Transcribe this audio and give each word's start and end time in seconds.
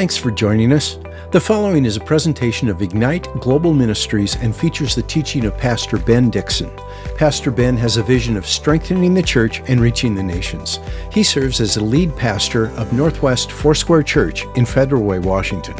Thanks 0.00 0.16
for 0.16 0.30
joining 0.30 0.72
us. 0.72 0.96
The 1.30 1.38
following 1.38 1.84
is 1.84 1.98
a 1.98 2.00
presentation 2.00 2.70
of 2.70 2.80
Ignite 2.80 3.28
Global 3.38 3.74
Ministries 3.74 4.34
and 4.36 4.56
features 4.56 4.94
the 4.94 5.02
teaching 5.02 5.44
of 5.44 5.58
Pastor 5.58 5.98
Ben 5.98 6.30
Dixon. 6.30 6.70
Pastor 7.16 7.50
Ben 7.50 7.76
has 7.76 7.98
a 7.98 8.02
vision 8.02 8.38
of 8.38 8.46
strengthening 8.46 9.12
the 9.12 9.22
church 9.22 9.60
and 9.68 9.78
reaching 9.78 10.14
the 10.14 10.22
nations. 10.22 10.80
He 11.12 11.22
serves 11.22 11.60
as 11.60 11.74
the 11.74 11.84
lead 11.84 12.16
pastor 12.16 12.68
of 12.78 12.94
Northwest 12.94 13.52
Foursquare 13.52 14.02
Church 14.02 14.46
in 14.56 14.64
Federal 14.64 15.02
Way, 15.02 15.18
Washington. 15.18 15.76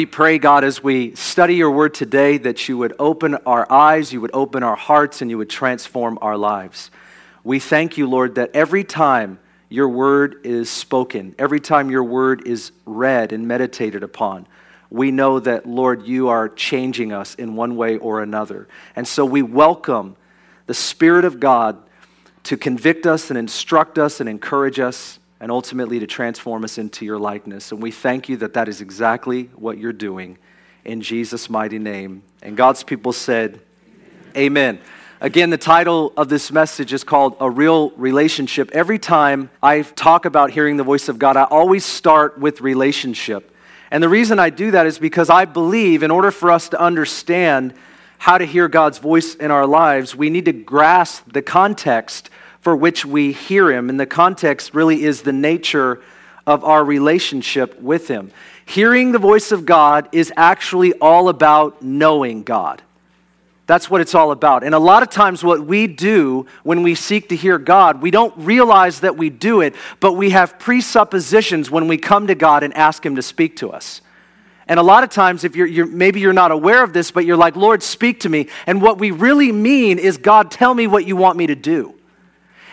We 0.00 0.06
pray, 0.06 0.38
God, 0.38 0.64
as 0.64 0.82
we 0.82 1.14
study 1.14 1.56
your 1.56 1.70
word 1.70 1.92
today, 1.92 2.38
that 2.38 2.70
you 2.70 2.78
would 2.78 2.94
open 2.98 3.34
our 3.44 3.70
eyes, 3.70 4.14
you 4.14 4.22
would 4.22 4.30
open 4.32 4.62
our 4.62 4.74
hearts, 4.74 5.20
and 5.20 5.30
you 5.30 5.36
would 5.36 5.50
transform 5.50 6.18
our 6.22 6.38
lives. 6.38 6.90
We 7.44 7.58
thank 7.58 7.98
you, 7.98 8.08
Lord, 8.08 8.36
that 8.36 8.50
every 8.54 8.82
time 8.82 9.38
your 9.68 9.90
word 9.90 10.40
is 10.42 10.70
spoken, 10.70 11.34
every 11.38 11.60
time 11.60 11.90
your 11.90 12.02
word 12.02 12.46
is 12.46 12.72
read 12.86 13.30
and 13.30 13.46
meditated 13.46 14.02
upon, 14.02 14.46
we 14.88 15.10
know 15.10 15.38
that, 15.38 15.66
Lord, 15.66 16.06
you 16.06 16.28
are 16.28 16.48
changing 16.48 17.12
us 17.12 17.34
in 17.34 17.54
one 17.54 17.76
way 17.76 17.98
or 17.98 18.22
another. 18.22 18.68
And 18.96 19.06
so 19.06 19.26
we 19.26 19.42
welcome 19.42 20.16
the 20.64 20.72
Spirit 20.72 21.26
of 21.26 21.40
God 21.40 21.76
to 22.44 22.56
convict 22.56 23.04
us 23.04 23.28
and 23.28 23.38
instruct 23.38 23.98
us 23.98 24.18
and 24.18 24.30
encourage 24.30 24.80
us 24.80 25.18
and 25.40 25.50
ultimately 25.50 25.98
to 25.98 26.06
transform 26.06 26.64
us 26.64 26.78
into 26.78 27.04
your 27.04 27.18
likeness. 27.18 27.72
And 27.72 27.82
we 27.82 27.90
thank 27.90 28.28
you 28.28 28.36
that 28.38 28.52
that 28.54 28.68
is 28.68 28.80
exactly 28.80 29.44
what 29.56 29.78
you're 29.78 29.92
doing 29.92 30.38
in 30.84 31.00
Jesus' 31.00 31.48
mighty 31.48 31.78
name. 31.78 32.22
And 32.42 32.56
God's 32.56 32.82
people 32.82 33.12
said, 33.12 33.60
Amen. 34.36 34.76
Amen. 34.76 34.80
Again, 35.22 35.50
the 35.50 35.58
title 35.58 36.14
of 36.16 36.30
this 36.30 36.50
message 36.50 36.94
is 36.94 37.04
called 37.04 37.36
A 37.40 37.50
Real 37.50 37.90
Relationship. 37.90 38.70
Every 38.72 38.98
time 38.98 39.50
I 39.62 39.82
talk 39.82 40.24
about 40.24 40.50
hearing 40.50 40.78
the 40.78 40.82
voice 40.82 41.10
of 41.10 41.18
God, 41.18 41.36
I 41.36 41.44
always 41.44 41.84
start 41.84 42.38
with 42.38 42.62
relationship. 42.62 43.54
And 43.90 44.02
the 44.02 44.08
reason 44.08 44.38
I 44.38 44.48
do 44.48 44.70
that 44.70 44.86
is 44.86 44.98
because 44.98 45.28
I 45.28 45.44
believe 45.44 46.02
in 46.02 46.10
order 46.10 46.30
for 46.30 46.50
us 46.50 46.70
to 46.70 46.80
understand 46.80 47.74
how 48.16 48.38
to 48.38 48.46
hear 48.46 48.66
God's 48.66 48.96
voice 48.96 49.34
in 49.34 49.50
our 49.50 49.66
lives, 49.66 50.16
we 50.16 50.30
need 50.30 50.46
to 50.46 50.54
grasp 50.54 51.30
the 51.32 51.42
context 51.42 52.30
for 52.60 52.76
which 52.76 53.04
we 53.04 53.32
hear 53.32 53.70
him. 53.70 53.88
And 53.88 53.98
the 53.98 54.06
context 54.06 54.74
really 54.74 55.02
is 55.02 55.22
the 55.22 55.32
nature 55.32 56.00
of 56.46 56.64
our 56.64 56.84
relationship 56.84 57.80
with 57.80 58.08
him. 58.08 58.30
Hearing 58.64 59.12
the 59.12 59.18
voice 59.18 59.52
of 59.52 59.66
God 59.66 60.08
is 60.12 60.32
actually 60.36 60.92
all 60.94 61.28
about 61.28 61.82
knowing 61.82 62.42
God. 62.42 62.82
That's 63.70 63.88
what 63.88 64.00
it's 64.00 64.16
all 64.16 64.32
about. 64.32 64.64
And 64.64 64.74
a 64.74 64.80
lot 64.80 65.04
of 65.04 65.10
times, 65.10 65.44
what 65.44 65.64
we 65.64 65.86
do 65.86 66.46
when 66.64 66.82
we 66.82 66.96
seek 66.96 67.28
to 67.28 67.36
hear 67.36 67.56
God, 67.56 68.02
we 68.02 68.10
don't 68.10 68.36
realize 68.36 68.98
that 69.00 69.16
we 69.16 69.30
do 69.30 69.60
it, 69.60 69.76
but 70.00 70.14
we 70.14 70.30
have 70.30 70.58
presuppositions 70.58 71.70
when 71.70 71.86
we 71.86 71.96
come 71.96 72.26
to 72.26 72.34
God 72.34 72.64
and 72.64 72.76
ask 72.76 73.06
Him 73.06 73.14
to 73.14 73.22
speak 73.22 73.56
to 73.58 73.70
us. 73.70 74.00
And 74.66 74.80
a 74.80 74.82
lot 74.82 75.04
of 75.04 75.10
times, 75.10 75.44
if 75.44 75.54
you're, 75.54 75.68
you're, 75.68 75.86
maybe 75.86 76.18
you're 76.18 76.32
not 76.32 76.50
aware 76.50 76.82
of 76.82 76.92
this, 76.92 77.12
but 77.12 77.24
you're 77.24 77.36
like, 77.36 77.54
Lord, 77.54 77.84
speak 77.84 78.20
to 78.20 78.28
me. 78.28 78.48
And 78.66 78.82
what 78.82 78.98
we 78.98 79.12
really 79.12 79.52
mean 79.52 80.00
is, 80.00 80.16
God, 80.16 80.50
tell 80.50 80.74
me 80.74 80.88
what 80.88 81.06
you 81.06 81.14
want 81.14 81.36
me 81.36 81.46
to 81.46 81.54
do. 81.54 81.94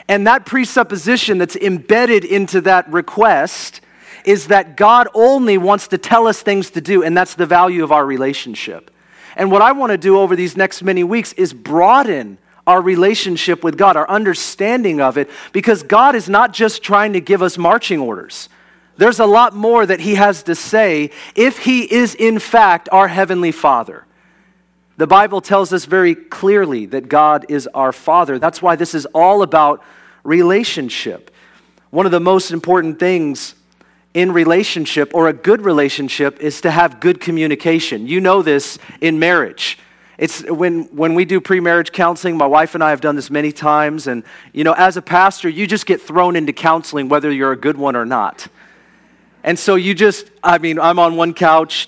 And 0.08 0.28
that 0.28 0.46
presupposition 0.46 1.38
that's 1.38 1.56
embedded 1.56 2.24
into 2.24 2.62
that 2.62 2.90
request 2.92 3.82
is 4.24 4.48
that 4.48 4.76
God 4.78 5.08
only 5.14 5.58
wants 5.58 5.88
to 5.90 5.98
tell 5.98 6.28
us 6.28 6.42
things 6.42 6.72
to 6.72 6.82
do, 6.82 7.04
and 7.04 7.16
that's 7.16 7.36
the 7.36 7.46
value 7.46 7.84
of 7.84 7.92
our 7.92 8.06
relationship. 8.06 8.92
And 9.36 9.52
what 9.52 9.62
I 9.62 9.72
want 9.72 9.92
to 9.92 9.98
do 9.98 10.20
over 10.20 10.36
these 10.36 10.58
next 10.58 10.84
many 10.84 11.04
weeks 11.04 11.34
is 11.34 11.54
broaden 11.54 12.38
our 12.66 12.82
relationship 12.82 13.64
with 13.64 13.78
God, 13.78 13.96
our 13.96 14.10
understanding 14.10 15.00
of 15.00 15.18
it, 15.18 15.30
because 15.54 15.84
God 15.84 16.16
is 16.16 16.28
not 16.28 16.52
just 16.52 16.84
trying 16.84 17.14
to 17.14 17.22
give 17.22 17.42
us 17.42 17.58
marching 17.58 18.00
orders. 18.00 18.50
There's 18.98 19.20
a 19.20 19.26
lot 19.26 19.56
more 19.56 19.86
that 19.86 20.02
He 20.02 20.16
has 20.16 20.44
to 20.44 20.56
say 20.56 21.12
if 21.36 21.60
He 21.60 21.84
is, 21.84 22.16
in 22.16 22.40
fact, 22.40 22.90
our 22.92 23.08
Heavenly 23.08 23.52
Father. 23.52 24.06
The 24.98 25.08
Bible 25.08 25.40
tells 25.42 25.72
us 25.72 25.86
very 25.86 26.16
clearly 26.16 26.88
that 26.88 27.08
God 27.08 27.46
is 27.50 27.68
our 27.74 27.94
Father. 27.94 28.40
That's 28.40 28.62
why 28.62 28.76
this 28.76 28.96
is 28.96 29.06
all 29.14 29.44
about 29.44 29.84
relationship. 30.28 31.32
One 31.90 32.06
of 32.06 32.12
the 32.12 32.20
most 32.20 32.52
important 32.52 33.00
things 33.00 33.56
in 34.14 34.34
relationship 34.34 35.16
or 35.16 35.30
a 35.30 35.34
good 35.34 35.62
relationship 35.62 36.42
is 36.42 36.60
to 36.62 36.70
have 36.70 37.00
good 37.00 37.22
communication. 37.22 38.08
You 38.08 38.20
know 38.20 38.42
this 38.42 38.78
in 39.00 39.20
marriage. 39.20 39.80
It's 40.18 40.44
when, 40.44 40.84
when 40.96 41.16
we 41.16 41.24
do 41.24 41.40
pre-marriage 41.40 41.94
counseling, 41.94 42.36
my 42.36 42.46
wife 42.46 42.76
and 42.76 42.84
I 42.84 42.90
have 42.90 43.00
done 43.00 43.16
this 43.16 43.30
many 43.30 43.54
times, 43.54 44.08
and 44.08 44.24
you 44.52 44.66
know, 44.66 44.74
as 44.74 44.98
a 44.98 45.02
pastor, 45.02 45.48
you 45.48 45.66
just 45.66 45.86
get 45.86 46.02
thrown 46.02 46.36
into 46.36 46.52
counseling 46.52 47.08
whether 47.08 47.32
you're 47.32 47.54
a 47.54 47.58
good 47.58 47.78
one 47.78 47.96
or 47.96 48.06
not. 48.06 48.48
And 49.46 49.58
so 49.58 49.76
you 49.76 49.94
just, 49.94 50.30
I 50.44 50.58
mean, 50.58 50.78
I'm 50.78 51.00
on 51.00 51.16
one 51.16 51.34
couch, 51.34 51.88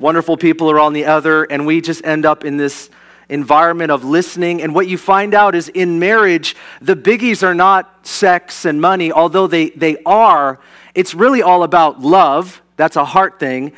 wonderful 0.00 0.36
people 0.36 0.68
are 0.70 0.80
on 0.80 0.94
the 0.94 1.04
other, 1.04 1.44
and 1.44 1.64
we 1.64 1.80
just 1.80 2.04
end 2.04 2.26
up 2.26 2.44
in 2.44 2.56
this 2.56 2.90
environment 3.30 3.90
of 3.90 4.04
listening. 4.04 4.60
And 4.60 4.74
what 4.74 4.86
you 4.86 4.98
find 4.98 5.34
out 5.34 5.54
is 5.54 5.68
in 5.68 5.98
marriage, 5.98 6.56
the 6.82 6.96
biggies 6.96 7.42
are 7.42 7.54
not 7.54 8.06
sex 8.06 8.64
and 8.64 8.80
money, 8.80 9.10
although 9.10 9.46
they, 9.46 9.70
they 9.70 9.96
are. 10.04 10.60
It's 10.94 11.14
really 11.14 11.40
all 11.40 11.62
about 11.62 12.00
love. 12.00 12.60
That's 12.76 12.96
a 12.96 13.04
heart 13.04 13.40
thing. 13.40 13.72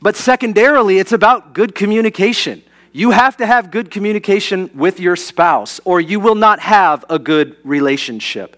But 0.00 0.14
secondarily, 0.14 0.98
it's 0.98 1.12
about 1.12 1.54
good 1.54 1.74
communication. 1.74 2.62
You 2.92 3.10
have 3.10 3.36
to 3.38 3.46
have 3.46 3.70
good 3.70 3.90
communication 3.90 4.70
with 4.74 5.00
your 5.00 5.16
spouse, 5.16 5.80
or 5.84 6.00
you 6.00 6.20
will 6.20 6.34
not 6.34 6.60
have 6.60 7.04
a 7.10 7.18
good 7.18 7.56
relationship. 7.64 8.56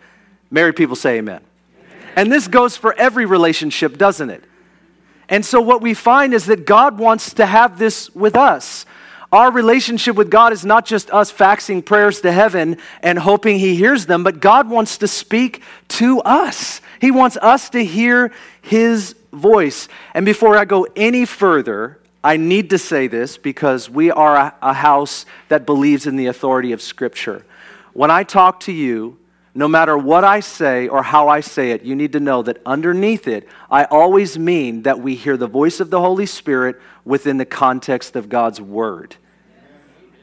Married 0.51 0.77
people 0.77 0.97
say 0.97 1.19
amen. 1.19 1.43
amen. 1.81 2.13
And 2.17 2.33
this 2.33 2.49
goes 2.49 2.77
for 2.77 2.95
every 2.95 3.27
relationship, 3.27 3.97
doesn't 3.97 4.31
it? 4.31 4.45
And 5.29 5.47
so, 5.47 5.61
what 5.61 5.81
we 5.81 5.95
find 5.95 6.35
is 6.35 6.47
that 6.47 6.67
God 6.67 6.99
wants 6.99 7.35
to 7.35 7.47
have 7.47 7.79
this 7.79 8.11
with 8.15 8.35
us. 8.35 8.85
Our 9.33 9.53
relationship 9.53 10.17
with 10.17 10.29
God 10.29 10.53
is 10.53 10.65
not 10.65 10.85
just 10.85 11.09
us 11.11 11.33
faxing 11.33 11.85
prayers 11.85 12.21
to 12.23 12.33
heaven 12.33 12.79
and 13.01 13.17
hoping 13.17 13.61
He 13.61 13.77
hears 13.77 14.07
them, 14.07 14.25
but 14.25 14.41
God 14.41 14.69
wants 14.69 14.99
to 14.99 15.09
speak 15.09 15.63
to 15.89 16.21
us. 16.23 16.81
He 17.01 17.13
wants 17.13 17.37
us 17.37 17.71
to 17.71 17.85
hear 17.85 18.33
His 18.61 19.15
voice. 19.33 19.87
And 20.15 20.27
before 20.27 20.57
I 20.57 20.65
go 20.65 20.87
any 20.97 21.25
further, 21.27 22.01
I 22.25 22.39
need 22.39 22.71
to 22.71 22.79
say 22.79 23.07
this 23.07 23.39
because 23.39 23.89
we 23.89 24.11
are 24.11 24.37
a, 24.37 24.55
a 24.61 24.73
house 24.73 25.25
that 25.49 25.65
believes 25.65 26.07
in 26.07 26.17
the 26.17 26.27
authority 26.27 26.73
of 26.73 26.83
Scripture. 26.83 27.47
When 27.93 28.11
I 28.11 28.25
talk 28.25 28.59
to 28.61 28.73
you, 28.73 29.17
no 29.55 29.67
matter 29.67 29.99
what 29.99 30.25
I 30.25 30.41
say 30.41 30.89
or 30.89 31.03
how 31.03 31.29
I 31.29 31.41
say 31.41 31.73
it, 31.73 31.83
you 31.83 31.97
need 31.97 32.13
to 32.13 32.21
know 32.21 32.43
that 32.43 32.59
underneath 32.65 33.27
it, 33.27 33.49
I 33.71 33.85
always 33.85 34.39
mean 34.39 34.83
that 34.83 35.01
we 35.01 35.17
hear 35.17 35.37
the 35.37 35.49
voice 35.49 35.81
of 35.81 35.91
the 35.91 36.01
Holy 36.01 36.27
Spirit 36.27 36.81
within 37.05 37.37
the 37.37 37.45
context 37.45 38.15
of 38.15 38.29
God's 38.29 38.61
Word. 38.61 39.17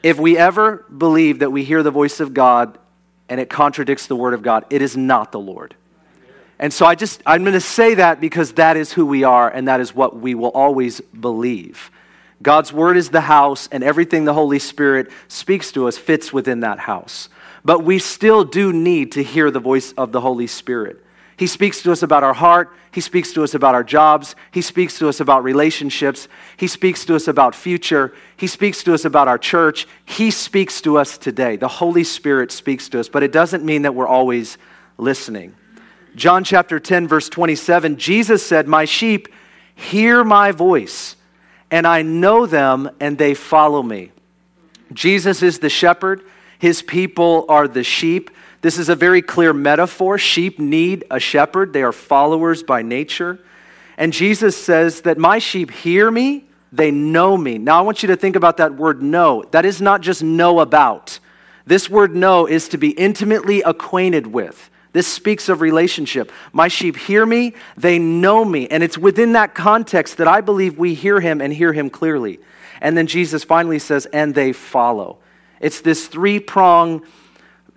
If 0.02 0.18
we 0.18 0.38
ever 0.38 0.84
believe 0.96 1.40
that 1.40 1.50
we 1.50 1.64
hear 1.64 1.82
the 1.82 1.90
voice 1.90 2.20
of 2.20 2.32
God 2.32 2.78
and 3.28 3.40
it 3.40 3.50
contradicts 3.50 4.06
the 4.06 4.16
Word 4.16 4.32
of 4.32 4.42
God, 4.42 4.64
it 4.70 4.80
is 4.80 4.96
not 4.96 5.32
the 5.32 5.40
Lord. 5.40 5.74
And 6.58 6.72
so 6.72 6.86
I 6.86 6.94
just, 6.94 7.22
I'm 7.26 7.42
going 7.42 7.52
to 7.52 7.60
say 7.60 7.94
that 7.94 8.20
because 8.20 8.52
that 8.52 8.76
is 8.76 8.92
who 8.92 9.06
we 9.06 9.24
are 9.24 9.48
and 9.50 9.68
that 9.68 9.80
is 9.80 9.94
what 9.94 10.16
we 10.16 10.34
will 10.34 10.50
always 10.50 11.00
believe. 11.00 11.90
God's 12.40 12.72
Word 12.72 12.96
is 12.96 13.10
the 13.10 13.20
house, 13.20 13.68
and 13.72 13.82
everything 13.82 14.24
the 14.24 14.32
Holy 14.32 14.60
Spirit 14.60 15.10
speaks 15.26 15.72
to 15.72 15.88
us 15.88 15.98
fits 15.98 16.32
within 16.32 16.60
that 16.60 16.78
house. 16.78 17.28
But 17.68 17.84
we 17.84 17.98
still 17.98 18.44
do 18.44 18.72
need 18.72 19.12
to 19.12 19.22
hear 19.22 19.50
the 19.50 19.60
voice 19.60 19.92
of 19.92 20.10
the 20.10 20.22
Holy 20.22 20.46
Spirit. 20.46 21.04
He 21.36 21.46
speaks 21.46 21.82
to 21.82 21.92
us 21.92 22.02
about 22.02 22.24
our 22.24 22.32
heart. 22.32 22.72
He 22.92 23.02
speaks 23.02 23.34
to 23.34 23.42
us 23.42 23.52
about 23.52 23.74
our 23.74 23.84
jobs. 23.84 24.34
He 24.50 24.62
speaks 24.62 24.98
to 25.00 25.06
us 25.06 25.20
about 25.20 25.44
relationships. 25.44 26.28
He 26.56 26.66
speaks 26.66 27.04
to 27.04 27.14
us 27.14 27.28
about 27.28 27.54
future. 27.54 28.14
He 28.38 28.46
speaks 28.46 28.82
to 28.84 28.94
us 28.94 29.04
about 29.04 29.28
our 29.28 29.36
church. 29.36 29.86
He 30.06 30.30
speaks 30.30 30.80
to 30.80 30.96
us 30.96 31.18
today. 31.18 31.56
The 31.56 31.68
Holy 31.68 32.04
Spirit 32.04 32.52
speaks 32.52 32.88
to 32.88 33.00
us, 33.00 33.10
but 33.10 33.22
it 33.22 33.32
doesn't 33.32 33.62
mean 33.62 33.82
that 33.82 33.94
we're 33.94 34.08
always 34.08 34.56
listening. 34.96 35.54
John 36.16 36.44
chapter 36.44 36.80
10, 36.80 37.06
verse 37.06 37.28
27, 37.28 37.98
Jesus 37.98 38.42
said, 38.46 38.66
My 38.66 38.86
sheep 38.86 39.28
hear 39.74 40.24
my 40.24 40.52
voice, 40.52 41.16
and 41.70 41.86
I 41.86 42.00
know 42.00 42.46
them, 42.46 42.88
and 42.98 43.18
they 43.18 43.34
follow 43.34 43.82
me. 43.82 44.10
Jesus 44.94 45.42
is 45.42 45.58
the 45.58 45.68
shepherd, 45.68 46.22
his 46.58 46.82
people 46.82 47.46
are 47.48 47.68
the 47.68 47.84
sheep. 47.84 48.30
This 48.60 48.78
is 48.78 48.88
a 48.88 48.96
very 48.96 49.22
clear 49.22 49.52
metaphor. 49.52 50.18
Sheep 50.18 50.58
need 50.58 51.04
a 51.10 51.20
shepherd, 51.20 51.72
they 51.72 51.82
are 51.82 51.92
followers 51.92 52.62
by 52.62 52.82
nature. 52.82 53.38
And 53.96 54.12
Jesus 54.12 54.56
says 54.56 55.02
that 55.02 55.18
my 55.18 55.38
sheep 55.38 55.70
hear 55.70 56.10
me, 56.10 56.44
they 56.70 56.90
know 56.90 57.36
me. 57.36 57.58
Now, 57.58 57.78
I 57.78 57.82
want 57.82 58.02
you 58.02 58.08
to 58.08 58.16
think 58.16 58.36
about 58.36 58.58
that 58.58 58.74
word 58.74 59.02
know. 59.02 59.44
That 59.50 59.64
is 59.64 59.80
not 59.80 60.02
just 60.02 60.22
know 60.22 60.60
about. 60.60 61.18
This 61.66 61.90
word 61.90 62.14
know 62.14 62.46
is 62.46 62.68
to 62.68 62.78
be 62.78 62.90
intimately 62.90 63.62
acquainted 63.62 64.26
with. 64.26 64.70
This 64.92 65.06
speaks 65.06 65.48
of 65.48 65.60
relationship. 65.60 66.32
My 66.52 66.68
sheep 66.68 66.96
hear 66.96 67.26
me, 67.26 67.54
they 67.76 67.98
know 67.98 68.44
me. 68.44 68.68
And 68.68 68.82
it's 68.82 68.96
within 68.96 69.32
that 69.32 69.54
context 69.54 70.16
that 70.16 70.28
I 70.28 70.40
believe 70.40 70.78
we 70.78 70.94
hear 70.94 71.20
him 71.20 71.40
and 71.40 71.52
hear 71.52 71.72
him 71.72 71.90
clearly. 71.90 72.40
And 72.80 72.96
then 72.96 73.06
Jesus 73.06 73.44
finally 73.44 73.78
says, 73.78 74.06
and 74.06 74.34
they 74.34 74.52
follow. 74.52 75.18
It's 75.60 75.80
this 75.80 76.06
three 76.06 76.40
prong 76.40 77.02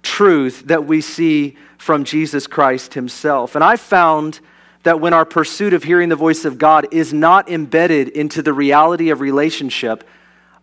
truth 0.02 0.64
that 0.68 0.86
we 0.86 1.02
see 1.02 1.58
from 1.78 2.04
Jesus 2.04 2.48
Christ 2.48 2.94
himself. 2.94 3.56
And 3.56 3.64
I 3.64 3.76
found 3.76 4.40
that 4.84 5.00
when 5.00 5.14
our 5.14 5.26
pursuit 5.26 5.74
of 5.74 5.84
hearing 5.84 6.10
the 6.10 6.16
voice 6.16 6.46
of 6.46 6.58
God 6.58 6.88
is 6.92 7.14
not 7.14 7.50
embedded 7.50 8.10
into 8.10 8.42
the 8.42 8.54
reality 8.54 9.10
of 9.10 9.22
relationship, 9.22 10.08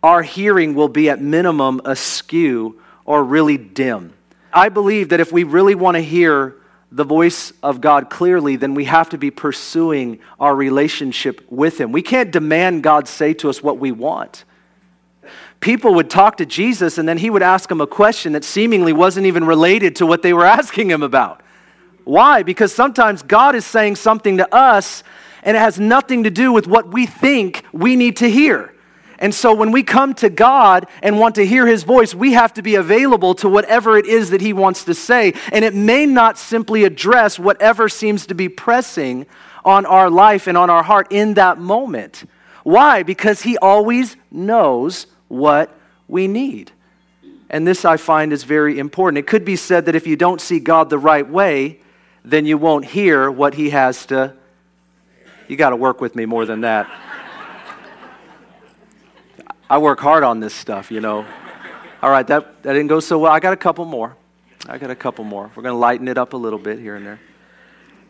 our 0.02 0.22
hearing 0.22 0.74
will 0.74 0.88
be 0.88 1.10
at 1.10 1.20
minimum 1.20 1.80
askew 1.84 2.80
or 3.04 3.24
really 3.24 3.56
dim. 3.56 4.12
I 4.52 4.68
believe 4.68 5.10
that 5.10 5.20
if 5.20 5.32
we 5.32 5.44
really 5.44 5.74
want 5.74 5.96
to 5.96 6.00
hear 6.00 6.56
the 6.90 7.04
voice 7.04 7.52
of 7.62 7.80
God 7.80 8.08
clearly, 8.08 8.56
then 8.56 8.74
we 8.74 8.84
have 8.84 9.10
to 9.10 9.18
be 9.18 9.30
pursuing 9.30 10.20
our 10.40 10.54
relationship 10.54 11.44
with 11.50 11.78
Him. 11.80 11.92
We 11.92 12.02
can't 12.02 12.30
demand 12.30 12.82
God 12.82 13.06
say 13.06 13.34
to 13.34 13.50
us 13.50 13.62
what 13.62 13.78
we 13.78 13.92
want. 13.92 14.44
People 15.60 15.94
would 15.94 16.08
talk 16.08 16.37
to 16.37 16.46
Jesus 16.46 16.99
and 16.99 17.08
then 17.08 17.19
He 17.19 17.31
would 17.31 17.43
ask 17.43 17.69
them 17.69 17.81
a 17.81 17.87
question 17.87 18.32
that 18.32 18.44
seemingly 18.44 18.93
wasn't 18.93 19.26
even 19.26 19.44
related 19.44 19.96
to 19.96 20.06
what 20.06 20.22
they 20.22 20.32
were 20.32 20.44
asking 20.60 20.90
Him 20.90 21.02
about. 21.02 21.43
Why? 22.05 22.43
Because 22.43 22.72
sometimes 22.72 23.22
God 23.22 23.55
is 23.55 23.66
saying 23.66 23.96
something 23.96 24.38
to 24.38 24.55
us 24.55 25.02
and 25.43 25.56
it 25.56 25.60
has 25.60 25.78
nothing 25.78 26.25
to 26.25 26.31
do 26.31 26.52
with 26.52 26.66
what 26.66 26.93
we 26.93 27.06
think 27.06 27.64
we 27.72 27.96
need 27.96 28.16
to 28.19 28.31
hear. 28.31 28.75
And 29.19 29.34
so 29.34 29.52
when 29.52 29.72
we 29.72 29.82
come 29.82 30.14
to 30.14 30.31
God 30.31 30.87
and 31.02 31.19
want 31.19 31.34
to 31.34 31.46
hear 31.46 31.66
his 31.66 31.82
voice, 31.82 32.14
we 32.14 32.32
have 32.32 32.54
to 32.54 32.62
be 32.62 32.76
available 32.76 33.34
to 33.37 33.49
whatever 33.49 33.99
it 33.99 34.06
is 34.06 34.31
that 34.31 34.40
he 34.40 34.52
wants 34.52 34.84
to 34.84 34.94
say. 34.94 35.34
And 35.52 35.64
it 35.64 35.75
may 35.75 36.06
not 36.06 36.38
simply 36.38 36.84
address 36.84 37.38
whatever 37.38 37.88
seems 37.88 38.26
to 38.26 38.34
be 38.34 38.49
pressing 38.49 39.26
on 39.64 39.87
our 39.87 40.08
life 40.08 40.46
and 40.46 40.56
on 40.56 40.70
our 40.70 40.84
heart 40.84 41.08
in 41.11 41.34
that 41.34 41.58
moment. 41.58 42.25
Why? 42.62 43.02
Because 43.02 43.43
he 43.43 43.58
always 43.58 44.16
knows 44.31 45.08
what 45.28 45.75
we 46.08 46.26
need. 46.26 46.72
And 47.50 47.66
this 47.66 47.84
I 47.84 47.96
find 47.96 48.32
is 48.32 48.44
very 48.44 48.78
important. 48.78 49.19
It 49.19 49.26
could 49.26 49.44
be 49.44 49.56
said 49.56 49.86
that 49.86 49.94
if 49.94 50.06
you 50.06 50.16
don't 50.16 50.40
see 50.40 50.60
God 50.60 50.90
the 50.90 50.98
right 50.98 51.28
way, 51.28 51.80
then 52.25 52.44
you 52.44 52.58
won't 52.58 52.84
hear 52.84 53.30
what 53.30 53.54
he 53.54 53.70
has 53.70 54.04
to. 54.06 54.34
You 55.46 55.56
got 55.56 55.70
to 55.70 55.76
work 55.76 56.00
with 56.00 56.14
me 56.14 56.26
more 56.26 56.44
than 56.44 56.60
that. 56.60 56.90
I 59.70 59.78
work 59.78 60.00
hard 60.00 60.25
on 60.25 60.40
this 60.40 60.54
stuff, 60.54 60.90
you 60.90 61.00
know. 61.00 61.26
All 62.02 62.10
right, 62.10 62.26
that, 62.26 62.62
that 62.62 62.72
didn't 62.75 62.88
go 62.88 63.00
so 63.00 63.19
well. 63.19 63.32
I 63.32 63.40
got 63.40 63.52
a 63.52 63.56
couple 63.56 63.84
more. 63.84 64.16
I 64.69 64.78
got 64.78 64.90
a 64.90 64.94
couple 64.94 65.25
more. 65.25 65.50
We're 65.54 65.62
going 65.62 65.75
to 65.75 65.78
lighten 65.78 66.08
it 66.08 66.19
up 66.19 66.32
a 66.32 66.36
little 66.36 66.58
bit 66.58 66.78
here 66.78 66.96
and 66.96 67.06
there. 67.06 67.20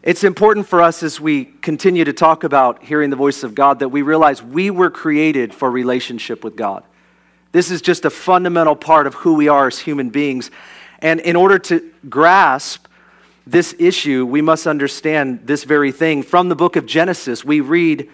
It's 0.03 0.25
important 0.25 0.67
for 0.67 0.81
us 0.81 1.03
as 1.03 1.21
we 1.21 1.45
continue 1.45 2.05
to 2.05 2.13
talk 2.13 2.45
about 2.45 2.85
hearing 2.85 3.11
the 3.11 3.17
voice 3.17 3.43
of 3.43 3.55
God 3.55 3.81
that 3.81 3.89
we 3.89 4.03
realize 4.03 4.43
we 4.43 4.71
were 4.71 4.91
created 4.91 5.55
for 5.55 5.71
relationship 5.71 6.45
with 6.45 6.57
God. 6.57 6.85
This 7.53 7.71
is 7.71 7.81
just 7.81 8.05
a 8.05 8.11
fundamental 8.11 8.77
part 8.77 9.07
of 9.07 9.15
who 9.15 9.35
we 9.35 9.49
are 9.49 9.67
as 9.67 9.79
human 9.79 10.11
beings. 10.11 10.51
And 10.99 11.21
in 11.21 11.37
order 11.37 11.59
to 11.61 11.91
grasp 12.09 12.87
this 13.47 13.75
issue, 13.79 14.27
we 14.27 14.43
must 14.43 14.67
understand 14.67 15.47
this 15.47 15.65
very 15.65 15.93
thing. 15.93 16.23
From 16.23 16.51
the 16.51 16.57
book 16.57 16.77
of 16.77 16.85
Genesis, 16.85 17.45
we 17.45 17.61
read 17.61 18.11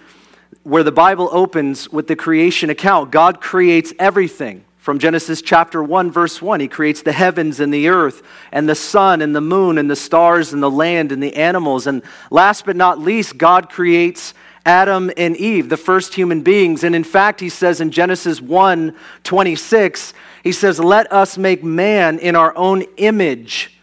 where 0.63 0.85
the 0.85 0.93
Bible 0.93 1.29
opens 1.33 1.89
with 1.89 2.07
the 2.07 2.15
creation 2.15 2.71
account. 2.71 3.11
God 3.11 3.41
creates 3.41 3.93
everything. 3.99 4.65
From 4.79 4.99
Genesis 4.99 5.43
chapter 5.43 5.83
1, 5.83 6.11
verse 6.13 6.43
1, 6.43 6.61
he 6.61 6.69
creates 6.69 7.03
the 7.03 7.13
heavens 7.13 7.59
and 7.59 7.73
the 7.73 7.89
earth, 7.89 8.23
and 8.53 8.69
the 8.69 8.75
sun 8.75 9.23
and 9.23 9.35
the 9.35 9.41
moon, 9.41 9.79
and 9.79 9.91
the 9.91 9.97
stars 9.97 10.53
and 10.53 10.63
the 10.63 10.71
land 10.71 11.11
and 11.11 11.23
the 11.23 11.35
animals. 11.37 11.87
And 11.87 12.03
last 12.31 12.67
but 12.67 12.77
not 12.77 13.01
least, 13.01 13.39
God 13.39 13.71
creates 13.71 14.35
Adam 14.67 15.11
and 15.17 15.37
Eve, 15.37 15.69
the 15.69 15.77
first 15.77 16.15
human 16.15 16.41
beings. 16.41 16.85
And 16.85 16.95
in 16.95 17.05
fact, 17.05 17.41
he 17.41 17.49
says 17.49 17.81
in 17.81 17.91
Genesis 17.91 18.41
1 18.41 18.95
26, 19.23 20.15
he 20.43 20.53
says, 20.53 20.79
Let 20.79 21.13
us 21.13 21.37
make 21.37 21.63
man 21.63 22.19
in 22.19 22.35
our 22.37 22.57
own 22.57 22.83
image, 22.97 23.79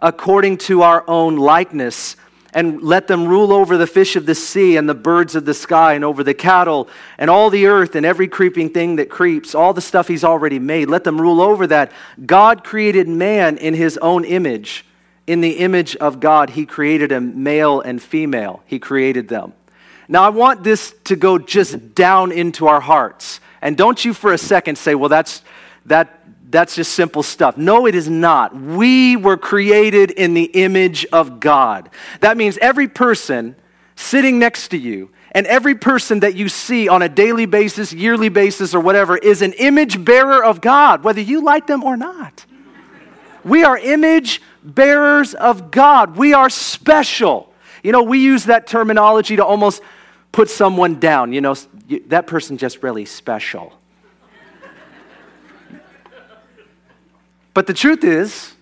according 0.00 0.58
to 0.58 0.82
our 0.82 1.04
own 1.08 1.36
likeness 1.36 2.16
and 2.54 2.80
let 2.82 3.08
them 3.08 3.26
rule 3.26 3.52
over 3.52 3.76
the 3.76 3.86
fish 3.86 4.14
of 4.14 4.26
the 4.26 4.34
sea 4.34 4.76
and 4.76 4.88
the 4.88 4.94
birds 4.94 5.34
of 5.34 5.44
the 5.44 5.52
sky 5.52 5.94
and 5.94 6.04
over 6.04 6.22
the 6.22 6.32
cattle 6.32 6.88
and 7.18 7.28
all 7.28 7.50
the 7.50 7.66
earth 7.66 7.96
and 7.96 8.06
every 8.06 8.28
creeping 8.28 8.70
thing 8.70 8.96
that 8.96 9.10
creeps, 9.10 9.54
all 9.54 9.74
the 9.74 9.80
stuff 9.80 10.06
he's 10.06 10.22
already 10.22 10.60
made. 10.60 10.88
Let 10.88 11.02
them 11.02 11.20
rule 11.20 11.40
over 11.40 11.66
that. 11.66 11.90
God 12.24 12.62
created 12.62 13.08
man 13.08 13.58
in 13.58 13.74
his 13.74 13.98
own 13.98 14.24
image. 14.24 14.86
In 15.26 15.40
the 15.40 15.58
image 15.58 15.96
of 15.96 16.20
God, 16.20 16.50
he 16.50 16.64
created 16.64 17.10
him 17.10 17.42
male 17.42 17.80
and 17.80 18.00
female. 18.00 18.62
He 18.66 18.78
created 18.78 19.28
them. 19.28 19.52
Now, 20.08 20.22
I 20.22 20.28
want 20.28 20.62
this 20.62 20.94
to 21.04 21.16
go 21.16 21.38
just 21.38 21.94
down 21.94 22.32
into 22.32 22.66
our 22.66 22.80
hearts. 22.80 23.40
And 23.62 23.76
don't 23.76 24.04
you 24.04 24.12
for 24.12 24.32
a 24.32 24.38
second 24.38 24.76
say, 24.76 24.94
well, 24.94 25.08
that's, 25.08 25.42
that, 25.86 26.20
that's 26.50 26.74
just 26.74 26.92
simple 26.92 27.22
stuff. 27.22 27.56
No, 27.56 27.86
it 27.86 27.94
is 27.94 28.08
not. 28.08 28.54
We 28.54 29.16
were 29.16 29.36
created 29.36 30.10
in 30.10 30.34
the 30.34 30.44
image 30.44 31.06
of 31.06 31.40
God. 31.40 31.90
That 32.20 32.36
means 32.36 32.58
every 32.58 32.88
person 32.88 33.56
sitting 33.96 34.38
next 34.38 34.68
to 34.68 34.76
you 34.76 35.10
and 35.32 35.46
every 35.46 35.74
person 35.74 36.20
that 36.20 36.36
you 36.36 36.48
see 36.48 36.88
on 36.88 37.02
a 37.02 37.08
daily 37.08 37.46
basis, 37.46 37.92
yearly 37.92 38.28
basis, 38.28 38.74
or 38.74 38.80
whatever 38.80 39.16
is 39.16 39.42
an 39.42 39.52
image 39.54 40.04
bearer 40.04 40.44
of 40.44 40.60
God, 40.60 41.02
whether 41.02 41.20
you 41.20 41.42
like 41.42 41.66
them 41.66 41.82
or 41.82 41.96
not. 41.96 42.44
We 43.44 43.64
are 43.64 43.76
image 43.76 44.40
bearers 44.62 45.34
of 45.34 45.70
God. 45.70 46.16
We 46.16 46.32
are 46.34 46.48
special. 46.48 47.52
You 47.82 47.92
know, 47.92 48.02
we 48.02 48.20
use 48.20 48.44
that 48.44 48.66
terminology 48.66 49.36
to 49.36 49.44
almost 49.44 49.82
put 50.34 50.50
someone 50.50 50.98
down. 50.98 51.32
You 51.32 51.40
know, 51.40 51.54
that 52.08 52.26
person 52.26 52.58
just 52.58 52.82
really 52.82 53.04
special. 53.04 53.72
But 57.54 57.68
the 57.68 57.74
truth 57.74 58.02
is, 58.02 58.52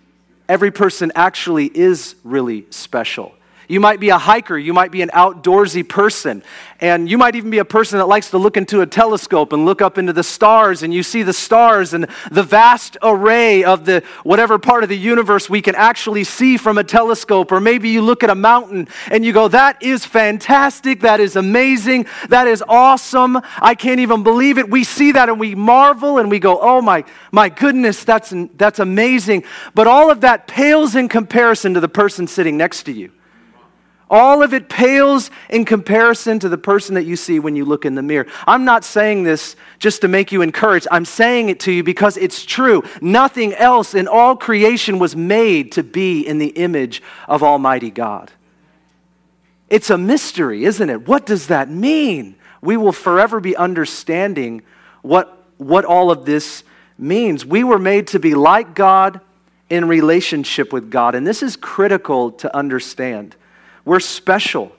every 0.50 0.70
person 0.70 1.12
actually 1.14 1.66
is 1.66 2.14
really 2.24 2.66
special. 2.68 3.34
You 3.72 3.80
might 3.80 4.00
be 4.00 4.10
a 4.10 4.18
hiker, 4.18 4.58
you 4.58 4.74
might 4.74 4.90
be 4.90 5.00
an 5.00 5.08
outdoorsy 5.14 5.88
person, 5.88 6.42
and 6.78 7.08
you 7.08 7.16
might 7.16 7.36
even 7.36 7.48
be 7.48 7.56
a 7.56 7.64
person 7.64 8.00
that 8.00 8.04
likes 8.04 8.28
to 8.32 8.36
look 8.36 8.58
into 8.58 8.82
a 8.82 8.86
telescope 8.86 9.54
and 9.54 9.64
look 9.64 9.80
up 9.80 9.96
into 9.96 10.12
the 10.12 10.22
stars, 10.22 10.82
and 10.82 10.92
you 10.92 11.02
see 11.02 11.22
the 11.22 11.32
stars 11.32 11.94
and 11.94 12.06
the 12.30 12.42
vast 12.42 12.98
array 13.02 13.64
of 13.64 13.86
the 13.86 14.04
whatever 14.24 14.58
part 14.58 14.82
of 14.82 14.90
the 14.90 14.98
universe 14.98 15.48
we 15.48 15.62
can 15.62 15.74
actually 15.74 16.22
see 16.22 16.58
from 16.58 16.76
a 16.76 16.84
telescope. 16.84 17.50
Or 17.50 17.60
maybe 17.60 17.88
you 17.88 18.02
look 18.02 18.22
at 18.22 18.28
a 18.28 18.34
mountain 18.34 18.88
and 19.10 19.24
you 19.24 19.32
go, 19.32 19.48
That 19.48 19.82
is 19.82 20.04
fantastic, 20.04 21.00
that 21.00 21.18
is 21.18 21.36
amazing, 21.36 22.04
that 22.28 22.48
is 22.48 22.62
awesome. 22.68 23.40
I 23.56 23.74
can't 23.74 24.00
even 24.00 24.22
believe 24.22 24.58
it. 24.58 24.68
We 24.68 24.84
see 24.84 25.12
that 25.12 25.30
and 25.30 25.40
we 25.40 25.54
marvel 25.54 26.18
and 26.18 26.30
we 26.30 26.40
go, 26.40 26.58
Oh 26.60 26.82
my, 26.82 27.04
my 27.30 27.48
goodness, 27.48 28.04
that's, 28.04 28.34
that's 28.58 28.80
amazing. 28.80 29.44
But 29.74 29.86
all 29.86 30.10
of 30.10 30.20
that 30.20 30.46
pales 30.46 30.94
in 30.94 31.08
comparison 31.08 31.72
to 31.72 31.80
the 31.80 31.88
person 31.88 32.26
sitting 32.26 32.58
next 32.58 32.82
to 32.82 32.92
you. 32.92 33.12
All 34.12 34.42
of 34.42 34.52
it 34.52 34.68
pales 34.68 35.30
in 35.48 35.64
comparison 35.64 36.38
to 36.40 36.50
the 36.50 36.58
person 36.58 36.96
that 36.96 37.06
you 37.06 37.16
see 37.16 37.40
when 37.40 37.56
you 37.56 37.64
look 37.64 37.86
in 37.86 37.94
the 37.94 38.02
mirror. 38.02 38.26
I'm 38.46 38.66
not 38.66 38.84
saying 38.84 39.22
this 39.22 39.56
just 39.78 40.02
to 40.02 40.08
make 40.08 40.30
you 40.30 40.42
encouraged. 40.42 40.86
I'm 40.90 41.06
saying 41.06 41.48
it 41.48 41.60
to 41.60 41.72
you 41.72 41.82
because 41.82 42.18
it's 42.18 42.44
true. 42.44 42.84
Nothing 43.00 43.54
else 43.54 43.94
in 43.94 44.06
all 44.06 44.36
creation 44.36 44.98
was 44.98 45.16
made 45.16 45.72
to 45.72 45.82
be 45.82 46.20
in 46.20 46.36
the 46.36 46.48
image 46.48 47.02
of 47.26 47.42
Almighty 47.42 47.90
God. 47.90 48.30
It's 49.70 49.88
a 49.88 49.96
mystery, 49.96 50.66
isn't 50.66 50.90
it? 50.90 51.08
What 51.08 51.24
does 51.24 51.46
that 51.46 51.70
mean? 51.70 52.34
We 52.60 52.76
will 52.76 52.92
forever 52.92 53.40
be 53.40 53.56
understanding 53.56 54.60
what, 55.00 55.42
what 55.56 55.86
all 55.86 56.10
of 56.10 56.26
this 56.26 56.64
means. 56.98 57.46
We 57.46 57.64
were 57.64 57.78
made 57.78 58.08
to 58.08 58.18
be 58.18 58.34
like 58.34 58.74
God 58.74 59.22
in 59.70 59.88
relationship 59.88 60.70
with 60.70 60.90
God, 60.90 61.14
and 61.14 61.26
this 61.26 61.42
is 61.42 61.56
critical 61.56 62.30
to 62.32 62.54
understand. 62.54 63.36
We're 63.84 64.00
special. 64.00 64.72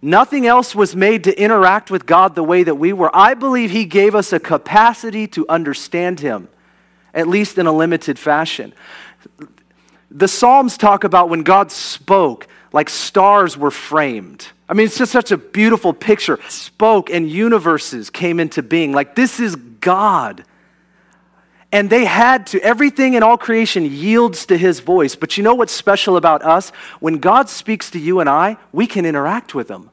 Nothing 0.00 0.46
else 0.46 0.74
was 0.74 0.94
made 0.94 1.24
to 1.24 1.40
interact 1.40 1.90
with 1.90 2.06
God 2.06 2.34
the 2.34 2.44
way 2.44 2.62
that 2.62 2.76
we 2.76 2.92
were. 2.92 3.14
I 3.14 3.34
believe 3.34 3.70
He 3.70 3.84
gave 3.84 4.14
us 4.14 4.32
a 4.32 4.38
capacity 4.38 5.26
to 5.28 5.46
understand 5.48 6.20
Him, 6.20 6.48
at 7.12 7.26
least 7.26 7.58
in 7.58 7.66
a 7.66 7.72
limited 7.72 8.18
fashion. 8.18 8.72
The 10.10 10.28
Psalms 10.28 10.78
talk 10.78 11.04
about 11.04 11.28
when 11.28 11.42
God 11.42 11.72
spoke, 11.72 12.46
like 12.72 12.88
stars 12.88 13.56
were 13.56 13.70
framed. 13.70 14.48
I 14.68 14.74
mean, 14.74 14.86
it's 14.86 14.98
just 14.98 15.12
such 15.12 15.32
a 15.32 15.36
beautiful 15.36 15.92
picture. 15.92 16.38
Spoke 16.48 17.10
and 17.10 17.28
universes 17.28 18.10
came 18.10 18.38
into 18.38 18.62
being. 18.62 18.92
Like, 18.92 19.14
this 19.14 19.40
is 19.40 19.56
God. 19.56 20.44
And 21.70 21.90
they 21.90 22.06
had 22.06 22.46
to, 22.48 22.60
everything 22.62 23.14
in 23.14 23.22
all 23.22 23.36
creation 23.36 23.84
yields 23.84 24.46
to 24.46 24.56
his 24.56 24.80
voice. 24.80 25.14
But 25.14 25.36
you 25.36 25.42
know 25.42 25.54
what's 25.54 25.72
special 25.72 26.16
about 26.16 26.42
us? 26.42 26.70
When 27.00 27.18
God 27.18 27.50
speaks 27.50 27.90
to 27.90 27.98
you 27.98 28.20
and 28.20 28.28
I, 28.28 28.56
we 28.72 28.86
can 28.86 29.04
interact 29.04 29.54
with 29.54 29.70
him. 29.70 29.90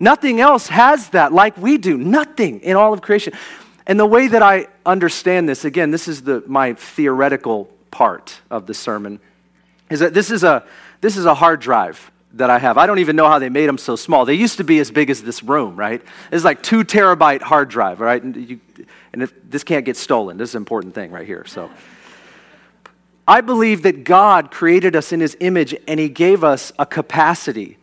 Nothing 0.00 0.40
else 0.40 0.68
has 0.68 1.10
that 1.10 1.32
like 1.32 1.56
we 1.56 1.78
do. 1.78 1.96
Nothing 1.96 2.60
in 2.60 2.74
all 2.74 2.92
of 2.92 3.02
creation. 3.02 3.34
And 3.86 4.00
the 4.00 4.06
way 4.06 4.26
that 4.28 4.42
I 4.42 4.66
understand 4.84 5.48
this, 5.48 5.64
again, 5.64 5.90
this 5.90 6.08
is 6.08 6.22
the, 6.22 6.42
my 6.46 6.74
theoretical 6.74 7.70
part 7.90 8.40
of 8.50 8.66
the 8.66 8.74
sermon, 8.74 9.20
is 9.90 10.00
that 10.00 10.14
this 10.14 10.30
is, 10.30 10.42
a, 10.42 10.64
this 11.00 11.16
is 11.16 11.24
a 11.24 11.34
hard 11.34 11.60
drive 11.60 12.10
that 12.34 12.50
I 12.50 12.58
have. 12.58 12.78
I 12.78 12.86
don't 12.86 13.00
even 13.00 13.16
know 13.16 13.26
how 13.26 13.38
they 13.38 13.48
made 13.48 13.66
them 13.66 13.78
so 13.78 13.96
small. 13.96 14.24
They 14.24 14.34
used 14.34 14.58
to 14.58 14.64
be 14.64 14.78
as 14.78 14.90
big 14.90 15.10
as 15.10 15.22
this 15.22 15.42
room, 15.42 15.76
right? 15.76 16.00
It's 16.30 16.44
like 16.44 16.62
two 16.62 16.84
terabyte 16.84 17.42
hard 17.42 17.68
drive, 17.68 18.00
right? 18.00 18.22
And, 18.22 18.36
you, 18.36 18.60
and 19.12 19.22
if, 19.22 19.32
this 19.48 19.64
can't 19.64 19.84
get 19.84 19.96
stolen. 19.96 20.36
This 20.36 20.50
is 20.50 20.54
an 20.54 20.62
important 20.62 20.94
thing 20.94 21.10
right 21.10 21.26
here. 21.26 21.44
So 21.46 21.70
I 23.26 23.40
believe 23.40 23.82
that 23.82 24.04
God 24.04 24.50
created 24.50 24.94
us 24.94 25.12
in 25.12 25.20
his 25.20 25.36
image 25.40 25.74
and 25.88 25.98
he 25.98 26.08
gave 26.08 26.44
us 26.44 26.72
a 26.78 26.86
capacity 26.86 27.78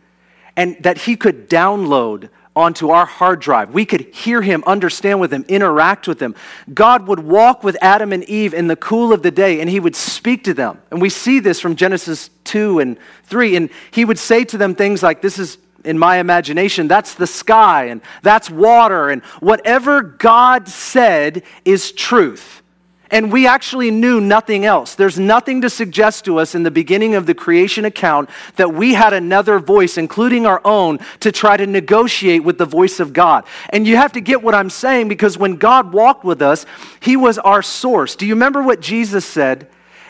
and 0.56 0.76
that 0.82 0.98
he 0.98 1.16
could 1.16 1.48
download 1.48 2.30
onto 2.58 2.90
our 2.90 3.06
hard 3.06 3.38
drive. 3.40 3.72
We 3.72 3.86
could 3.86 4.00
hear 4.12 4.42
him, 4.42 4.64
understand 4.66 5.20
with 5.20 5.32
him, 5.32 5.44
interact 5.46 6.08
with 6.08 6.20
him. 6.20 6.34
God 6.74 7.06
would 7.06 7.20
walk 7.20 7.62
with 7.62 7.76
Adam 7.80 8.12
and 8.12 8.24
Eve 8.24 8.52
in 8.52 8.66
the 8.66 8.74
cool 8.74 9.12
of 9.12 9.22
the 9.22 9.30
day 9.30 9.60
and 9.60 9.70
he 9.70 9.78
would 9.78 9.94
speak 9.94 10.42
to 10.44 10.54
them. 10.54 10.80
And 10.90 11.00
we 11.00 11.08
see 11.08 11.38
this 11.38 11.60
from 11.60 11.76
Genesis 11.76 12.30
2 12.44 12.80
and 12.80 12.98
3. 13.24 13.54
And 13.54 13.70
he 13.92 14.04
would 14.04 14.18
say 14.18 14.44
to 14.46 14.58
them 14.58 14.74
things 14.74 15.04
like, 15.04 15.22
This 15.22 15.38
is 15.38 15.58
in 15.84 15.96
my 16.00 16.16
imagination, 16.16 16.88
that's 16.88 17.14
the 17.14 17.28
sky 17.28 17.84
and 17.84 18.00
that's 18.22 18.50
water. 18.50 19.08
And 19.08 19.22
whatever 19.38 20.02
God 20.02 20.66
said 20.66 21.44
is 21.64 21.92
truth. 21.92 22.62
And 23.10 23.32
we 23.32 23.46
actually 23.46 23.90
knew 23.90 24.20
nothing 24.20 24.66
else. 24.66 24.94
There's 24.94 25.18
nothing 25.18 25.62
to 25.62 25.70
suggest 25.70 26.26
to 26.26 26.38
us 26.38 26.54
in 26.54 26.62
the 26.62 26.70
beginning 26.70 27.14
of 27.14 27.24
the 27.24 27.34
creation 27.34 27.86
account 27.86 28.28
that 28.56 28.74
we 28.74 28.94
had 28.94 29.12
another 29.12 29.58
voice, 29.58 29.96
including 29.96 30.46
our 30.46 30.60
own, 30.64 30.98
to 31.20 31.32
try 31.32 31.56
to 31.56 31.66
negotiate 31.66 32.44
with 32.44 32.58
the 32.58 32.66
voice 32.66 33.00
of 33.00 33.14
God. 33.14 33.44
And 33.70 33.86
you 33.86 33.96
have 33.96 34.12
to 34.12 34.20
get 34.20 34.42
what 34.42 34.54
I'm 34.54 34.70
saying 34.70 35.08
because 35.08 35.38
when 35.38 35.56
God 35.56 35.92
walked 35.92 36.24
with 36.24 36.42
us, 36.42 36.66
He 37.00 37.16
was 37.16 37.38
our 37.38 37.62
source. 37.62 38.14
Do 38.14 38.26
you 38.26 38.34
remember 38.34 38.62
what 38.62 38.80
Jesus 38.80 39.24
said 39.24 39.68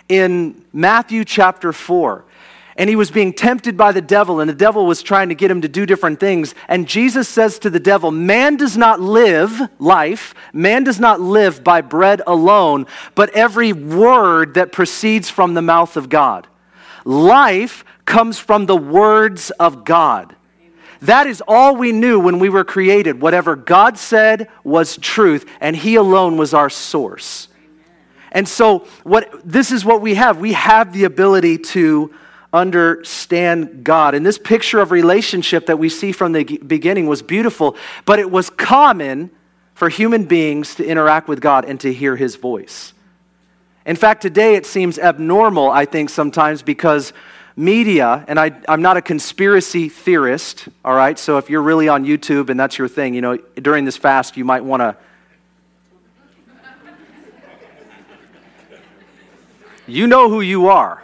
in 0.09 0.65
Matthew 0.73 1.25
chapter 1.25 1.73
4? 1.73 2.25
And 2.79 2.89
he 2.89 2.95
was 2.95 3.11
being 3.11 3.33
tempted 3.33 3.77
by 3.77 3.91
the 3.91 4.01
devil, 4.01 4.39
and 4.39 4.49
the 4.49 4.55
devil 4.55 4.87
was 4.87 5.03
trying 5.03 5.31
to 5.31 5.35
get 5.35 5.51
him 5.51 5.63
to 5.63 5.69
do 5.69 5.85
different 5.85 6.21
things. 6.21 6.55
And 6.69 6.87
Jesus 6.87 7.29
says 7.29 7.59
to 7.59 7.71
the 7.71 7.81
devil, 7.81 8.13
Man 8.13 8.57
does 8.57 8.77
not 8.77 9.01
live 9.01 9.61
life, 9.81 10.33
man 10.53 10.85
does 10.85 11.01
not 11.01 11.21
live 11.21 11.65
by 11.65 11.81
bread 11.81 12.23
alone, 12.25 12.87
but 13.17 13.31
every 13.31 13.73
word 13.73 14.55
that 14.55 14.71
proceeds 14.71 15.29
from 15.29 15.55
the 15.55 15.63
mouth 15.63 15.97
of 15.97 16.09
God. 16.09 16.47
Life 17.05 17.85
comes 18.05 18.39
from 18.39 18.67
the 18.67 18.77
words 18.77 19.51
of 19.51 19.85
God. 19.85 20.37
That 21.01 21.27
is 21.27 21.43
all 21.49 21.75
we 21.75 21.91
knew 21.91 22.21
when 22.21 22.39
we 22.39 22.49
were 22.49 22.65
created. 22.65 23.21
Whatever 23.21 23.57
God 23.57 23.99
said 23.99 24.49
was 24.63 24.97
truth, 24.99 25.51
and 25.61 25.75
He 25.75 25.97
alone 25.97 26.37
was 26.37 26.55
our 26.55 26.71
source. 26.71 27.49
And 28.31 28.47
so, 28.47 28.87
what, 29.03 29.33
this 29.45 29.73
is 29.73 29.85
what 29.85 30.01
we 30.01 30.15
have. 30.15 30.39
We 30.39 30.53
have 30.53 30.93
the 30.93 31.05
ability 31.05 31.59
to 31.59 32.15
understand 32.53 33.85
God. 33.85 34.15
And 34.15 34.25
this 34.25 34.39
picture 34.39 34.81
of 34.81 34.91
relationship 34.91 35.67
that 35.67 35.79
we 35.79 35.89
see 35.89 36.13
from 36.13 36.33
the 36.33 36.45
beginning 36.45 37.07
was 37.07 37.23
beautiful, 37.23 37.77
but 38.05 38.19
it 38.19 38.31
was 38.31 38.51
common 38.51 39.31
for 39.75 39.89
human 39.89 40.25
beings 40.25 40.75
to 40.77 40.85
interact 40.85 41.29
with 41.29 41.41
God 41.41 41.65
and 41.65 41.79
to 41.81 41.93
hear 41.93 42.17
his 42.17 42.37
voice. 42.37 42.93
In 43.87 43.97
fact, 43.97 44.23
today 44.23 44.55
it 44.55 44.67
seems 44.67 44.99
abnormal, 44.99 45.71
I 45.71 45.85
think, 45.85 46.11
sometimes 46.11 46.63
because 46.63 47.13
media, 47.57 48.25
and 48.29 48.39
I, 48.39 48.53
am 48.69 48.83
not 48.83 48.97
a 48.97 49.03
conspiracy 49.03 49.89
theorist, 49.89 50.69
all 50.85 50.95
right? 50.95 51.19
So 51.19 51.39
if 51.39 51.51
you're 51.51 51.63
really 51.63 51.89
on 51.89 52.05
YouTube 52.05 52.51
and 52.51 52.59
that's 52.59 52.79
your 52.79 52.89
thing, 52.89 53.15
you 53.15 53.21
know, 53.21 53.37
during 53.37 53.85
this 53.85 53.97
fast, 53.97 54.37
you 54.37 54.45
might 54.45 54.65
want 54.65 54.81
to. 54.81 54.97
You 59.87 60.07
know 60.07 60.29
who 60.29 60.43
you 60.43 60.69
are. 60.69 61.03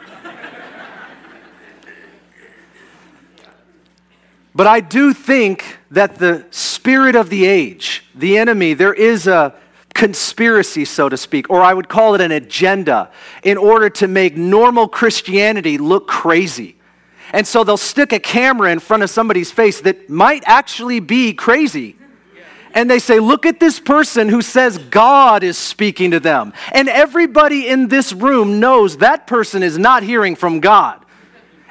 But 4.54 4.66
I 4.66 4.80
do 4.80 5.12
think 5.12 5.78
that 5.90 6.16
the 6.16 6.46
spirit 6.50 7.16
of 7.16 7.28
the 7.28 7.44
age, 7.44 8.04
the 8.14 8.38
enemy, 8.38 8.75
there 8.75 8.94
is 8.94 9.26
a 9.26 9.54
conspiracy, 9.94 10.84
so 10.84 11.08
to 11.08 11.16
speak, 11.16 11.50
or 11.50 11.61
I 11.62 11.75
would 11.75 11.88
call 11.88 12.14
it 12.14 12.20
an 12.20 12.32
agenda, 12.32 13.11
in 13.42 13.56
order 13.56 13.90
to 13.90 14.06
make 14.08 14.37
normal 14.37 14.88
Christianity 14.88 15.78
look 15.78 16.06
crazy. 16.06 16.76
And 17.32 17.46
so 17.46 17.64
they'll 17.64 17.76
stick 17.76 18.12
a 18.12 18.20
camera 18.20 18.70
in 18.70 18.78
front 18.78 19.02
of 19.02 19.11
somebody's 19.11 19.50
face 19.50 19.80
that 19.80 20.08
might 20.08 20.44
actually 20.46 21.00
be 21.00 21.32
crazy. 21.32 21.96
And 22.75 22.90
they 22.90 22.99
say, 22.99 23.20
Look 23.20 23.46
at 23.46 23.61
this 23.61 23.80
person 23.80 24.28
who 24.28 24.42
says 24.42 24.78
God 24.78 25.42
is 25.42 25.56
speaking 25.56 26.11
to 26.11 26.20
them. 26.20 26.52
And 26.73 26.88
everybody 26.88 27.68
in 27.68 27.88
this 27.88 28.12
room 28.12 28.61
knows 28.61 28.99
that 28.99 29.26
person 29.26 29.62
is 29.62 29.78
not 29.78 30.02
hearing 30.02 30.37
from 30.37 30.61
God. 30.61 31.03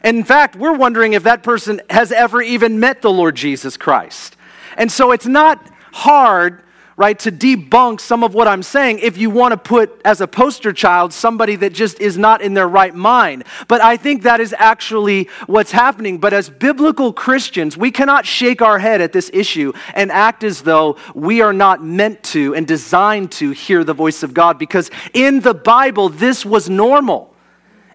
In 0.04 0.24
fact, 0.24 0.56
we're 0.56 0.76
wondering 0.76 1.14
if 1.14 1.24
that 1.24 1.44
person 1.44 1.82
has 1.90 2.12
ever 2.12 2.42
even 2.42 2.80
met 2.80 3.02
the 3.02 3.12
Lord 3.12 3.36
Jesus 3.36 3.78
Christ. 3.78 4.36
And 4.78 4.92
so 4.92 5.12
it's 5.12 5.26
not 5.26 5.66
hard, 5.94 6.62
right, 6.98 7.18
to 7.20 7.32
debunk 7.32 8.02
some 8.02 8.22
of 8.22 8.34
what 8.34 8.48
I'm 8.48 8.64
saying 8.64 9.00
if 9.00 9.18
you 9.18 9.30
want 9.30 9.54
to 9.54 9.58
put 9.58 10.02
as 10.04 10.20
a 10.20 10.28
poster 10.28 10.74
child 10.74 11.14
somebody 11.14 11.56
that 11.58 11.74
just 11.74 12.02
is 12.02 12.18
not 12.18 12.42
in 12.42 12.54
their 12.54 12.68
right 12.68 12.94
mind. 12.94 13.46
But 13.70 13.80
I 13.80 13.96
think 13.96 14.24
that 14.24 14.42
is 14.42 14.54
actually 14.58 15.30
what's 15.48 15.72
happening. 15.72 16.18
But 16.18 16.34
as 16.34 16.50
biblical 16.50 17.14
Christians, 17.14 17.78
we 17.78 17.90
cannot 17.90 18.26
shake 18.26 18.62
our 18.62 18.80
head 18.80 19.00
at 19.00 19.14
this 19.14 19.30
issue 19.34 19.72
and 19.94 20.12
act 20.12 20.44
as 20.44 20.64
though 20.64 20.98
we 21.16 21.42
are 21.42 21.54
not 21.54 21.82
meant 21.82 22.24
to 22.24 22.54
and 22.56 22.68
designed 22.68 23.32
to 23.34 23.52
hear 23.52 23.86
the 23.86 23.94
voice 23.94 24.22
of 24.22 24.34
God 24.34 24.60
because 24.60 24.92
in 25.14 25.40
the 25.40 25.54
Bible, 25.54 26.10
this 26.10 26.46
was 26.46 26.70
normal. 26.70 27.33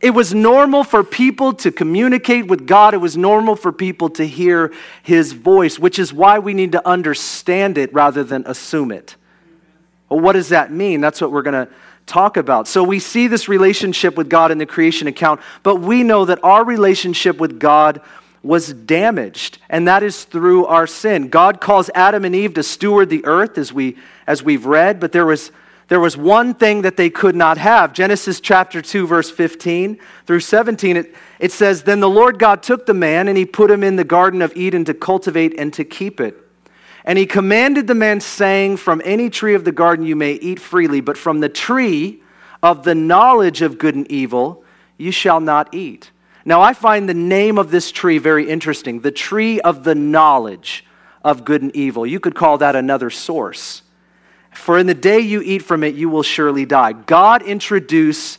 It 0.00 0.10
was 0.10 0.32
normal 0.32 0.84
for 0.84 1.02
people 1.02 1.52
to 1.54 1.72
communicate 1.72 2.46
with 2.46 2.66
God. 2.66 2.94
It 2.94 2.98
was 2.98 3.16
normal 3.16 3.56
for 3.56 3.72
people 3.72 4.10
to 4.10 4.24
hear 4.26 4.72
his 5.02 5.32
voice, 5.32 5.78
which 5.78 5.98
is 5.98 6.12
why 6.12 6.38
we 6.38 6.54
need 6.54 6.72
to 6.72 6.88
understand 6.88 7.78
it 7.78 7.92
rather 7.92 8.22
than 8.22 8.44
assume 8.46 8.92
it. 8.92 9.16
Well, 10.08 10.20
what 10.20 10.34
does 10.34 10.50
that 10.50 10.72
mean? 10.72 11.00
That's 11.00 11.20
what 11.20 11.32
we're 11.32 11.42
going 11.42 11.66
to 11.66 11.72
talk 12.06 12.36
about. 12.36 12.66
So 12.66 12.82
we 12.82 12.98
see 12.98 13.26
this 13.26 13.48
relationship 13.48 14.16
with 14.16 14.28
God 14.28 14.50
in 14.50 14.58
the 14.58 14.66
creation 14.66 15.08
account, 15.08 15.40
but 15.62 15.76
we 15.76 16.02
know 16.02 16.24
that 16.24 16.42
our 16.42 16.64
relationship 16.64 17.38
with 17.38 17.58
God 17.58 18.00
was 18.42 18.72
damaged, 18.72 19.58
and 19.68 19.88
that 19.88 20.02
is 20.02 20.24
through 20.24 20.64
our 20.66 20.86
sin. 20.86 21.28
God 21.28 21.60
calls 21.60 21.90
Adam 21.94 22.24
and 22.24 22.34
Eve 22.34 22.54
to 22.54 22.62
steward 22.62 23.10
the 23.10 23.24
earth 23.26 23.58
as 23.58 23.72
we 23.72 23.96
as 24.26 24.42
we've 24.42 24.64
read, 24.64 25.00
but 25.00 25.12
there 25.12 25.26
was 25.26 25.50
there 25.88 26.00
was 26.00 26.16
one 26.16 26.54
thing 26.54 26.82
that 26.82 26.96
they 26.98 27.08
could 27.08 27.34
not 27.34 27.56
have. 27.56 27.94
Genesis 27.94 28.40
chapter 28.40 28.82
2, 28.82 29.06
verse 29.06 29.30
15 29.30 29.98
through 30.26 30.40
17, 30.40 30.96
it, 30.98 31.14
it 31.38 31.50
says, 31.50 31.82
Then 31.82 32.00
the 32.00 32.10
Lord 32.10 32.38
God 32.38 32.62
took 32.62 32.84
the 32.84 32.94
man 32.94 33.26
and 33.26 33.38
he 33.38 33.46
put 33.46 33.70
him 33.70 33.82
in 33.82 33.96
the 33.96 34.04
Garden 34.04 34.42
of 34.42 34.54
Eden 34.54 34.84
to 34.84 34.94
cultivate 34.94 35.58
and 35.58 35.72
to 35.72 35.84
keep 35.84 36.20
it. 36.20 36.36
And 37.06 37.18
he 37.18 37.24
commanded 37.24 37.86
the 37.86 37.94
man, 37.94 38.20
saying, 38.20 38.76
From 38.76 39.00
any 39.02 39.30
tree 39.30 39.54
of 39.54 39.64
the 39.64 39.72
garden 39.72 40.04
you 40.04 40.14
may 40.14 40.34
eat 40.34 40.60
freely, 40.60 41.00
but 41.00 41.16
from 41.16 41.40
the 41.40 41.48
tree 41.48 42.22
of 42.62 42.84
the 42.84 42.94
knowledge 42.94 43.62
of 43.62 43.78
good 43.78 43.94
and 43.94 44.10
evil 44.12 44.64
you 44.98 45.10
shall 45.10 45.40
not 45.40 45.72
eat. 45.74 46.10
Now, 46.44 46.60
I 46.60 46.74
find 46.74 47.08
the 47.08 47.14
name 47.14 47.56
of 47.56 47.70
this 47.70 47.90
tree 47.90 48.18
very 48.18 48.48
interesting 48.48 49.00
the 49.00 49.10
tree 49.10 49.58
of 49.60 49.84
the 49.84 49.94
knowledge 49.94 50.84
of 51.24 51.46
good 51.46 51.62
and 51.62 51.74
evil. 51.74 52.06
You 52.06 52.20
could 52.20 52.34
call 52.34 52.58
that 52.58 52.76
another 52.76 53.08
source. 53.08 53.82
For 54.58 54.78
in 54.78 54.86
the 54.86 54.94
day 54.94 55.20
you 55.20 55.40
eat 55.40 55.62
from 55.62 55.82
it, 55.82 55.94
you 55.94 56.08
will 56.08 56.22
surely 56.22 56.66
die. 56.66 56.92
God 56.92 57.42
introduced 57.42 58.38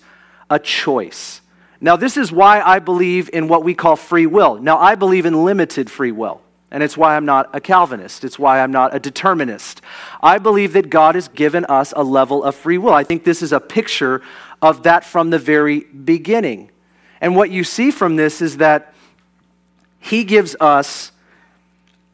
a 0.50 0.60
choice. 0.60 1.42
Now, 1.82 1.96
this 1.96 2.18
is 2.18 2.32
why 2.32 2.62
I 2.62 2.80
believe 2.80 3.30
in 3.32 3.48
what 3.48 3.64
we 3.64 3.74
call 3.74 3.96
free 3.96 4.26
will. 4.26 4.62
Now, 4.62 4.78
I 4.78 4.96
believe 4.96 5.26
in 5.26 5.46
limited 5.46 5.90
free 5.90 6.12
will. 6.12 6.42
And 6.72 6.84
it's 6.84 6.98
why 6.98 7.16
I'm 7.16 7.26
not 7.26 7.50
a 7.54 7.60
Calvinist. 7.60 8.24
It's 8.24 8.38
why 8.38 8.60
I'm 8.60 8.72
not 8.72 8.94
a 8.94 9.00
determinist. 9.00 9.82
I 10.22 10.38
believe 10.38 10.74
that 10.74 10.90
God 10.90 11.16
has 11.16 11.30
given 11.30 11.66
us 11.66 11.94
a 11.96 12.04
level 12.04 12.44
of 12.44 12.54
free 12.54 12.78
will. 12.78 12.94
I 12.94 13.04
think 13.04 13.24
this 13.24 13.42
is 13.42 13.52
a 13.52 13.60
picture 13.60 14.22
of 14.62 14.84
that 14.84 15.04
from 15.04 15.30
the 15.30 15.40
very 15.40 15.80
beginning. 15.80 16.70
And 17.22 17.36
what 17.36 17.50
you 17.50 17.64
see 17.64 17.90
from 17.92 18.18
this 18.18 18.42
is 18.42 18.58
that 18.58 18.94
He 20.00 20.26
gives 20.26 20.56
us 20.60 21.12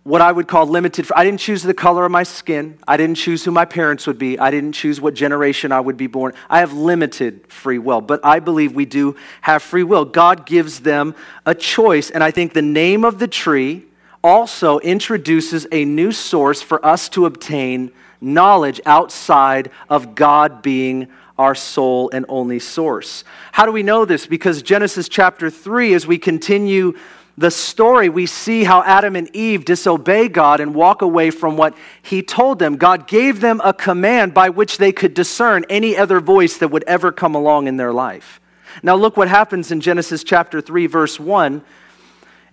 what 0.05 0.21
I 0.21 0.31
would 0.31 0.47
call 0.47 0.67
limited. 0.67 1.07
I 1.15 1.23
didn't 1.23 1.39
choose 1.39 1.63
the 1.63 1.73
color 1.73 2.05
of 2.05 2.11
my 2.11 2.21
skin. 2.21 2.77
I 2.87 2.95
didn't 2.95 3.15
choose 3.15 3.43
who 3.43 3.49
my 3.49 3.65
parents 3.65 4.05
would 4.05 4.19
be. 4.19 4.37
I 4.37 4.51
didn't 4.51 4.73
choose 4.73 5.01
what 5.01 5.15
generation 5.15 5.71
I 5.71 5.79
would 5.79 5.97
be 5.97 6.05
born. 6.05 6.33
I 6.47 6.59
have 6.59 6.73
limited 6.73 7.51
free 7.51 7.79
will, 7.79 8.01
but 8.01 8.23
I 8.23 8.39
believe 8.39 8.75
we 8.75 8.85
do 8.85 9.15
have 9.41 9.63
free 9.63 9.81
will. 9.81 10.05
God 10.05 10.45
gives 10.45 10.81
them 10.81 11.15
a 11.47 11.55
choice, 11.55 12.11
and 12.11 12.23
I 12.23 12.29
think 12.29 12.53
the 12.53 12.61
name 12.61 13.03
of 13.03 13.17
the 13.17 13.27
tree 13.27 13.85
also 14.23 14.77
introduces 14.79 15.65
a 15.71 15.85
new 15.85 16.11
source 16.11 16.61
for 16.61 16.85
us 16.85 17.09
to 17.09 17.25
obtain 17.25 17.91
knowledge 18.21 18.79
outside 18.85 19.71
of 19.89 20.13
God 20.13 20.61
being 20.61 21.07
our 21.39 21.55
sole 21.55 22.11
and 22.11 22.27
only 22.29 22.59
source. 22.59 23.23
How 23.51 23.65
do 23.65 23.71
we 23.71 23.81
know 23.81 24.05
this? 24.05 24.27
Because 24.27 24.61
Genesis 24.61 25.09
chapter 25.09 25.49
3, 25.49 25.95
as 25.95 26.05
we 26.05 26.19
continue 26.19 26.93
the 27.37 27.51
story, 27.51 28.07
we 28.07 28.25
see 28.25 28.63
how 28.63 28.81
Adam 28.83 29.15
and 29.15 29.33
Eve 29.35 29.65
disobey 29.65 30.29
God 30.29 30.61
and 30.61 30.73
walk 30.73 31.01
away 31.01 31.31
from 31.31 31.57
what 31.57 31.75
He 32.01 32.21
told 32.21 32.59
them. 32.59 32.77
God 32.77 33.07
gave 33.07 33.41
them 33.41 33.59
a 33.63 33.73
command 33.73 34.33
by 34.33 34.49
which 34.49 34.77
they 34.77 34.93
could 34.93 35.13
discern 35.13 35.65
any 35.69 35.97
other 35.97 36.21
voice 36.21 36.57
that 36.57 36.69
would 36.69 36.85
ever 36.85 37.11
come 37.11 37.35
along 37.35 37.67
in 37.67 37.75
their 37.75 37.91
life. 37.91 38.39
Now, 38.83 38.95
look 38.95 39.17
what 39.17 39.27
happens 39.27 39.71
in 39.71 39.81
Genesis 39.81 40.23
chapter 40.23 40.61
3, 40.61 40.87
verse 40.87 41.19
1. 41.19 41.61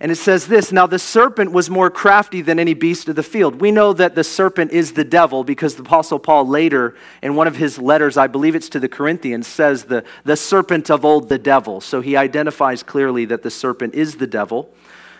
And 0.03 0.11
it 0.11 0.17
says 0.17 0.47
this 0.47 0.73
Now 0.73 0.85
the 0.85 0.99
serpent 0.99 1.53
was 1.53 1.69
more 1.69 1.89
crafty 1.89 2.41
than 2.41 2.59
any 2.59 2.73
beast 2.73 3.07
of 3.07 3.15
the 3.15 3.23
field. 3.23 3.61
We 3.61 3.71
know 3.71 3.93
that 3.93 4.15
the 4.15 4.23
serpent 4.25 4.71
is 4.73 4.91
the 4.91 5.05
devil 5.05 5.45
because 5.45 5.75
the 5.75 5.83
Apostle 5.83 6.19
Paul 6.19 6.45
later, 6.45 6.95
in 7.21 7.35
one 7.35 7.47
of 7.47 7.55
his 7.55 7.79
letters, 7.79 8.17
I 8.17 8.27
believe 8.27 8.53
it's 8.53 8.67
to 8.69 8.81
the 8.81 8.89
Corinthians, 8.89 9.47
says 9.47 9.85
the, 9.85 10.03
the 10.25 10.35
serpent 10.35 10.91
of 10.91 11.05
old, 11.05 11.29
the 11.29 11.39
devil. 11.39 11.79
So 11.79 12.01
he 12.01 12.17
identifies 12.17 12.83
clearly 12.83 13.23
that 13.25 13.43
the 13.43 13.49
serpent 13.49 13.95
is 13.95 14.17
the 14.17 14.27
devil. 14.27 14.69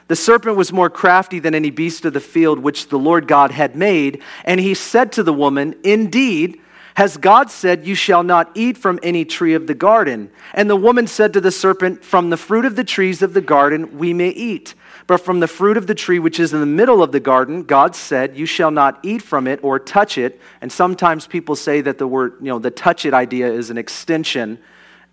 The 0.10 0.18
serpent 0.18 0.58
was 0.58 0.74
more 0.74 0.90
crafty 0.90 1.40
than 1.40 1.56
any 1.56 1.70
beast 1.70 2.04
of 2.04 2.12
the 2.12 2.20
field 2.20 2.60
which 2.60 2.90
the 2.90 3.00
Lord 3.00 3.26
God 3.26 3.52
had 3.52 3.78
made. 3.78 4.22
And 4.44 4.60
he 4.60 4.74
said 4.74 5.14
to 5.14 5.24
the 5.24 5.32
woman, 5.32 5.76
Indeed, 5.86 6.60
has 6.96 7.18
God 7.18 7.50
said, 7.50 7.86
You 7.88 7.96
shall 7.96 8.24
not 8.24 8.52
eat 8.56 8.78
from 8.78 9.00
any 9.02 9.26
tree 9.26 9.54
of 9.54 9.68
the 9.68 9.74
garden? 9.74 10.30
And 10.54 10.70
the 10.70 10.76
woman 10.76 11.08
said 11.08 11.34
to 11.34 11.42
the 11.42 11.52
serpent, 11.52 12.04
From 12.04 12.30
the 12.30 12.38
fruit 12.38 12.66
of 12.66 12.76
the 12.76 12.84
trees 12.84 13.22
of 13.22 13.34
the 13.34 13.42
garden 13.42 13.98
we 13.98 14.14
may 14.14 14.30
eat. 14.30 14.76
But 15.06 15.18
from 15.18 15.40
the 15.40 15.48
fruit 15.48 15.76
of 15.76 15.88
the 15.88 15.96
tree 15.96 16.20
which 16.20 16.40
is 16.40 16.54
in 16.54 16.60
the 16.60 16.66
middle 16.66 17.04
of 17.04 17.12
the 17.12 17.20
garden, 17.20 17.64
God 17.64 17.96
said, 17.96 18.38
You 18.38 18.46
shall 18.46 18.72
not 18.72 19.00
eat 19.04 19.22
from 19.22 19.48
it 19.48 19.60
or 19.64 19.80
touch 19.80 20.18
it. 20.18 20.40
And 20.62 20.72
sometimes 20.72 21.26
people 21.26 21.56
say 21.56 21.82
that 21.82 21.98
the 21.98 22.08
word, 22.08 22.36
you 22.40 22.48
know, 22.48 22.60
the 22.60 22.72
touch 22.72 23.06
it 23.06 23.14
idea 23.14 23.52
is 23.52 23.70
an 23.70 23.78
extension 23.78 24.60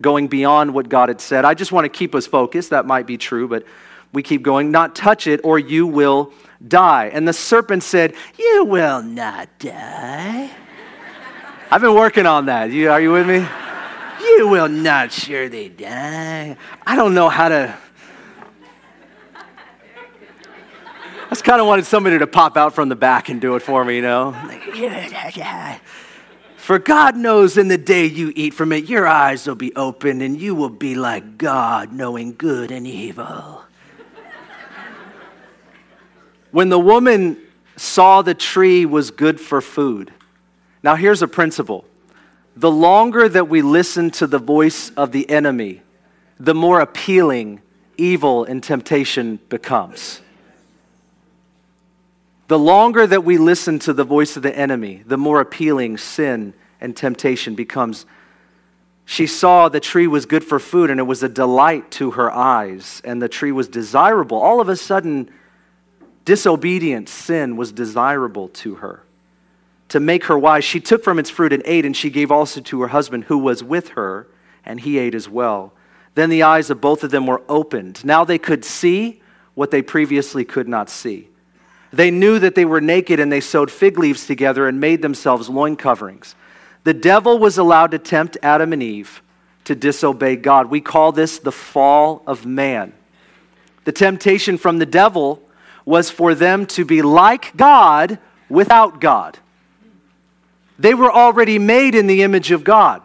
going 0.01 0.27
beyond 0.27 0.73
what 0.73 0.87
God 0.87 1.09
had 1.09 1.21
said. 1.21 1.45
I 1.45 1.53
just 1.53 1.71
want 1.71 1.85
to 1.85 1.89
keep 1.89 2.15
us 2.15 2.27
focused. 2.27 2.69
That 2.69 2.85
might 2.85 3.05
be 3.05 3.17
true, 3.17 3.47
but 3.47 3.65
we 4.13 4.23
keep 4.23 4.43
going. 4.43 4.71
Not 4.71 4.95
touch 4.95 5.27
it 5.27 5.41
or 5.43 5.57
you 5.57 5.87
will 5.87 6.31
die. 6.65 7.09
And 7.13 7.27
the 7.27 7.33
serpent 7.33 7.83
said, 7.83 8.13
You 8.37 8.65
will 8.65 9.01
not 9.01 9.49
die. 9.59 10.51
I've 11.73 11.79
been 11.79 11.95
working 11.95 12.25
on 12.25 12.47
that. 12.47 12.69
You, 12.69 12.91
are 12.91 12.99
you 12.99 13.13
with 13.13 13.25
me? 13.25 13.47
You 14.19 14.49
will 14.49 14.67
not 14.67 15.13
surely 15.13 15.69
die. 15.69 16.57
I 16.85 16.95
don't 16.97 17.13
know 17.13 17.29
how 17.29 17.47
to. 17.47 17.77
I 21.25 21.29
just 21.29 21.45
kind 21.45 21.61
of 21.61 21.67
wanted 21.67 21.85
somebody 21.85 22.19
to 22.19 22.27
pop 22.27 22.57
out 22.57 22.75
from 22.75 22.89
the 22.89 22.97
back 22.97 23.29
and 23.29 23.39
do 23.39 23.55
it 23.55 23.61
for 23.61 23.85
me, 23.85 23.95
you 23.95 24.01
know? 24.01 24.35
For 26.57 26.77
God 26.77 27.15
knows 27.15 27.57
in 27.57 27.69
the 27.69 27.77
day 27.77 28.05
you 28.05 28.33
eat 28.35 28.53
from 28.53 28.73
it, 28.73 28.89
your 28.89 29.07
eyes 29.07 29.47
will 29.47 29.55
be 29.55 29.73
opened 29.73 30.21
and 30.21 30.39
you 30.39 30.53
will 30.53 30.69
be 30.69 30.95
like 30.95 31.37
God, 31.37 31.93
knowing 31.93 32.35
good 32.35 32.69
and 32.69 32.85
evil. 32.85 33.63
when 36.51 36.67
the 36.67 36.79
woman 36.79 37.37
saw 37.77 38.21
the 38.21 38.33
tree 38.33 38.85
was 38.85 39.09
good 39.09 39.39
for 39.39 39.61
food, 39.61 40.13
now, 40.83 40.95
here's 40.95 41.21
a 41.21 41.27
principle 41.27 41.85
the 42.55 42.71
longer 42.71 43.29
that 43.29 43.47
we 43.47 43.61
listen 43.61 44.11
to 44.11 44.27
the 44.27 44.39
voice 44.39 44.89
of 44.91 45.11
the 45.11 45.29
enemy, 45.29 45.81
the 46.39 46.55
more 46.55 46.81
appealing 46.81 47.61
evil 47.97 48.43
and 48.43 48.63
temptation 48.63 49.39
becomes. 49.49 50.21
The 52.47 52.59
longer 52.59 53.07
that 53.07 53.23
we 53.23 53.37
listen 53.37 53.79
to 53.79 53.93
the 53.93 54.03
voice 54.03 54.35
of 54.35 54.43
the 54.43 54.57
enemy, 54.57 55.03
the 55.05 55.17
more 55.17 55.39
appealing 55.39 55.97
sin 55.97 56.53
and 56.81 56.97
temptation 56.97 57.55
becomes. 57.55 58.05
She 59.05 59.27
saw 59.27 59.69
the 59.69 59.79
tree 59.79 60.07
was 60.07 60.25
good 60.25 60.43
for 60.43 60.59
food 60.59 60.89
and 60.89 60.99
it 60.99 61.03
was 61.03 61.23
a 61.23 61.29
delight 61.29 61.89
to 61.91 62.11
her 62.11 62.29
eyes, 62.29 63.01
and 63.05 63.21
the 63.21 63.29
tree 63.29 63.53
was 63.53 63.69
desirable. 63.69 64.37
All 64.37 64.59
of 64.59 64.67
a 64.67 64.75
sudden, 64.75 65.29
disobedient 66.25 67.07
sin 67.07 67.55
was 67.55 67.71
desirable 67.71 68.49
to 68.49 68.75
her 68.75 69.03
to 69.91 69.99
make 69.99 70.23
her 70.25 70.39
wise, 70.39 70.63
she 70.63 70.79
took 70.79 71.03
from 71.03 71.19
its 71.19 71.29
fruit 71.29 71.51
and 71.51 71.61
ate, 71.65 71.85
and 71.85 71.97
she 71.97 72.09
gave 72.09 72.31
also 72.31 72.61
to 72.61 72.79
her 72.79 72.87
husband 72.87 73.25
who 73.25 73.37
was 73.37 73.61
with 73.61 73.89
her, 73.89 74.25
and 74.65 74.79
he 74.79 74.97
ate 74.97 75.13
as 75.13 75.27
well. 75.27 75.73
Then 76.15 76.29
the 76.29 76.43
eyes 76.43 76.69
of 76.69 76.79
both 76.79 77.03
of 77.03 77.11
them 77.11 77.27
were 77.27 77.41
opened. 77.49 78.05
Now 78.05 78.23
they 78.23 78.37
could 78.37 78.63
see 78.63 79.21
what 79.53 79.69
they 79.69 79.81
previously 79.81 80.45
could 80.45 80.69
not 80.69 80.89
see. 80.89 81.27
They 81.91 82.09
knew 82.09 82.39
that 82.39 82.55
they 82.55 82.63
were 82.63 82.79
naked, 82.79 83.19
and 83.19 83.29
they 83.29 83.41
sewed 83.41 83.69
fig 83.69 83.99
leaves 83.99 84.25
together 84.25 84.65
and 84.65 84.79
made 84.79 85.01
themselves 85.01 85.49
loin 85.49 85.75
coverings. 85.75 86.35
The 86.85 86.93
devil 86.93 87.37
was 87.37 87.57
allowed 87.57 87.91
to 87.91 87.99
tempt 87.99 88.37
Adam 88.41 88.71
and 88.71 88.81
Eve 88.81 89.21
to 89.65 89.75
disobey 89.75 90.37
God. 90.37 90.67
We 90.67 90.79
call 90.79 91.11
this 91.11 91.37
the 91.37 91.51
fall 91.51 92.23
of 92.25 92.45
man. 92.45 92.93
The 93.83 93.91
temptation 93.91 94.57
from 94.57 94.77
the 94.77 94.85
devil 94.85 95.43
was 95.83 96.09
for 96.09 96.33
them 96.33 96.65
to 96.67 96.85
be 96.85 97.01
like 97.01 97.57
God 97.57 98.19
without 98.47 99.01
God. 99.01 99.37
They 100.81 100.93
were 100.93 101.11
already 101.11 101.59
made 101.59 101.95
in 101.95 102.07
the 102.07 102.23
image 102.23 102.51
of 102.51 102.63
God. 102.63 103.01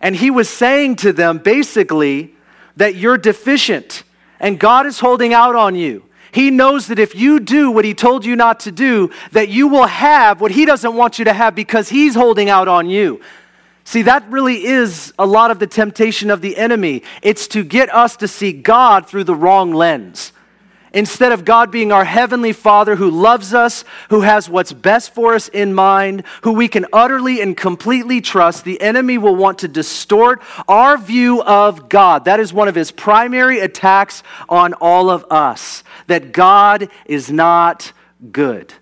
And 0.00 0.14
he 0.14 0.30
was 0.30 0.48
saying 0.48 0.96
to 0.96 1.12
them 1.12 1.38
basically 1.38 2.34
that 2.76 2.96
you're 2.96 3.18
deficient 3.18 4.02
and 4.40 4.58
God 4.58 4.86
is 4.86 5.00
holding 5.00 5.32
out 5.32 5.54
on 5.54 5.74
you. 5.74 6.04
He 6.32 6.50
knows 6.50 6.88
that 6.88 6.98
if 6.98 7.14
you 7.14 7.40
do 7.40 7.70
what 7.70 7.84
he 7.84 7.94
told 7.94 8.26
you 8.26 8.36
not 8.36 8.60
to 8.60 8.72
do, 8.72 9.10
that 9.32 9.48
you 9.48 9.68
will 9.68 9.86
have 9.86 10.40
what 10.40 10.50
he 10.50 10.66
doesn't 10.66 10.94
want 10.94 11.18
you 11.18 11.24
to 11.24 11.32
have 11.32 11.54
because 11.54 11.88
he's 11.88 12.14
holding 12.14 12.50
out 12.50 12.68
on 12.68 12.90
you. 12.90 13.22
See, 13.84 14.02
that 14.02 14.28
really 14.28 14.66
is 14.66 15.14
a 15.18 15.24
lot 15.24 15.50
of 15.50 15.60
the 15.60 15.66
temptation 15.66 16.30
of 16.30 16.42
the 16.42 16.56
enemy. 16.56 17.04
It's 17.22 17.46
to 17.48 17.62
get 17.62 17.92
us 17.94 18.16
to 18.16 18.28
see 18.28 18.52
God 18.52 19.08
through 19.08 19.24
the 19.24 19.34
wrong 19.34 19.72
lens. 19.72 20.32
Instead 20.96 21.30
of 21.30 21.44
God 21.44 21.70
being 21.70 21.92
our 21.92 22.06
heavenly 22.06 22.54
Father 22.54 22.96
who 22.96 23.10
loves 23.10 23.52
us, 23.52 23.84
who 24.08 24.22
has 24.22 24.48
what's 24.48 24.72
best 24.72 25.12
for 25.12 25.34
us 25.34 25.46
in 25.48 25.74
mind, 25.74 26.24
who 26.40 26.54
we 26.54 26.68
can 26.68 26.86
utterly 26.90 27.42
and 27.42 27.54
completely 27.54 28.22
trust, 28.22 28.64
the 28.64 28.80
enemy 28.80 29.18
will 29.18 29.36
want 29.36 29.58
to 29.58 29.68
distort 29.68 30.40
our 30.66 30.96
view 30.96 31.42
of 31.42 31.90
God. 31.90 32.24
That 32.24 32.40
is 32.40 32.50
one 32.50 32.66
of 32.66 32.74
his 32.74 32.92
primary 32.92 33.60
attacks 33.60 34.22
on 34.48 34.72
all 34.72 35.10
of 35.10 35.26
us 35.30 35.84
that 36.06 36.32
God 36.32 36.88
is 37.04 37.30
not 37.30 37.92
good. 38.32 38.72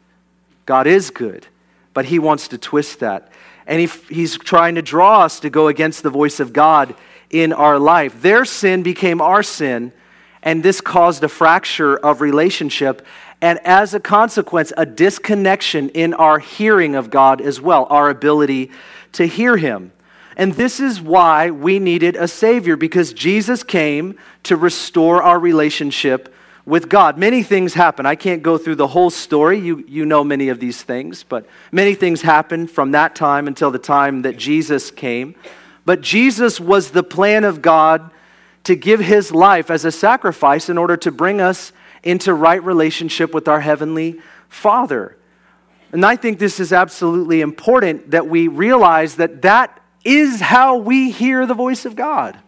God 0.66 0.86
is 0.86 1.10
good, 1.10 1.48
but 1.94 2.04
he 2.04 2.20
wants 2.20 2.46
to 2.46 2.58
twist 2.58 3.00
that. 3.00 3.32
And 3.66 3.80
he, 3.80 3.86
he's 4.08 4.38
trying 4.38 4.76
to 4.76 4.82
draw 4.82 5.22
us 5.22 5.40
to 5.40 5.50
go 5.50 5.66
against 5.66 6.04
the 6.04 6.10
voice 6.10 6.38
of 6.38 6.52
God 6.52 6.94
in 7.28 7.52
our 7.52 7.80
life. 7.80 8.22
Their 8.22 8.44
sin 8.44 8.84
became 8.84 9.20
our 9.20 9.42
sin 9.42 9.92
and 10.44 10.62
this 10.62 10.80
caused 10.80 11.24
a 11.24 11.28
fracture 11.28 11.96
of 11.96 12.20
relationship 12.20 13.04
and 13.44 13.58
as 13.66 13.92
a 13.92 14.00
consequence, 14.00 14.72
a 14.74 14.86
disconnection 14.86 15.90
in 15.90 16.14
our 16.14 16.38
hearing 16.38 16.94
of 16.94 17.10
God 17.10 17.42
as 17.42 17.60
well, 17.60 17.86
our 17.90 18.08
ability 18.08 18.70
to 19.12 19.26
hear 19.26 19.58
Him. 19.58 19.92
And 20.34 20.54
this 20.54 20.80
is 20.80 20.98
why 20.98 21.50
we 21.50 21.78
needed 21.78 22.16
a 22.16 22.26
Savior, 22.26 22.74
because 22.76 23.12
Jesus 23.12 23.62
came 23.62 24.18
to 24.44 24.56
restore 24.56 25.22
our 25.22 25.38
relationship 25.38 26.34
with 26.64 26.88
God. 26.88 27.18
Many 27.18 27.42
things 27.42 27.74
happen. 27.74 28.06
I 28.06 28.14
can't 28.14 28.42
go 28.42 28.56
through 28.56 28.76
the 28.76 28.88
whole 28.88 29.10
story. 29.10 29.60
You, 29.60 29.84
you 29.86 30.06
know 30.06 30.24
many 30.24 30.48
of 30.48 30.58
these 30.58 30.82
things, 30.82 31.22
but 31.22 31.46
many 31.70 31.94
things 31.94 32.22
happened 32.22 32.70
from 32.70 32.92
that 32.92 33.14
time 33.14 33.46
until 33.46 33.70
the 33.70 33.78
time 33.78 34.22
that 34.22 34.38
Jesus 34.38 34.90
came. 34.90 35.34
But 35.84 36.00
Jesus 36.00 36.58
was 36.58 36.92
the 36.92 37.02
plan 37.02 37.44
of 37.44 37.60
God 37.60 38.10
to 38.64 38.74
give 38.74 39.00
his 39.00 39.32
life 39.32 39.70
as 39.70 39.84
a 39.84 39.92
sacrifice 39.92 40.68
in 40.68 40.78
order 40.78 40.96
to 40.96 41.12
bring 41.12 41.40
us 41.40 41.72
into 42.02 42.34
right 42.34 42.62
relationship 42.62 43.32
with 43.32 43.48
our 43.48 43.60
heavenly 43.60 44.20
Father. 44.48 45.16
And 45.92 46.04
I 46.04 46.16
think 46.16 46.38
this 46.38 46.58
is 46.58 46.72
absolutely 46.72 47.40
important 47.40 48.10
that 48.10 48.26
we 48.26 48.48
realize 48.48 49.16
that 49.16 49.42
that 49.42 49.80
is 50.04 50.40
how 50.40 50.76
we 50.76 51.10
hear 51.10 51.46
the 51.46 51.54
voice 51.54 51.84
of 51.84 51.94
God. 51.94 52.38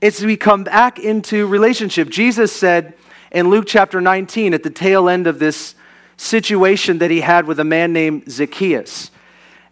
It's 0.00 0.20
we 0.20 0.36
come 0.36 0.64
back 0.64 0.98
into 0.98 1.46
relationship. 1.46 2.08
Jesus 2.08 2.52
said 2.52 2.94
in 3.30 3.48
Luke 3.48 3.64
chapter 3.66 4.00
19 4.00 4.52
at 4.52 4.62
the 4.62 4.70
tail 4.70 5.08
end 5.08 5.26
of 5.26 5.38
this 5.38 5.74
situation 6.16 6.98
that 6.98 7.10
he 7.10 7.20
had 7.20 7.46
with 7.46 7.58
a 7.58 7.64
man 7.64 7.92
named 7.92 8.30
Zacchaeus. 8.30 9.10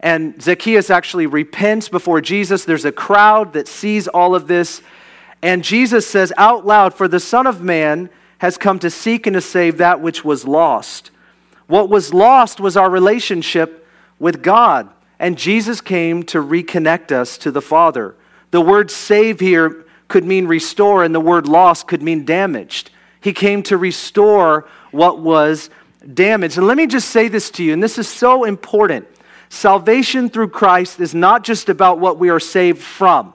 And 0.01 0.41
Zacchaeus 0.43 0.91
actually 0.91 1.27
repents 1.27 1.89
before 1.89 2.21
Jesus. 2.21 2.65
There's 2.65 2.85
a 2.85 2.93
crowd 2.93 3.53
that 3.53 3.69
sees 3.69 4.09
all 4.09 4.35
of 4.35 4.49
this 4.49 4.83
and 5.43 5.65
Jesus 5.65 6.07
says 6.07 6.33
out 6.37 6.65
loud, 6.65 6.95
For 6.95 7.09
the 7.09 7.21
Son 7.21 7.47
of 7.47 7.61
Man 7.61 8.09
has 8.39 8.57
come 8.57 8.79
to 8.79 8.91
seek 8.91 9.27
and 9.27 9.35
to 9.35 9.41
save 9.41 9.79
that 9.79 10.01
which 10.01 10.25
was 10.25 10.47
lost. 10.47 11.11
What 11.67 11.89
was 11.89 12.15
lost 12.15 12.61
was 12.61 12.77
our 12.77 12.89
relationship 12.89 13.87
with 14.19 14.43
God. 14.43 14.89
And 15.19 15.37
Jesus 15.37 15.81
came 15.81 16.23
to 16.25 16.39
reconnect 16.39 17.13
us 17.13 17.39
to 17.39 17.51
the 17.51 17.63
Father. 17.63 18.15
The 18.51 18.61
word 18.61 18.91
save 18.91 19.41
here 19.41 19.85
could 20.09 20.25
mean 20.25 20.47
restore, 20.47 21.05
and 21.05 21.15
the 21.15 21.21
word 21.21 21.49
lost 21.49 21.87
could 21.87 22.03
mean 22.03 22.25
damaged. 22.25 22.91
He 23.21 23.33
came 23.33 23.63
to 23.65 23.77
restore 23.77 24.69
what 24.91 25.21
was 25.21 25.71
damaged. 26.13 26.59
And 26.59 26.67
let 26.67 26.77
me 26.77 26.87
just 26.87 27.11
say 27.11 27.29
this 27.29 27.51
to 27.53 27.65
you, 27.65 27.73
and 27.73 27.83
this 27.83 27.99
is 27.99 28.09
so 28.09 28.45
important. 28.45 29.07
Salvation 29.49 30.29
through 30.29 30.49
Christ 30.49 31.01
is 31.01 31.15
not 31.15 31.45
just 31.45 31.69
about 31.69 31.99
what 31.99 32.19
we 32.19 32.29
are 32.31 32.41
saved 32.41 32.83
from 32.83 33.33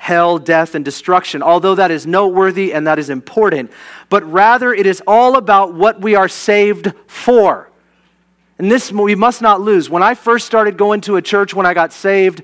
hell, 0.00 0.38
death, 0.38 0.74
and 0.74 0.82
destruction, 0.82 1.42
although 1.42 1.74
that 1.74 1.90
is 1.90 2.06
noteworthy 2.06 2.72
and 2.72 2.86
that 2.86 2.98
is 2.98 3.10
important, 3.10 3.70
but 4.08 4.24
rather 4.24 4.72
it 4.72 4.86
is 4.86 5.02
all 5.06 5.36
about 5.36 5.74
what 5.74 6.00
we 6.00 6.14
are 6.14 6.26
saved 6.26 6.90
for. 7.06 7.68
And 8.58 8.70
this 8.70 8.90
we 8.90 9.14
must 9.14 9.42
not 9.42 9.60
lose. 9.60 9.90
When 9.90 10.02
I 10.02 10.14
first 10.14 10.46
started 10.46 10.78
going 10.78 11.02
to 11.02 11.16
a 11.16 11.22
church 11.22 11.52
when 11.52 11.66
I 11.66 11.74
got 11.74 11.92
saved, 11.92 12.42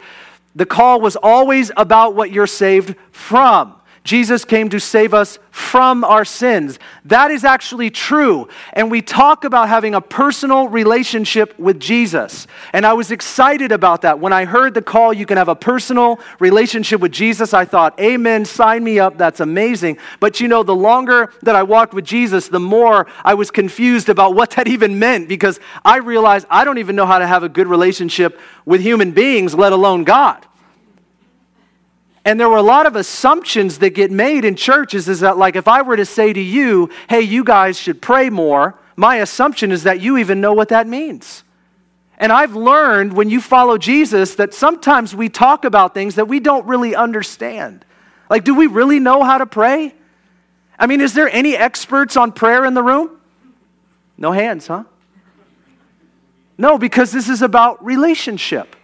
the 0.55 0.66
call 0.66 1.01
was 1.01 1.16
always 1.16 1.73
about 1.79 2.14
what 2.14 2.31
you're 2.31 2.47
saved 2.47 2.95
from. 3.11 3.75
Jesus 4.07 4.45
came 4.45 4.69
to 4.69 4.79
save 4.79 5.12
us 5.12 5.40
from 5.51 6.05
our 6.05 6.25
sins. 6.25 6.79
That 7.07 7.33
is 7.33 7.45
actually 7.45 7.90
true. 7.90 8.49
And 8.73 8.88
we 8.88 9.03
talk 9.03 9.42
about 9.42 9.69
having 9.69 9.95
a 9.95 10.01
personal 10.01 10.69
relationship 10.69 11.59
with 11.59 11.81
Jesus. 11.81 12.47
And 12.73 12.87
I 12.87 12.92
was 12.92 13.11
excited 13.11 13.73
about 13.73 14.03
that. 14.03 14.21
When 14.21 14.33
I 14.33 14.45
heard 14.45 14.75
the 14.75 14.83
call, 14.83 15.12
you 15.12 15.27
can 15.27 15.37
have 15.37 15.49
a 15.49 15.57
personal 15.57 16.21
relationship 16.38 17.01
with 17.01 17.11
Jesus, 17.11 17.53
I 17.53 17.64
thought, 17.64 17.99
Amen, 17.99 18.45
sign 18.45 18.85
me 18.85 19.01
up. 19.01 19.19
That's 19.19 19.40
amazing. 19.40 19.99
But 20.21 20.38
you 20.38 20.47
know, 20.47 20.62
the 20.62 20.77
longer 20.77 21.33
that 21.42 21.57
I 21.57 21.64
walked 21.64 21.92
with 21.92 22.05
Jesus, 22.05 22.47
the 22.47 22.61
more 22.61 23.09
I 23.25 23.35
was 23.35 23.51
confused 23.51 24.09
about 24.09 24.37
what 24.37 24.51
that 24.53 24.69
even 24.69 25.01
meant 25.01 25.29
because 25.29 25.59
I 25.85 25.99
realized 25.99 26.47
I 26.49 26.64
don't 26.64 26.79
even 26.79 26.95
know 26.95 27.07
how 27.07 27.19
to 27.19 27.27
have 27.27 27.42
a 27.42 27.49
good 27.49 27.66
relationship 27.66 28.38
with 28.64 28.81
human 28.81 29.11
beings, 29.11 29.53
let 29.53 29.73
alone 29.73 30.05
God. 30.05 30.47
And 32.27 32.41
there 32.41 32.49
were 32.49 32.57
a 32.57 32.62
lot 32.62 32.87
of 32.87 32.97
assumptions 32.97 33.79
that 33.79 33.91
get 33.91 34.11
made 34.11 34.45
in 34.45 34.57
churches 34.57 35.09
is 35.09 35.21
that, 35.21 35.39
like, 35.39 35.55
if 35.55 35.69
I 35.69 35.83
were 35.83 35.97
to 35.97 36.05
say 36.05 36.33
to 36.33 36.41
you, 36.41 36.91
hey, 37.09 37.21
you 37.21 37.45
guys 37.45 37.79
should 37.79 38.03
pray 38.03 38.31
more, 38.31 38.75
my 38.97 39.17
assumption 39.17 39.71
is 39.71 39.85
that 39.85 40.01
you 40.01 40.19
even 40.19 40.41
know 40.41 40.53
what 40.53 40.71
that 40.71 40.89
means. 40.89 41.45
And 42.19 42.33
I've 42.33 42.57
learned 42.57 43.12
when 43.12 43.31
you 43.31 43.41
follow 43.41 43.79
Jesus 43.79 44.35
that 44.35 44.55
sometimes 44.55 45.15
we 45.15 45.29
talk 45.29 45.65
about 45.65 45.95
things 45.95 46.17
that 46.17 46.27
we 46.27 46.41
don't 46.41 46.67
really 46.67 46.97
understand. 46.97 47.85
Like, 48.29 48.43
do 48.43 48.57
we 48.57 48.67
really 48.67 48.99
know 48.99 49.23
how 49.23 49.39
to 49.39 49.47
pray? 49.47 49.95
I 50.79 50.89
mean, 50.89 51.01
is 51.01 51.15
there 51.15 51.29
any 51.29 51.57
experts 51.57 52.17
on 52.17 52.33
prayer 52.33 52.65
in 52.65 52.75
the 52.75 52.83
room? 52.83 53.21
No 54.19 54.33
hands, 54.33 54.67
huh? 54.67 54.85
No, 56.59 56.77
because 56.77 57.12
this 57.12 57.29
is 57.29 57.41
about 57.41 57.85
relationship. 57.85 58.76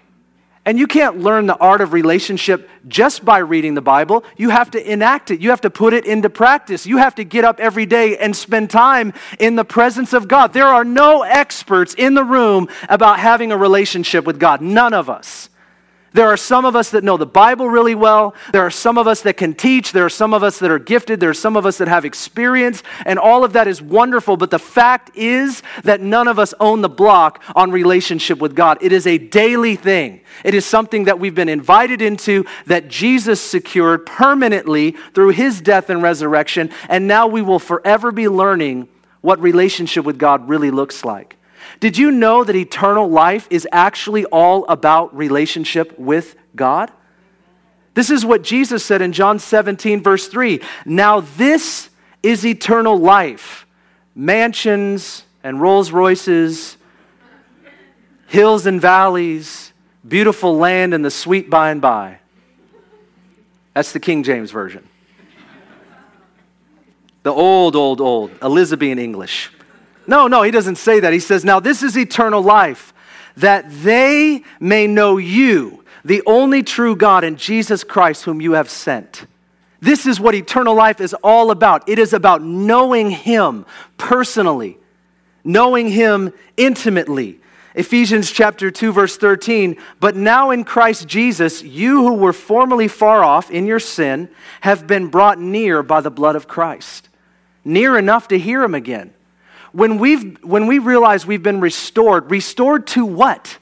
And 0.64 0.78
you 0.78 0.86
can't 0.86 1.18
learn 1.18 1.46
the 1.46 1.56
art 1.56 1.80
of 1.80 1.92
relationship 1.92 2.70
just 2.86 3.24
by 3.24 3.38
reading 3.38 3.74
the 3.74 3.80
Bible. 3.80 4.24
You 4.36 4.50
have 4.50 4.70
to 4.72 4.92
enact 4.92 5.32
it. 5.32 5.40
You 5.40 5.50
have 5.50 5.62
to 5.62 5.70
put 5.70 5.92
it 5.92 6.06
into 6.06 6.30
practice. 6.30 6.86
You 6.86 6.98
have 6.98 7.16
to 7.16 7.24
get 7.24 7.44
up 7.44 7.58
every 7.58 7.84
day 7.84 8.16
and 8.16 8.34
spend 8.34 8.70
time 8.70 9.12
in 9.40 9.56
the 9.56 9.64
presence 9.64 10.12
of 10.12 10.28
God. 10.28 10.52
There 10.52 10.68
are 10.68 10.84
no 10.84 11.22
experts 11.22 11.94
in 11.94 12.14
the 12.14 12.22
room 12.22 12.68
about 12.88 13.18
having 13.18 13.50
a 13.50 13.56
relationship 13.56 14.24
with 14.24 14.38
God. 14.38 14.60
None 14.60 14.94
of 14.94 15.10
us. 15.10 15.48
There 16.12 16.28
are 16.28 16.36
some 16.36 16.64
of 16.64 16.76
us 16.76 16.90
that 16.90 17.04
know 17.04 17.16
the 17.16 17.26
Bible 17.26 17.68
really 17.68 17.94
well. 17.94 18.34
There 18.52 18.62
are 18.62 18.70
some 18.70 18.98
of 18.98 19.06
us 19.06 19.22
that 19.22 19.36
can 19.36 19.54
teach. 19.54 19.92
There 19.92 20.04
are 20.04 20.10
some 20.10 20.34
of 20.34 20.42
us 20.42 20.58
that 20.58 20.70
are 20.70 20.78
gifted. 20.78 21.20
There 21.20 21.30
are 21.30 21.34
some 21.34 21.56
of 21.56 21.64
us 21.64 21.78
that 21.78 21.88
have 21.88 22.04
experience. 22.04 22.82
And 23.06 23.18
all 23.18 23.44
of 23.44 23.54
that 23.54 23.66
is 23.66 23.80
wonderful. 23.80 24.36
But 24.36 24.50
the 24.50 24.58
fact 24.58 25.16
is 25.16 25.62
that 25.84 26.00
none 26.00 26.28
of 26.28 26.38
us 26.38 26.52
own 26.60 26.82
the 26.82 26.88
block 26.88 27.42
on 27.54 27.70
relationship 27.70 28.38
with 28.38 28.54
God. 28.54 28.78
It 28.80 28.92
is 28.92 29.06
a 29.06 29.18
daily 29.18 29.76
thing, 29.76 30.20
it 30.44 30.54
is 30.54 30.66
something 30.66 31.04
that 31.04 31.18
we've 31.18 31.34
been 31.34 31.48
invited 31.48 32.02
into 32.02 32.44
that 32.66 32.88
Jesus 32.88 33.40
secured 33.40 34.06
permanently 34.06 34.92
through 35.14 35.30
his 35.30 35.60
death 35.60 35.90
and 35.90 36.02
resurrection. 36.02 36.70
And 36.88 37.08
now 37.08 37.26
we 37.26 37.42
will 37.42 37.58
forever 37.58 38.12
be 38.12 38.28
learning 38.28 38.88
what 39.20 39.40
relationship 39.40 40.04
with 40.04 40.18
God 40.18 40.48
really 40.48 40.70
looks 40.70 41.04
like. 41.04 41.36
Did 41.82 41.98
you 41.98 42.12
know 42.12 42.44
that 42.44 42.54
eternal 42.54 43.10
life 43.10 43.48
is 43.50 43.66
actually 43.72 44.24
all 44.26 44.64
about 44.66 45.16
relationship 45.16 45.98
with 45.98 46.36
God? 46.54 46.92
This 47.94 48.08
is 48.08 48.24
what 48.24 48.44
Jesus 48.44 48.84
said 48.84 49.02
in 49.02 49.12
John 49.12 49.40
17, 49.40 50.00
verse 50.00 50.28
3. 50.28 50.60
Now, 50.86 51.18
this 51.18 51.90
is 52.22 52.46
eternal 52.46 52.96
life 52.96 53.66
mansions 54.14 55.24
and 55.42 55.60
Rolls 55.60 55.90
Royces, 55.90 56.76
hills 58.28 58.64
and 58.64 58.80
valleys, 58.80 59.72
beautiful 60.06 60.56
land, 60.56 60.94
and 60.94 61.04
the 61.04 61.10
sweet 61.10 61.50
by 61.50 61.72
and 61.72 61.80
by. 61.80 62.20
That's 63.74 63.90
the 63.90 63.98
King 63.98 64.22
James 64.22 64.52
Version. 64.52 64.88
The 67.24 67.32
old, 67.32 67.74
old, 67.74 68.00
old 68.00 68.30
Elizabethan 68.40 69.00
English. 69.00 69.50
No, 70.06 70.26
no, 70.26 70.42
he 70.42 70.50
doesn't 70.50 70.76
say 70.76 71.00
that. 71.00 71.12
He 71.12 71.20
says, 71.20 71.44
Now 71.44 71.60
this 71.60 71.82
is 71.82 71.96
eternal 71.96 72.42
life, 72.42 72.92
that 73.36 73.66
they 73.68 74.42
may 74.60 74.86
know 74.86 75.16
you, 75.16 75.84
the 76.04 76.22
only 76.26 76.62
true 76.62 76.96
God, 76.96 77.24
and 77.24 77.38
Jesus 77.38 77.84
Christ, 77.84 78.24
whom 78.24 78.40
you 78.40 78.52
have 78.52 78.70
sent. 78.70 79.26
This 79.80 80.06
is 80.06 80.20
what 80.20 80.34
eternal 80.34 80.74
life 80.74 81.00
is 81.00 81.14
all 81.24 81.50
about. 81.50 81.88
It 81.88 81.98
is 81.98 82.12
about 82.12 82.42
knowing 82.42 83.10
Him 83.10 83.66
personally, 83.96 84.78
knowing 85.44 85.88
Him 85.88 86.32
intimately. 86.56 87.40
Ephesians 87.74 88.30
chapter 88.30 88.70
2 88.70 88.92
verse 88.92 89.16
13, 89.16 89.78
but 89.98 90.14
now 90.14 90.50
in 90.50 90.62
Christ 90.62 91.08
Jesus, 91.08 91.62
you 91.62 92.06
who 92.06 92.14
were 92.14 92.34
formerly 92.34 92.86
far 92.86 93.24
off 93.24 93.50
in 93.50 93.66
your 93.66 93.80
sin 93.80 94.28
have 94.60 94.86
been 94.86 95.08
brought 95.08 95.40
near 95.40 95.82
by 95.82 96.00
the 96.02 96.10
blood 96.10 96.36
of 96.36 96.46
Christ. 96.46 97.08
Near 97.64 97.96
enough 97.96 98.28
to 98.28 98.38
hear 98.38 98.62
him 98.62 98.74
again 98.74 99.14
when, 99.72 99.98
we've, 99.98 100.42
when 100.42 100.66
we 100.66 100.78
realize 100.78 101.26
we've 101.26 101.42
been 101.42 101.60
restored, 101.60 102.30
restored 102.30 102.86
to 102.88 103.04
what? 103.04 103.58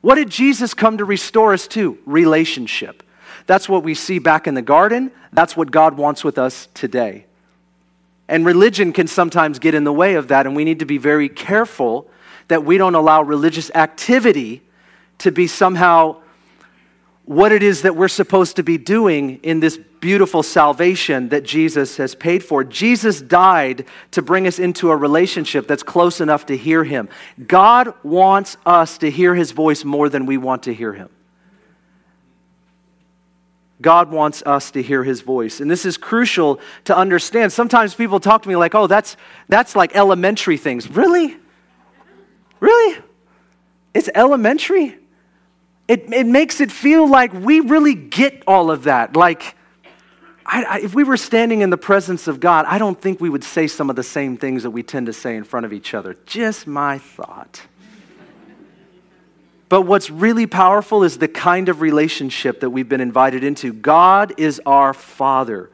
What 0.00 0.14
did 0.14 0.30
Jesus 0.30 0.74
come 0.74 0.98
to 0.98 1.04
restore 1.04 1.52
us 1.52 1.66
to? 1.68 1.98
Relationship. 2.06 3.02
That's 3.46 3.68
what 3.68 3.82
we 3.82 3.94
see 3.94 4.18
back 4.18 4.46
in 4.46 4.54
the 4.54 4.62
garden. 4.62 5.10
That's 5.32 5.56
what 5.56 5.70
God 5.70 5.96
wants 5.96 6.22
with 6.24 6.38
us 6.38 6.68
today. 6.74 7.26
And 8.28 8.46
religion 8.46 8.92
can 8.92 9.08
sometimes 9.08 9.58
get 9.58 9.74
in 9.74 9.84
the 9.84 9.92
way 9.92 10.14
of 10.14 10.28
that, 10.28 10.46
and 10.46 10.54
we 10.54 10.64
need 10.64 10.78
to 10.78 10.84
be 10.84 10.98
very 10.98 11.28
careful 11.28 12.08
that 12.48 12.64
we 12.64 12.78
don't 12.78 12.94
allow 12.94 13.22
religious 13.22 13.70
activity 13.74 14.62
to 15.18 15.32
be 15.32 15.46
somehow 15.46 16.16
what 17.24 17.52
it 17.52 17.62
is 17.62 17.82
that 17.82 17.94
we're 17.94 18.08
supposed 18.08 18.56
to 18.56 18.62
be 18.62 18.78
doing 18.78 19.38
in 19.42 19.60
this 19.60 19.78
beautiful 20.00 20.42
salvation 20.42 21.28
that 21.28 21.44
Jesus 21.44 21.96
has 21.98 22.14
paid 22.14 22.42
for. 22.42 22.64
Jesus 22.64 23.20
died 23.20 23.84
to 24.12 24.22
bring 24.22 24.46
us 24.46 24.58
into 24.58 24.90
a 24.90 24.96
relationship 24.96 25.68
that's 25.68 25.82
close 25.82 26.20
enough 26.20 26.46
to 26.46 26.56
hear 26.56 26.82
Him. 26.84 27.08
God 27.46 27.94
wants 28.02 28.56
us 28.66 28.98
to 28.98 29.10
hear 29.10 29.34
His 29.34 29.52
voice 29.52 29.84
more 29.84 30.08
than 30.08 30.26
we 30.26 30.38
want 30.38 30.64
to 30.64 30.74
hear 30.74 30.92
Him. 30.92 31.10
God 33.80 34.10
wants 34.10 34.42
us 34.44 34.70
to 34.72 34.82
hear 34.82 35.04
his 35.04 35.22
voice. 35.22 35.60
And 35.60 35.70
this 35.70 35.86
is 35.86 35.96
crucial 35.96 36.60
to 36.84 36.96
understand. 36.96 37.52
Sometimes 37.52 37.94
people 37.94 38.20
talk 38.20 38.42
to 38.42 38.48
me 38.48 38.56
like, 38.56 38.74
oh, 38.74 38.86
that's, 38.86 39.16
that's 39.48 39.74
like 39.74 39.96
elementary 39.96 40.58
things. 40.58 40.88
Really? 40.90 41.36
Really? 42.60 43.02
It's 43.94 44.10
elementary? 44.14 44.98
It, 45.90 46.12
it 46.12 46.24
makes 46.24 46.60
it 46.60 46.70
feel 46.70 47.08
like 47.08 47.32
we 47.32 47.58
really 47.58 47.96
get 47.96 48.44
all 48.46 48.70
of 48.70 48.84
that. 48.84 49.16
Like, 49.16 49.56
I, 50.46 50.62
I, 50.62 50.78
if 50.78 50.94
we 50.94 51.02
were 51.02 51.16
standing 51.16 51.62
in 51.62 51.70
the 51.70 51.76
presence 51.76 52.28
of 52.28 52.38
God, 52.38 52.64
I 52.68 52.78
don't 52.78 53.00
think 53.00 53.20
we 53.20 53.28
would 53.28 53.42
say 53.42 53.66
some 53.66 53.90
of 53.90 53.96
the 53.96 54.04
same 54.04 54.36
things 54.36 54.62
that 54.62 54.70
we 54.70 54.84
tend 54.84 55.06
to 55.06 55.12
say 55.12 55.34
in 55.34 55.42
front 55.42 55.66
of 55.66 55.72
each 55.72 55.92
other. 55.92 56.16
Just 56.26 56.68
my 56.68 56.98
thought. 56.98 57.62
But 59.68 59.82
what's 59.82 60.10
really 60.10 60.46
powerful 60.46 61.02
is 61.02 61.18
the 61.18 61.26
kind 61.26 61.68
of 61.68 61.80
relationship 61.80 62.60
that 62.60 62.70
we've 62.70 62.88
been 62.88 63.00
invited 63.00 63.42
into. 63.42 63.72
God 63.72 64.34
is 64.36 64.60
our 64.64 64.94
Father 64.94 65.70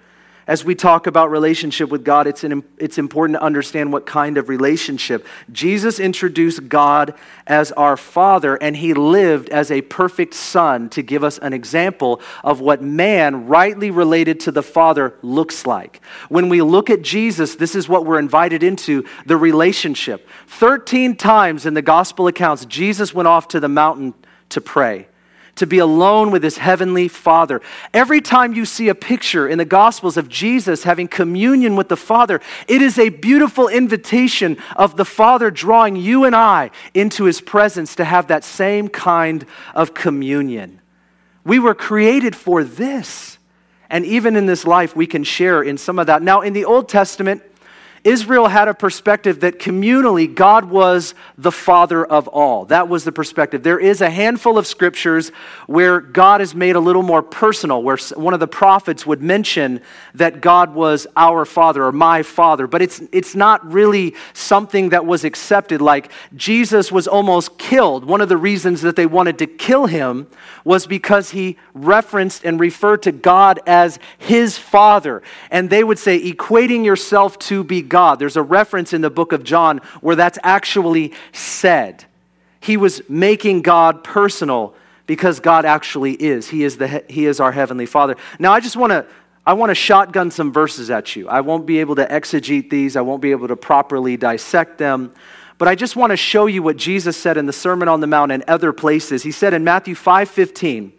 as 0.46 0.64
we 0.64 0.76
talk 0.76 1.08
about 1.08 1.30
relationship 1.30 1.90
with 1.90 2.04
God, 2.04 2.28
it's, 2.28 2.44
an, 2.44 2.62
it's 2.78 2.98
important 2.98 3.38
to 3.38 3.42
understand 3.42 3.92
what 3.92 4.06
kind 4.06 4.38
of 4.38 4.48
relationship. 4.48 5.26
Jesus 5.50 5.98
introduced 5.98 6.68
God 6.68 7.14
as 7.48 7.72
our 7.72 7.96
Father, 7.96 8.54
and 8.56 8.76
He 8.76 8.94
lived 8.94 9.48
as 9.48 9.72
a 9.72 9.82
perfect 9.82 10.34
Son 10.34 10.88
to 10.90 11.02
give 11.02 11.24
us 11.24 11.38
an 11.38 11.52
example 11.52 12.20
of 12.44 12.60
what 12.60 12.80
man, 12.80 13.48
rightly 13.48 13.90
related 13.90 14.38
to 14.40 14.52
the 14.52 14.62
Father, 14.62 15.14
looks 15.20 15.66
like. 15.66 16.00
When 16.28 16.48
we 16.48 16.62
look 16.62 16.90
at 16.90 17.02
Jesus, 17.02 17.56
this 17.56 17.74
is 17.74 17.88
what 17.88 18.06
we're 18.06 18.20
invited 18.20 18.62
into 18.62 19.04
the 19.26 19.36
relationship. 19.36 20.28
13 20.46 21.16
times 21.16 21.66
in 21.66 21.74
the 21.74 21.82
gospel 21.82 22.28
accounts, 22.28 22.64
Jesus 22.66 23.12
went 23.12 23.26
off 23.26 23.48
to 23.48 23.58
the 23.58 23.68
mountain 23.68 24.14
to 24.50 24.60
pray 24.60 25.08
to 25.56 25.66
be 25.66 25.78
alone 25.78 26.30
with 26.30 26.42
his 26.42 26.58
heavenly 26.58 27.08
Father. 27.08 27.60
Every 27.92 28.20
time 28.20 28.52
you 28.52 28.64
see 28.64 28.88
a 28.88 28.94
picture 28.94 29.48
in 29.48 29.58
the 29.58 29.64
Gospels 29.64 30.16
of 30.16 30.28
Jesus 30.28 30.84
having 30.84 31.08
communion 31.08 31.76
with 31.76 31.88
the 31.88 31.96
Father, 31.96 32.40
it 32.68 32.80
is 32.80 32.98
a 32.98 33.08
beautiful 33.08 33.68
invitation 33.68 34.58
of 34.76 34.96
the 34.96 35.04
Father 35.04 35.50
drawing 35.50 35.96
you 35.96 36.24
and 36.24 36.36
I 36.36 36.70
into 36.94 37.24
his 37.24 37.40
presence 37.40 37.94
to 37.96 38.04
have 38.04 38.28
that 38.28 38.44
same 38.44 38.88
kind 38.88 39.44
of 39.74 39.94
communion. 39.94 40.80
We 41.44 41.58
were 41.58 41.74
created 41.74 42.36
for 42.36 42.62
this. 42.62 43.38
And 43.88 44.04
even 44.04 44.36
in 44.36 44.46
this 44.46 44.64
life, 44.64 44.96
we 44.96 45.06
can 45.06 45.22
share 45.22 45.62
in 45.62 45.78
some 45.78 45.98
of 45.98 46.08
that. 46.08 46.22
Now, 46.22 46.40
in 46.40 46.52
the 46.52 46.64
Old 46.64 46.88
Testament, 46.88 47.42
Israel 48.06 48.46
had 48.46 48.68
a 48.68 48.74
perspective 48.74 49.40
that 49.40 49.58
communally 49.58 50.32
God 50.32 50.66
was 50.66 51.12
the 51.36 51.50
father 51.50 52.06
of 52.06 52.28
all. 52.28 52.64
That 52.66 52.88
was 52.88 53.02
the 53.02 53.10
perspective. 53.10 53.64
There 53.64 53.80
is 53.80 54.00
a 54.00 54.08
handful 54.08 54.58
of 54.58 54.66
scriptures 54.68 55.30
where 55.66 56.00
God 56.00 56.40
is 56.40 56.54
made 56.54 56.76
a 56.76 56.80
little 56.80 57.02
more 57.02 57.20
personal, 57.20 57.82
where 57.82 57.96
one 58.14 58.32
of 58.32 58.38
the 58.38 58.46
prophets 58.46 59.04
would 59.06 59.22
mention 59.22 59.80
that 60.14 60.40
God 60.40 60.72
was 60.72 61.08
our 61.16 61.44
father 61.44 61.84
or 61.84 61.90
my 61.90 62.22
father, 62.22 62.68
but 62.68 62.80
it's, 62.80 63.02
it's 63.10 63.34
not 63.34 63.72
really 63.72 64.14
something 64.34 64.90
that 64.90 65.04
was 65.04 65.24
accepted. 65.24 65.80
Like 65.80 66.12
Jesus 66.36 66.92
was 66.92 67.08
almost 67.08 67.58
killed. 67.58 68.04
One 68.04 68.20
of 68.20 68.28
the 68.28 68.36
reasons 68.36 68.82
that 68.82 68.94
they 68.94 69.06
wanted 69.06 69.36
to 69.38 69.48
kill 69.48 69.86
him 69.86 70.28
was 70.62 70.86
because 70.86 71.30
he 71.30 71.56
referenced 71.74 72.44
and 72.44 72.60
referred 72.60 73.02
to 73.02 73.10
God 73.10 73.58
as 73.66 73.98
his 74.16 74.58
father. 74.58 75.24
And 75.50 75.70
they 75.70 75.82
would 75.82 75.98
say, 75.98 76.20
equating 76.20 76.84
yourself 76.84 77.36
to 77.40 77.64
be 77.64 77.82
God 77.82 77.95
God. 77.96 78.18
There's 78.18 78.36
a 78.36 78.42
reference 78.42 78.92
in 78.92 79.00
the 79.00 79.08
book 79.08 79.32
of 79.32 79.42
John 79.42 79.78
where 80.02 80.16
that's 80.16 80.38
actually 80.42 81.14
said. 81.32 82.04
He 82.60 82.76
was 82.76 83.00
making 83.08 83.62
God 83.62 84.04
personal 84.04 84.74
because 85.06 85.40
God 85.40 85.64
actually 85.64 86.12
is. 86.12 86.50
He 86.50 86.62
is, 86.62 86.76
the, 86.76 87.02
he 87.08 87.24
is 87.24 87.40
our 87.40 87.52
heavenly 87.52 87.86
Father. 87.86 88.16
Now, 88.38 88.52
I 88.52 88.60
just 88.60 88.76
want 88.76 88.90
to. 88.90 89.06
I 89.46 89.54
want 89.54 89.70
to 89.70 89.74
shotgun 89.74 90.30
some 90.30 90.52
verses 90.52 90.90
at 90.90 91.16
you. 91.16 91.26
I 91.28 91.40
won't 91.40 91.64
be 91.64 91.78
able 91.78 91.94
to 91.94 92.04
exegete 92.04 92.68
these. 92.68 92.96
I 92.96 93.00
won't 93.00 93.22
be 93.22 93.30
able 93.30 93.48
to 93.48 93.56
properly 93.56 94.18
dissect 94.18 94.76
them. 94.76 95.14
But 95.56 95.68
I 95.68 95.74
just 95.74 95.96
want 95.96 96.10
to 96.10 96.16
show 96.18 96.46
you 96.46 96.62
what 96.64 96.76
Jesus 96.76 97.16
said 97.16 97.38
in 97.38 97.46
the 97.46 97.52
Sermon 97.52 97.88
on 97.88 98.00
the 98.00 98.08
Mount 98.08 98.30
and 98.32 98.42
other 98.48 98.72
places. 98.72 99.22
He 99.22 99.30
said 99.30 99.54
in 99.54 99.64
Matthew 99.64 99.94
5 99.94 100.28
15, 100.28 100.92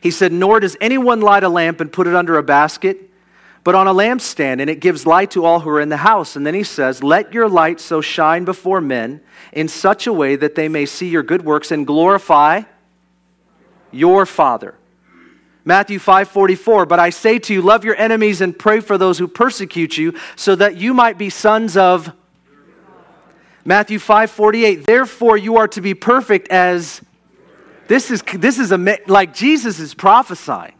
He 0.00 0.10
said, 0.10 0.32
Nor 0.32 0.58
does 0.58 0.76
anyone 0.80 1.20
light 1.20 1.44
a 1.44 1.48
lamp 1.48 1.80
and 1.80 1.92
put 1.92 2.08
it 2.08 2.16
under 2.16 2.36
a 2.36 2.42
basket 2.42 3.07
but 3.68 3.74
on 3.74 3.86
a 3.86 3.92
lampstand, 3.92 4.62
and 4.62 4.70
it 4.70 4.80
gives 4.80 5.04
light 5.04 5.30
to 5.32 5.44
all 5.44 5.60
who 5.60 5.68
are 5.68 5.78
in 5.78 5.90
the 5.90 5.98
house. 5.98 6.36
And 6.36 6.46
then 6.46 6.54
he 6.54 6.62
says, 6.62 7.02
Let 7.02 7.34
your 7.34 7.50
light 7.50 7.80
so 7.80 8.00
shine 8.00 8.46
before 8.46 8.80
men 8.80 9.20
in 9.52 9.68
such 9.68 10.06
a 10.06 10.12
way 10.14 10.36
that 10.36 10.54
they 10.54 10.70
may 10.70 10.86
see 10.86 11.10
your 11.10 11.22
good 11.22 11.44
works 11.44 11.70
and 11.70 11.86
glorify 11.86 12.62
your 13.90 14.24
Father. 14.24 14.74
Matthew 15.66 15.98
5:44 15.98 16.88
But 16.88 16.98
I 16.98 17.10
say 17.10 17.38
to 17.40 17.52
you 17.52 17.60
love 17.60 17.84
your 17.84 17.94
enemies 17.96 18.40
and 18.40 18.58
pray 18.58 18.80
for 18.80 18.96
those 18.96 19.18
who 19.18 19.28
persecute 19.28 19.98
you 19.98 20.14
so 20.34 20.56
that 20.56 20.78
you 20.78 20.94
might 20.94 21.18
be 21.18 21.28
sons 21.28 21.76
of 21.76 22.10
Matthew 23.66 23.98
5:48 23.98 24.86
Therefore 24.86 25.36
you 25.36 25.58
are 25.58 25.68
to 25.68 25.82
be 25.82 25.92
perfect 25.92 26.48
as 26.48 27.02
this 27.86 28.10
is 28.10 28.22
this 28.32 28.58
is 28.58 28.72
a 28.72 28.98
like 29.08 29.34
Jesus 29.34 29.78
is 29.78 29.92
prophesying 29.92 30.72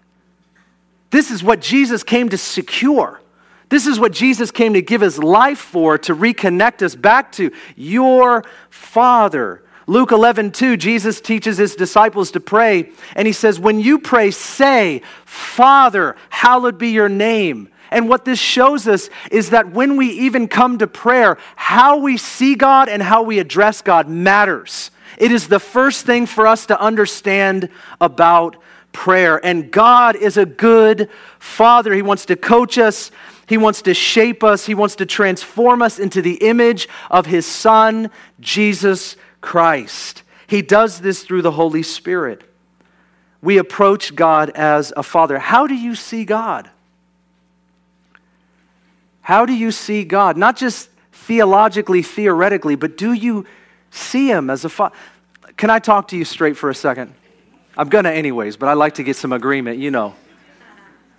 this 1.11 1.31
is 1.31 1.43
what 1.43 1.61
Jesus 1.61 2.03
came 2.03 2.29
to 2.29 2.39
secure. 2.39 3.21
This 3.69 3.87
is 3.87 4.01
what 4.01 4.13
Jesus 4.13 4.51
came 4.51 4.75
to 4.75 4.83
give 4.83 5.01
his 5.01 5.19
life 5.19 5.59
for, 5.59 5.99
to 5.99 6.15
reconnect 6.15 6.83
us 6.83 6.95
back 6.95 7.33
to 7.33 7.51
your 7.77 8.45
Father. 8.71 9.63
Luke 9.87 10.13
11, 10.13 10.53
2, 10.53 10.77
Jesus 10.77 11.21
teaches 11.21 11.57
his 11.57 11.75
disciples 11.75 12.31
to 12.33 12.41
pray, 12.41 12.91
and 13.17 13.27
he 13.27 13.33
says, 13.33 13.59
When 13.59 13.81
you 13.81 13.99
pray, 13.99 14.31
say, 14.31 15.03
Father, 15.25 16.17
hallowed 16.29 16.79
be 16.79 16.91
your 16.91 17.09
name. 17.09 17.71
And 17.91 18.09
what 18.09 18.27
this 18.27 18.39
shows 18.39 18.87
us 18.87 19.09
is 19.31 19.51
that 19.51 19.73
when 19.73 19.97
we 19.97 20.09
even 20.11 20.47
come 20.47 20.79
to 20.79 20.87
prayer, 20.87 21.39
how 21.57 21.97
we 21.99 22.19
see 22.19 22.55
God 22.55 22.91
and 22.91 23.03
how 23.03 23.23
we 23.23 23.39
address 23.39 23.81
God 23.81 24.09
matters. 24.09 24.91
It 25.17 25.33
is 25.33 25.49
the 25.49 25.59
first 25.59 26.05
thing 26.05 26.27
for 26.27 26.47
us 26.47 26.67
to 26.67 26.79
understand 26.79 27.71
about 27.99 28.57
prayer. 28.93 29.45
And 29.45 29.71
God 29.71 30.17
is 30.17 30.37
a 30.37 30.47
good 30.47 31.09
father. 31.39 31.93
He 31.93 32.03
wants 32.03 32.27
to 32.27 32.37
coach 32.37 32.79
us, 32.79 33.11
He 33.47 33.57
wants 33.57 33.83
to 33.83 33.95
shape 33.95 34.43
us, 34.43 34.67
He 34.67 34.75
wants 34.75 34.97
to 34.97 35.07
transform 35.07 35.83
us 35.83 35.99
into 35.99 36.23
the 36.23 36.35
image 36.37 36.89
of 37.11 37.27
His 37.27 37.47
Son, 37.47 38.11
Jesus 38.41 39.17
Christ. 39.41 40.23
He 40.47 40.63
does 40.63 41.01
this 41.01 41.23
through 41.23 41.43
the 41.43 41.53
Holy 41.53 41.83
Spirit. 41.83 42.43
We 43.41 43.59
approach 43.59 44.15
God 44.15 44.51
as 44.51 44.93
a 44.97 45.03
father. 45.03 45.39
How 45.39 45.67
do 45.67 45.75
you 45.75 45.95
see 45.95 46.25
God? 46.25 46.71
How 49.21 49.47
do 49.47 49.53
you 49.53 49.71
see 49.71 50.05
God? 50.05 50.37
Not 50.37 50.57
just 50.57 50.89
theologically, 51.13 52.03
theoretically, 52.03 52.75
but 52.75 52.97
do 52.97 53.13
you 53.13 53.47
see 53.91 54.29
Him 54.31 54.51
as 54.51 54.65
a 54.65 54.69
father? 54.69 54.97
Can 55.57 55.71
I 55.71 55.79
talk 55.79 56.09
to 56.09 56.17
you 56.17 56.25
straight 56.25 56.57
for 56.57 56.71
a 56.71 56.75
second? 56.75 57.15
I'm 57.79 57.89
going 57.89 58.07
to, 58.07 58.13
anyways, 58.13 58.57
but 58.57 58.69
I 58.69 58.73
like 58.73 58.95
to 58.95 59.05
get 59.05 59.15
some 59.15 59.33
agreement. 59.33 59.79
You 59.79 59.93
know, 59.93 60.17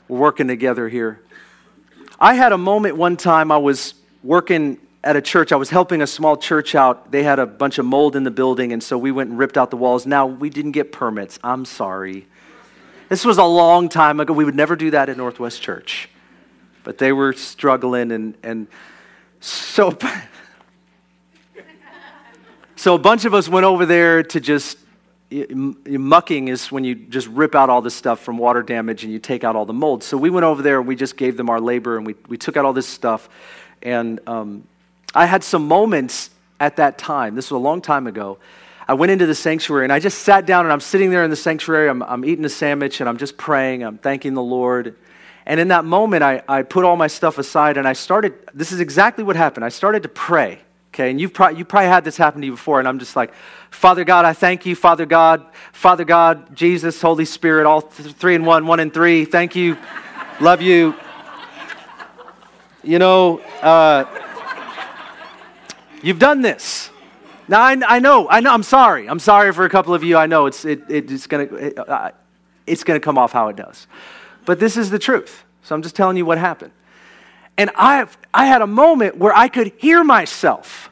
we're 0.10 0.20
working 0.20 0.50
together 0.50 0.90
here. 0.90 1.22
I 2.20 2.34
had 2.34 2.52
a 2.52 2.58
moment 2.58 2.98
one 2.98 3.16
time, 3.16 3.50
I 3.50 3.58
was 3.58 3.94
working 4.24 4.78
at 5.02 5.16
a 5.16 5.22
church. 5.22 5.54
I 5.54 5.56
was 5.56 5.70
helping 5.70 6.02
a 6.02 6.08
small 6.08 6.36
church 6.36 6.76
out. 6.76 7.12
They 7.14 7.24
had 7.24 7.40
a 7.40 7.46
bunch 7.46 7.78
of 7.78 7.86
mold 7.86 8.18
in 8.18 8.26
the 8.26 8.32
building, 8.32 8.74
and 8.74 8.84
so 8.84 8.98
we 8.98 9.10
went 9.10 9.30
and 9.30 9.40
ripped 9.40 9.58
out 9.58 9.72
the 9.72 9.78
walls. 9.78 10.06
Now, 10.06 10.26
we 10.26 10.50
didn't 10.50 10.74
get 10.74 10.92
permits. 10.92 11.40
I'm 11.46 11.64
sorry. 11.64 12.28
This 13.08 13.24
was 13.24 13.38
a 13.38 13.46
long 13.46 13.88
time 13.88 14.20
ago. 14.20 14.34
We 14.34 14.44
would 14.44 14.54
never 14.54 14.76
do 14.76 14.92
that 14.92 15.08
at 15.08 15.16
Northwest 15.16 15.62
Church. 15.62 16.10
But 16.84 16.98
they 16.98 17.14
were 17.14 17.32
struggling, 17.32 18.12
and, 18.12 18.36
and 18.44 18.68
so, 19.40 19.98
so 22.76 22.96
a 22.96 23.00
bunch 23.00 23.24
of 23.24 23.34
us 23.34 23.48
went 23.48 23.66
over 23.66 23.86
there 23.86 24.24
to 24.24 24.42
just 24.42 24.78
mucking 25.32 26.48
is 26.48 26.72
when 26.72 26.84
you 26.84 26.96
just 26.96 27.28
rip 27.28 27.54
out 27.54 27.70
all 27.70 27.82
this 27.82 27.94
stuff 27.94 28.20
from 28.20 28.38
water 28.38 28.64
damage 28.64 29.04
and 29.04 29.14
you 29.14 29.20
take 29.20 29.44
out 29.44 29.56
all 29.56 29.66
the 29.66 29.74
mold. 29.74 30.04
So 30.04 30.18
we 30.18 30.30
went 30.30 30.44
over 30.44 30.62
there 30.62 30.80
and 30.80 30.88
we 30.88 30.96
just 30.96 31.18
gave 31.18 31.38
them 31.38 31.50
our 31.50 31.60
labor 31.60 31.98
and 31.98 32.06
we, 32.06 32.16
we 32.28 32.38
took 32.38 32.58
out 32.58 32.66
all 32.66 32.74
this 32.74 32.88
stuff. 32.88 33.30
And 33.82 34.20
um, 34.28 34.64
I 35.14 35.26
had 35.26 35.44
some 35.44 35.68
moments 35.68 36.32
at 36.60 36.78
that 36.78 36.98
time, 36.98 37.36
this 37.36 37.52
was 37.52 37.58
a 37.58 37.62
long 37.62 37.82
time 37.82 38.08
ago. 38.08 38.38
I 38.88 38.94
went 38.94 39.12
into 39.12 39.28
the 39.28 39.36
sanctuary 39.36 39.86
and 39.86 39.94
I 39.94 40.00
just 40.00 40.20
sat 40.20 40.48
down 40.48 40.66
and 40.66 40.74
I'm 40.74 40.80
sitting 40.80 41.12
there 41.12 41.24
in 41.24 41.30
the 41.30 41.36
sanctuary. 41.36 41.90
I'm, 41.90 42.02
I'm 42.02 42.26
eating 42.26 42.44
a 42.44 42.50
sandwich 42.50 43.00
and 43.00 43.08
I'm 43.08 43.18
just 43.18 43.38
praying. 43.38 43.84
I'm 43.84 44.00
thanking 44.00 44.34
the 44.34 44.42
Lord. 44.42 44.96
And 45.46 45.60
in 45.60 45.68
that 45.68 45.86
moment, 45.86 46.24
I, 46.24 46.42
I 46.48 46.64
put 46.64 46.86
all 46.86 46.96
my 46.96 47.08
stuff 47.08 47.38
aside 47.38 47.78
and 47.78 47.88
I 47.88 47.94
started. 47.94 48.34
This 48.54 48.72
is 48.72 48.80
exactly 48.80 49.24
what 49.24 49.36
happened. 49.36 49.64
I 49.64 49.70
started 49.70 50.04
to 50.04 50.10
pray. 50.10 50.60
Okay, 51.00 51.12
and 51.12 51.22
you've 51.22 51.32
you 51.56 51.64
probably 51.64 51.88
had 51.88 52.04
this 52.04 52.18
happen 52.18 52.42
to 52.42 52.46
you 52.46 52.52
before, 52.52 52.80
and 52.80 52.86
I'm 52.86 53.00
just 53.00 53.16
like, 53.16 53.34
Father 53.72 54.04
God, 54.04 54.26
I 54.26 54.34
thank 54.34 54.66
you, 54.66 54.76
Father 54.76 55.06
God, 55.06 55.46
Father 55.72 56.04
God, 56.04 56.54
Jesus, 56.54 57.02
Holy 57.02 57.24
Spirit, 57.24 57.66
all 57.66 57.84
th- 57.84 58.14
three 58.16 58.36
in 58.36 58.44
one, 58.44 58.68
one 58.68 58.82
in 58.82 58.92
three. 58.92 59.24
Thank 59.24 59.56
you, 59.56 59.78
love 60.42 60.62
you. 60.62 60.94
You 62.84 63.00
know, 63.00 63.40
uh, 63.62 64.04
you've 66.04 66.20
done 66.20 66.42
this. 66.42 66.90
Now 67.48 67.62
I, 67.62 67.78
I, 67.88 68.00
know, 68.00 68.28
I 68.30 68.42
know. 68.42 68.52
I'm 68.52 68.64
sorry. 68.64 69.08
I'm 69.08 69.20
sorry 69.20 69.54
for 69.54 69.64
a 69.64 69.70
couple 69.70 69.94
of 69.94 70.04
you. 70.04 70.18
I 70.18 70.26
know 70.26 70.48
it's 70.48 70.66
it, 70.66 70.84
it's 70.90 71.28
gonna 71.28 71.44
it, 71.44 71.80
uh, 71.80 72.12
it's 72.68 72.84
gonna 72.84 73.00
come 73.00 73.18
off 73.18 73.32
how 73.32 73.48
it 73.48 73.56
does, 73.56 73.88
but 74.44 74.60
this 74.60 74.76
is 74.76 74.90
the 74.90 75.00
truth. 75.00 75.46
So 75.64 75.74
I'm 75.76 75.82
just 75.82 75.96
telling 75.96 76.18
you 76.18 76.26
what 76.26 76.38
happened. 76.38 76.74
And 77.58 77.70
I, 77.78 78.06
I 78.34 78.48
had 78.48 78.62
a 78.62 78.68
moment 78.68 79.18
where 79.18 79.34
I 79.34 79.48
could 79.48 79.72
hear 79.78 80.04
myself. 80.04 80.89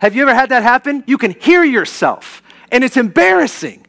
Have 0.00 0.16
you 0.16 0.22
ever 0.22 0.34
had 0.34 0.48
that 0.48 0.62
happen? 0.62 1.04
You 1.06 1.18
can 1.18 1.32
hear 1.32 1.62
yourself, 1.62 2.42
and 2.72 2.82
it's 2.82 2.96
embarrassing. 2.96 3.86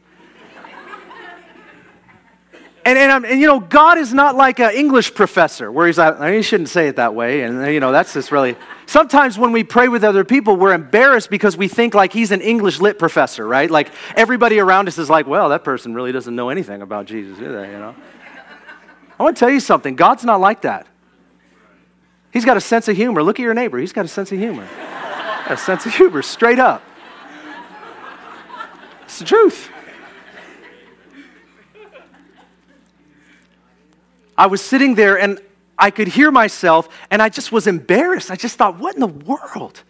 And, 2.84 2.98
and, 2.98 3.24
and, 3.24 3.40
you 3.40 3.46
know, 3.46 3.60
God 3.60 3.96
is 3.96 4.12
not 4.12 4.34
like 4.34 4.58
an 4.58 4.74
English 4.74 5.14
professor 5.14 5.70
where 5.70 5.86
he's 5.86 5.98
like, 5.98 6.18
you 6.34 6.42
shouldn't 6.42 6.68
say 6.68 6.88
it 6.88 6.96
that 6.96 7.14
way. 7.14 7.42
And, 7.42 7.72
you 7.72 7.78
know, 7.78 7.92
that's 7.92 8.12
just 8.12 8.32
really. 8.32 8.56
Sometimes 8.86 9.38
when 9.38 9.52
we 9.52 9.62
pray 9.62 9.86
with 9.86 10.02
other 10.02 10.24
people, 10.24 10.56
we're 10.56 10.74
embarrassed 10.74 11.30
because 11.30 11.56
we 11.56 11.68
think 11.68 11.94
like 11.94 12.12
he's 12.12 12.32
an 12.32 12.40
English 12.40 12.80
lit 12.80 12.98
professor, 12.98 13.46
right? 13.46 13.70
Like 13.70 13.88
everybody 14.16 14.58
around 14.58 14.88
us 14.88 14.98
is 14.98 15.08
like, 15.08 15.28
well, 15.28 15.50
that 15.50 15.62
person 15.62 15.94
really 15.94 16.10
doesn't 16.10 16.34
know 16.34 16.48
anything 16.48 16.82
about 16.82 17.06
Jesus, 17.06 17.38
do 17.38 17.52
they? 17.52 17.70
You 17.70 17.78
know? 17.78 17.94
I 19.18 19.22
want 19.22 19.36
to 19.36 19.40
tell 19.40 19.50
you 19.50 19.60
something 19.60 19.94
God's 19.94 20.24
not 20.24 20.40
like 20.40 20.62
that. 20.62 20.88
He's 22.32 22.44
got 22.44 22.56
a 22.56 22.60
sense 22.60 22.88
of 22.88 22.96
humor. 22.96 23.22
Look 23.22 23.38
at 23.38 23.44
your 23.44 23.54
neighbor. 23.54 23.78
He's 23.78 23.92
got 23.92 24.06
a 24.06 24.08
sense 24.08 24.32
of 24.32 24.38
humor. 24.38 24.66
A 25.52 25.56
sense 25.56 25.86
of 25.86 25.94
humor, 25.94 26.22
straight 26.22 26.58
up. 26.58 26.82
It's 29.04 29.18
the 29.18 29.24
truth. 29.24 29.70
I 34.36 34.46
was 34.46 34.60
sitting 34.60 34.94
there 34.94 35.18
and 35.18 35.38
I 35.78 35.90
could 35.90 36.08
hear 36.08 36.30
myself 36.30 36.88
and 37.10 37.20
I 37.20 37.28
just 37.28 37.52
was 37.52 37.66
embarrassed. 37.66 38.30
I 38.30 38.36
just 38.36 38.56
thought, 38.56 38.78
what 38.78 38.94
in 38.94 39.00
the 39.00 39.06
world? 39.06 39.82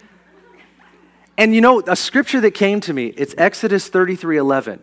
And 1.39 1.55
you 1.55 1.61
know, 1.61 1.81
a 1.87 1.97
scripture 1.97 2.41
that 2.41 2.53
came 2.53 2.81
to 2.81 2.93
me, 2.93 3.07
it's 3.07 3.35
Exodus 3.39 3.89
33 3.89 4.37
11. 4.37 4.83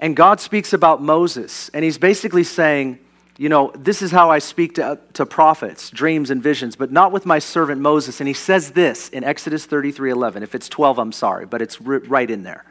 And 0.00 0.14
God 0.14 0.40
speaks 0.40 0.72
about 0.72 1.02
Moses, 1.02 1.70
and 1.70 1.82
he's 1.82 1.96
basically 1.96 2.44
saying, 2.44 2.98
you 3.38 3.48
know, 3.48 3.70
this 3.74 4.00
is 4.00 4.10
how 4.10 4.30
I 4.30 4.38
speak 4.38 4.76
to, 4.76 4.98
to 5.14 5.26
prophets, 5.26 5.90
dreams 5.90 6.30
and 6.30 6.42
visions, 6.42 6.74
but 6.74 6.90
not 6.90 7.12
with 7.12 7.26
my 7.26 7.38
servant 7.38 7.80
Moses. 7.80 8.20
And 8.20 8.28
he 8.28 8.34
says 8.34 8.70
this 8.70 9.08
in 9.10 9.24
Exodus 9.24 9.66
33 9.66 10.10
11. 10.10 10.42
If 10.42 10.54
it's 10.54 10.68
12, 10.68 10.98
I'm 10.98 11.12
sorry, 11.12 11.44
but 11.46 11.60
it's 11.60 11.80
right 11.80 12.30
in 12.30 12.42
there. 12.42 12.64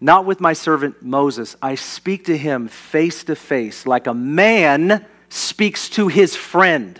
Not 0.00 0.24
with 0.24 0.40
my 0.40 0.52
servant 0.52 1.02
Moses. 1.02 1.56
I 1.60 1.74
speak 1.74 2.24
to 2.26 2.36
him 2.36 2.68
face 2.68 3.24
to 3.24 3.36
face, 3.36 3.86
like 3.86 4.06
a 4.06 4.14
man 4.14 5.04
speaks 5.28 5.90
to 5.90 6.08
his 6.08 6.34
friend. 6.34 6.98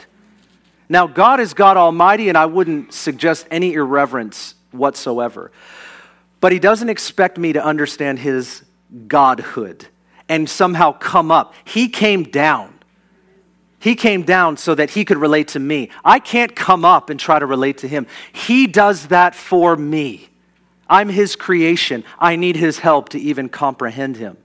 Now, 0.89 1.07
God 1.07 1.41
is 1.41 1.55
God 1.55 1.77
Almighty, 1.77 2.29
and 2.29 2.39
I 2.39 2.47
wouldn't 2.47 2.95
suggest 2.95 3.47
any 3.51 3.75
irreverence 3.75 4.55
whatsoever. 4.71 5.51
But 6.41 6.53
He 6.53 6.59
doesn't 6.59 6.89
expect 6.89 7.37
me 7.37 7.53
to 7.53 7.65
understand 7.65 8.19
His 8.19 8.63
Godhood 9.07 9.87
and 10.29 10.49
somehow 10.49 10.93
come 10.93 11.31
up. 11.31 11.55
He 11.65 11.89
came 11.89 12.25
down. 12.25 12.75
He 13.81 13.95
came 13.95 14.23
down 14.23 14.57
so 14.57 14.75
that 14.75 14.91
He 14.91 15.05
could 15.05 15.19
relate 15.19 15.49
to 15.49 15.61
me. 15.61 15.91
I 16.05 16.19
can't 16.19 16.55
come 16.55 16.85
up 16.85 17.11
and 17.11 17.19
try 17.19 17.39
to 17.39 17.47
relate 17.47 17.79
to 17.79 17.89
Him. 17.89 18.07
He 18.33 18.67
does 18.67 19.09
that 19.09 19.35
for 19.35 19.77
me. 19.77 20.29
I'm 20.89 21.09
His 21.09 21.37
creation. 21.37 22.05
I 22.19 22.37
need 22.37 22.57
His 22.57 22.81
help 22.81 23.11
to 23.11 23.19
even 23.19 23.49
comprehend 23.49 24.17
Him. 24.17 24.37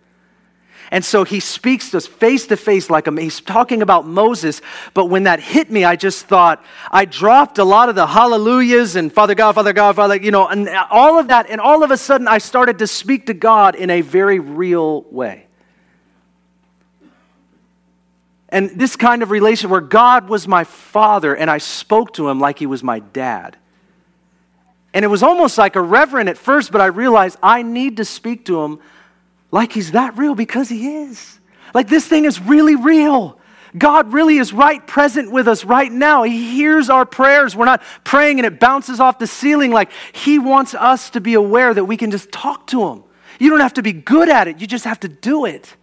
And 0.92 1.04
so 1.04 1.24
he 1.24 1.40
speaks 1.40 1.90
to 1.90 1.98
us 1.98 2.06
face 2.06 2.46
to 2.48 2.56
face 2.56 2.88
like 2.88 3.08
a, 3.08 3.22
he's 3.22 3.42
talking 3.42 3.82
about 3.82 4.06
Moses. 4.06 4.62
But 4.94 5.06
when 5.06 5.24
that 5.24 5.40
hit 5.40 5.72
me, 5.72 5.84
I 5.84 5.96
just 5.96 6.28
thought, 6.28 6.64
I 6.92 7.06
dropped 7.06 7.58
a 7.58 7.64
lot 7.64 7.90
of 7.90 7.96
the 7.96 8.06
hallelujahs 8.06 8.96
and 8.96 9.12
Father 9.12 9.34
God, 9.34 9.54
Father 9.54 9.74
God, 9.74 9.96
Father, 9.96 10.18
you 10.18 10.30
know, 10.30 10.48
and 10.48 10.70
all 10.92 11.18
of 11.18 11.30
that. 11.30 11.50
And 11.50 11.60
all 11.60 11.84
of 11.84 11.90
a 11.90 11.98
sudden, 11.98 12.28
I 12.28 12.38
started 12.38 12.78
to 12.78 12.86
speak 12.86 13.26
to 13.26 13.34
God 13.34 13.76
in 13.76 13.90
a 13.90 14.02
very 14.02 14.38
real 14.38 15.02
way. 15.10 15.48
And 18.54 18.70
this 18.70 18.96
kind 18.96 19.24
of 19.24 19.32
relation 19.32 19.72
where 19.72 19.82
God 19.82 20.30
was 20.30 20.48
my 20.48 20.64
father 20.64 21.36
and 21.36 21.50
I 21.50 21.58
spoke 21.58 22.14
to 22.14 22.30
him 22.30 22.40
like 22.40 22.60
he 22.60 22.68
was 22.68 22.84
my 22.84 23.00
dad. 23.00 23.58
And 24.94 25.04
it 25.04 25.08
was 25.08 25.24
almost 25.24 25.58
like 25.58 25.76
a 25.76 25.82
reverend 25.82 26.30
at 26.30 26.38
first, 26.38 26.72
but 26.72 26.80
I 26.80 26.86
realized 26.86 27.40
I 27.42 27.64
need 27.64 27.98
to 27.98 28.06
speak 28.06 28.46
to 28.46 28.62
him 28.62 28.80
like 29.50 29.72
he's 29.72 29.94
that 29.94 30.16
real 30.20 30.36
because 30.36 30.70
he 30.70 30.98
is. 30.98 31.40
Like 31.74 31.88
this 31.88 32.08
thing 32.08 32.26
is 32.26 32.40
really 32.40 32.76
real. 32.76 33.40
God 33.76 34.14
really 34.14 34.38
is 34.38 34.54
right 34.54 34.86
present 34.86 35.32
with 35.32 35.48
us 35.48 35.66
right 35.66 35.92
now. 35.92 36.22
He 36.22 36.52
hears 36.52 36.92
our 36.92 37.08
prayers. 37.08 37.56
We're 37.56 37.66
not 37.66 37.82
praying 38.04 38.38
and 38.38 38.46
it 38.46 38.60
bounces 38.60 39.00
off 39.00 39.18
the 39.18 39.26
ceiling. 39.26 39.72
Like 39.72 39.90
He 40.12 40.38
wants 40.38 40.76
us 40.76 41.10
to 41.10 41.22
be 41.22 41.34
aware 41.34 41.74
that 41.74 41.86
we 41.86 41.98
can 41.98 42.12
just 42.12 42.32
talk 42.32 42.68
to 42.68 42.88
Him. 42.88 43.04
You 43.40 43.50
don't 43.50 43.62
have 43.62 43.74
to 43.74 43.82
be 43.82 43.94
good 43.94 44.30
at 44.30 44.48
it, 44.48 44.62
you 44.62 44.68
just 44.68 44.86
have 44.86 45.00
to 45.00 45.08
do 45.08 45.46
it. 45.46 45.76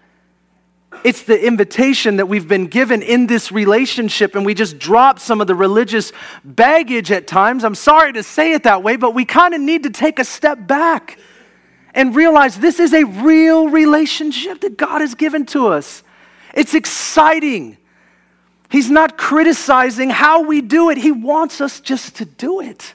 It's 1.04 1.22
the 1.22 1.46
invitation 1.46 2.16
that 2.16 2.26
we've 2.26 2.48
been 2.48 2.66
given 2.66 3.00
in 3.00 3.26
this 3.26 3.52
relationship, 3.52 4.34
and 4.34 4.44
we 4.44 4.54
just 4.54 4.78
drop 4.78 5.18
some 5.18 5.40
of 5.40 5.46
the 5.46 5.54
religious 5.54 6.12
baggage 6.44 7.10
at 7.10 7.26
times. 7.26 7.64
I'm 7.64 7.74
sorry 7.74 8.12
to 8.14 8.22
say 8.22 8.52
it 8.52 8.64
that 8.64 8.82
way, 8.82 8.96
but 8.96 9.14
we 9.14 9.24
kind 9.24 9.54
of 9.54 9.60
need 9.60 9.84
to 9.84 9.90
take 9.90 10.18
a 10.18 10.24
step 10.24 10.66
back 10.66 11.18
and 11.94 12.14
realize 12.14 12.58
this 12.58 12.80
is 12.80 12.92
a 12.92 13.04
real 13.04 13.68
relationship 13.68 14.60
that 14.60 14.76
God 14.76 15.00
has 15.00 15.14
given 15.14 15.46
to 15.46 15.68
us. 15.68 16.02
It's 16.54 16.74
exciting. 16.74 17.76
He's 18.68 18.90
not 18.90 19.16
criticizing 19.16 20.10
how 20.10 20.42
we 20.42 20.60
do 20.60 20.90
it, 20.90 20.98
He 20.98 21.12
wants 21.12 21.60
us 21.60 21.80
just 21.80 22.16
to 22.16 22.24
do 22.24 22.60
it. 22.60 22.94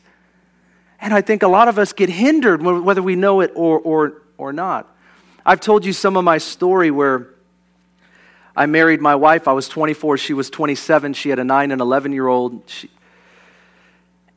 And 1.00 1.14
I 1.14 1.22
think 1.22 1.44
a 1.44 1.48
lot 1.48 1.68
of 1.68 1.78
us 1.78 1.94
get 1.94 2.10
hindered 2.10 2.62
whether 2.62 3.02
we 3.02 3.16
know 3.16 3.42
it 3.42 3.52
or, 3.56 3.80
or, 3.80 4.22
or 4.38 4.54
not. 4.54 4.96
I've 5.46 5.60
told 5.60 5.86
you 5.86 5.94
some 5.94 6.18
of 6.18 6.24
my 6.24 6.38
story 6.38 6.90
where 6.90 7.35
I 8.56 8.66
married 8.66 9.02
my 9.02 9.16
wife. 9.16 9.48
I 9.48 9.54
was 9.54 9.68
24, 9.68 10.18
she 10.18 10.34
was 10.34 10.50
27. 10.50 11.14
She 11.14 11.30
had 11.30 11.40
a 11.40 11.44
9 11.44 11.72
and 11.72 11.82
11 11.82 12.12
year 12.12 12.28
old. 12.28 12.64
She, 12.68 12.90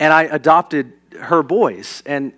and 0.01 0.13
I 0.13 0.25
adopted 0.25 0.93
her 1.21 1.43
boys. 1.43 2.03
And 2.07 2.33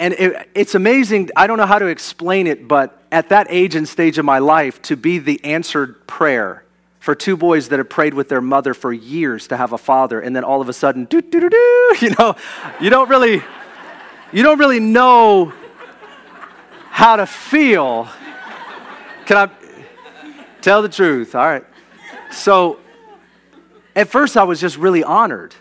and 0.00 0.14
it, 0.14 0.48
it's 0.54 0.74
amazing. 0.74 1.28
I 1.36 1.46
don't 1.46 1.58
know 1.58 1.66
how 1.66 1.78
to 1.78 1.86
explain 1.86 2.46
it, 2.46 2.66
but 2.66 3.02
at 3.12 3.28
that 3.28 3.48
age 3.50 3.74
and 3.74 3.86
stage 3.86 4.16
of 4.16 4.24
my 4.24 4.38
life, 4.38 4.80
to 4.82 4.96
be 4.96 5.18
the 5.18 5.44
answered 5.44 6.06
prayer 6.06 6.64
for 7.00 7.14
two 7.14 7.36
boys 7.36 7.68
that 7.68 7.78
have 7.78 7.90
prayed 7.90 8.14
with 8.14 8.30
their 8.30 8.40
mother 8.40 8.72
for 8.72 8.92
years 8.94 9.48
to 9.48 9.58
have 9.58 9.74
a 9.74 9.78
father, 9.78 10.18
and 10.18 10.34
then 10.34 10.42
all 10.42 10.62
of 10.62 10.70
a 10.70 10.72
sudden, 10.72 11.04
do 11.04 11.20
do 11.20 11.40
do 11.40 11.50
do, 11.50 11.94
you 12.00 12.14
know, 12.18 12.34
you 12.80 12.88
don't 12.88 13.10
really, 13.10 13.42
you 14.32 14.42
don't 14.42 14.58
really 14.58 14.80
know 14.80 15.52
how 16.88 17.16
to 17.16 17.26
feel. 17.26 18.08
Can 19.26 19.36
I 19.36 19.50
tell 20.60 20.82
the 20.82 20.88
truth? 20.88 21.34
All 21.34 21.46
right. 21.46 21.64
So, 22.30 22.78
at 23.96 24.08
first, 24.08 24.36
I 24.36 24.44
was 24.44 24.60
just 24.60 24.76
really 24.76 25.02
honored, 25.02 25.54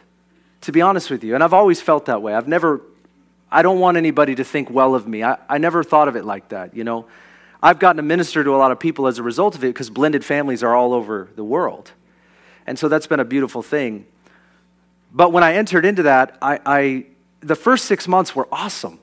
to 0.62 0.72
be 0.72 0.82
honest 0.82 1.10
with 1.10 1.24
you, 1.24 1.36
and 1.36 1.44
I've 1.44 1.54
always 1.54 1.82
felt 1.82 2.06
that 2.06 2.22
way. 2.22 2.34
I've 2.34 2.48
never 2.48 2.82
I 3.52 3.62
don't 3.62 3.80
want 3.80 3.98
anybody 3.98 4.36
to 4.36 4.44
think 4.44 4.70
well 4.70 4.94
of 4.94 5.08
me. 5.08 5.24
I, 5.24 5.38
I 5.48 5.58
never 5.58 5.84
thought 5.84 6.08
of 6.08 6.16
it 6.16 6.24
like 6.24 6.50
that, 6.50 6.76
you 6.76 6.84
know. 6.84 7.08
I've 7.62 7.80
gotten 7.80 7.98
to 7.98 8.04
minister 8.04 8.44
to 8.44 8.56
a 8.56 8.58
lot 8.58 8.72
of 8.72 8.80
people 8.80 9.08
as 9.08 9.20
a 9.20 9.24
result 9.24 9.56
of 9.56 9.64
it 9.64 9.68
because 9.68 9.90
blended 9.90 10.24
families 10.24 10.64
are 10.64 10.76
all 10.76 10.94
over 10.94 11.30
the 11.36 11.44
world. 11.44 11.92
And 12.68 12.78
so 12.78 12.88
that's 12.88 13.08
been 13.08 13.20
a 13.20 13.26
beautiful 13.26 13.62
thing. 13.62 14.06
But 15.12 15.34
when 15.34 15.44
I 15.44 15.56
entered 15.56 15.84
into 15.84 16.04
that, 16.04 16.38
I, 16.42 16.60
I 16.66 17.06
the 17.42 17.56
first 17.56 17.86
six 17.86 18.08
months 18.08 18.36
were 18.36 18.48
awesome. 18.52 19.00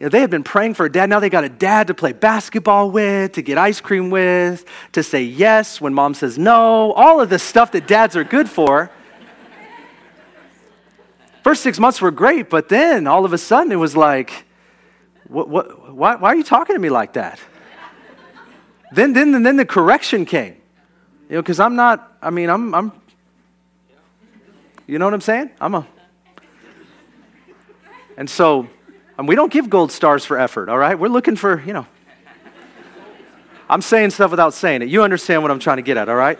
You 0.00 0.06
know, 0.06 0.08
they 0.08 0.20
had 0.20 0.30
been 0.30 0.42
praying 0.42 0.74
for 0.74 0.86
a 0.86 0.90
dad. 0.90 1.10
Now 1.10 1.20
they 1.20 1.28
got 1.28 1.44
a 1.44 1.50
dad 1.50 1.88
to 1.88 1.94
play 1.94 2.14
basketball 2.14 2.90
with, 2.90 3.32
to 3.32 3.42
get 3.42 3.58
ice 3.58 3.82
cream 3.82 4.08
with, 4.08 4.64
to 4.92 5.02
say 5.02 5.22
yes 5.22 5.78
when 5.78 5.92
mom 5.92 6.14
says 6.14 6.38
no, 6.38 6.92
all 6.92 7.20
of 7.20 7.28
the 7.28 7.38
stuff 7.38 7.72
that 7.72 7.86
dads 7.86 8.16
are 8.16 8.24
good 8.24 8.48
for. 8.48 8.90
First 11.44 11.62
six 11.62 11.78
months 11.78 12.00
were 12.00 12.10
great, 12.10 12.48
but 12.48 12.70
then 12.70 13.06
all 13.06 13.26
of 13.26 13.34
a 13.34 13.38
sudden 13.38 13.70
it 13.72 13.76
was 13.76 13.94
like, 13.94 14.46
what, 15.28 15.50
what, 15.50 15.94
why, 15.94 16.16
why 16.16 16.30
are 16.30 16.36
you 16.36 16.44
talking 16.44 16.74
to 16.74 16.80
me 16.80 16.88
like 16.88 17.12
that? 17.12 17.38
then, 18.92 19.12
then, 19.12 19.42
then 19.42 19.56
the 19.56 19.66
correction 19.66 20.24
came. 20.24 20.56
You 21.28 21.36
know, 21.36 21.42
because 21.42 21.60
I'm 21.60 21.76
not, 21.76 22.16
I 22.22 22.30
mean, 22.30 22.48
I'm, 22.48 22.74
I'm, 22.74 22.92
you 24.86 24.98
know 24.98 25.04
what 25.04 25.12
I'm 25.12 25.20
saying? 25.20 25.50
I'm 25.60 25.74
a, 25.74 25.86
and 28.16 28.28
so, 28.28 28.66
and 29.20 29.28
we 29.28 29.34
don't 29.34 29.52
give 29.52 29.68
gold 29.68 29.92
stars 29.92 30.24
for 30.24 30.38
effort, 30.38 30.70
all 30.70 30.78
right? 30.78 30.98
We're 30.98 31.08
looking 31.08 31.36
for, 31.36 31.62
you 31.66 31.74
know, 31.74 31.86
I'm 33.68 33.82
saying 33.82 34.10
stuff 34.12 34.30
without 34.30 34.54
saying 34.54 34.80
it. 34.80 34.88
You 34.88 35.02
understand 35.02 35.42
what 35.42 35.50
I'm 35.50 35.58
trying 35.58 35.76
to 35.76 35.82
get 35.82 35.98
at, 35.98 36.08
all 36.08 36.16
right? 36.16 36.38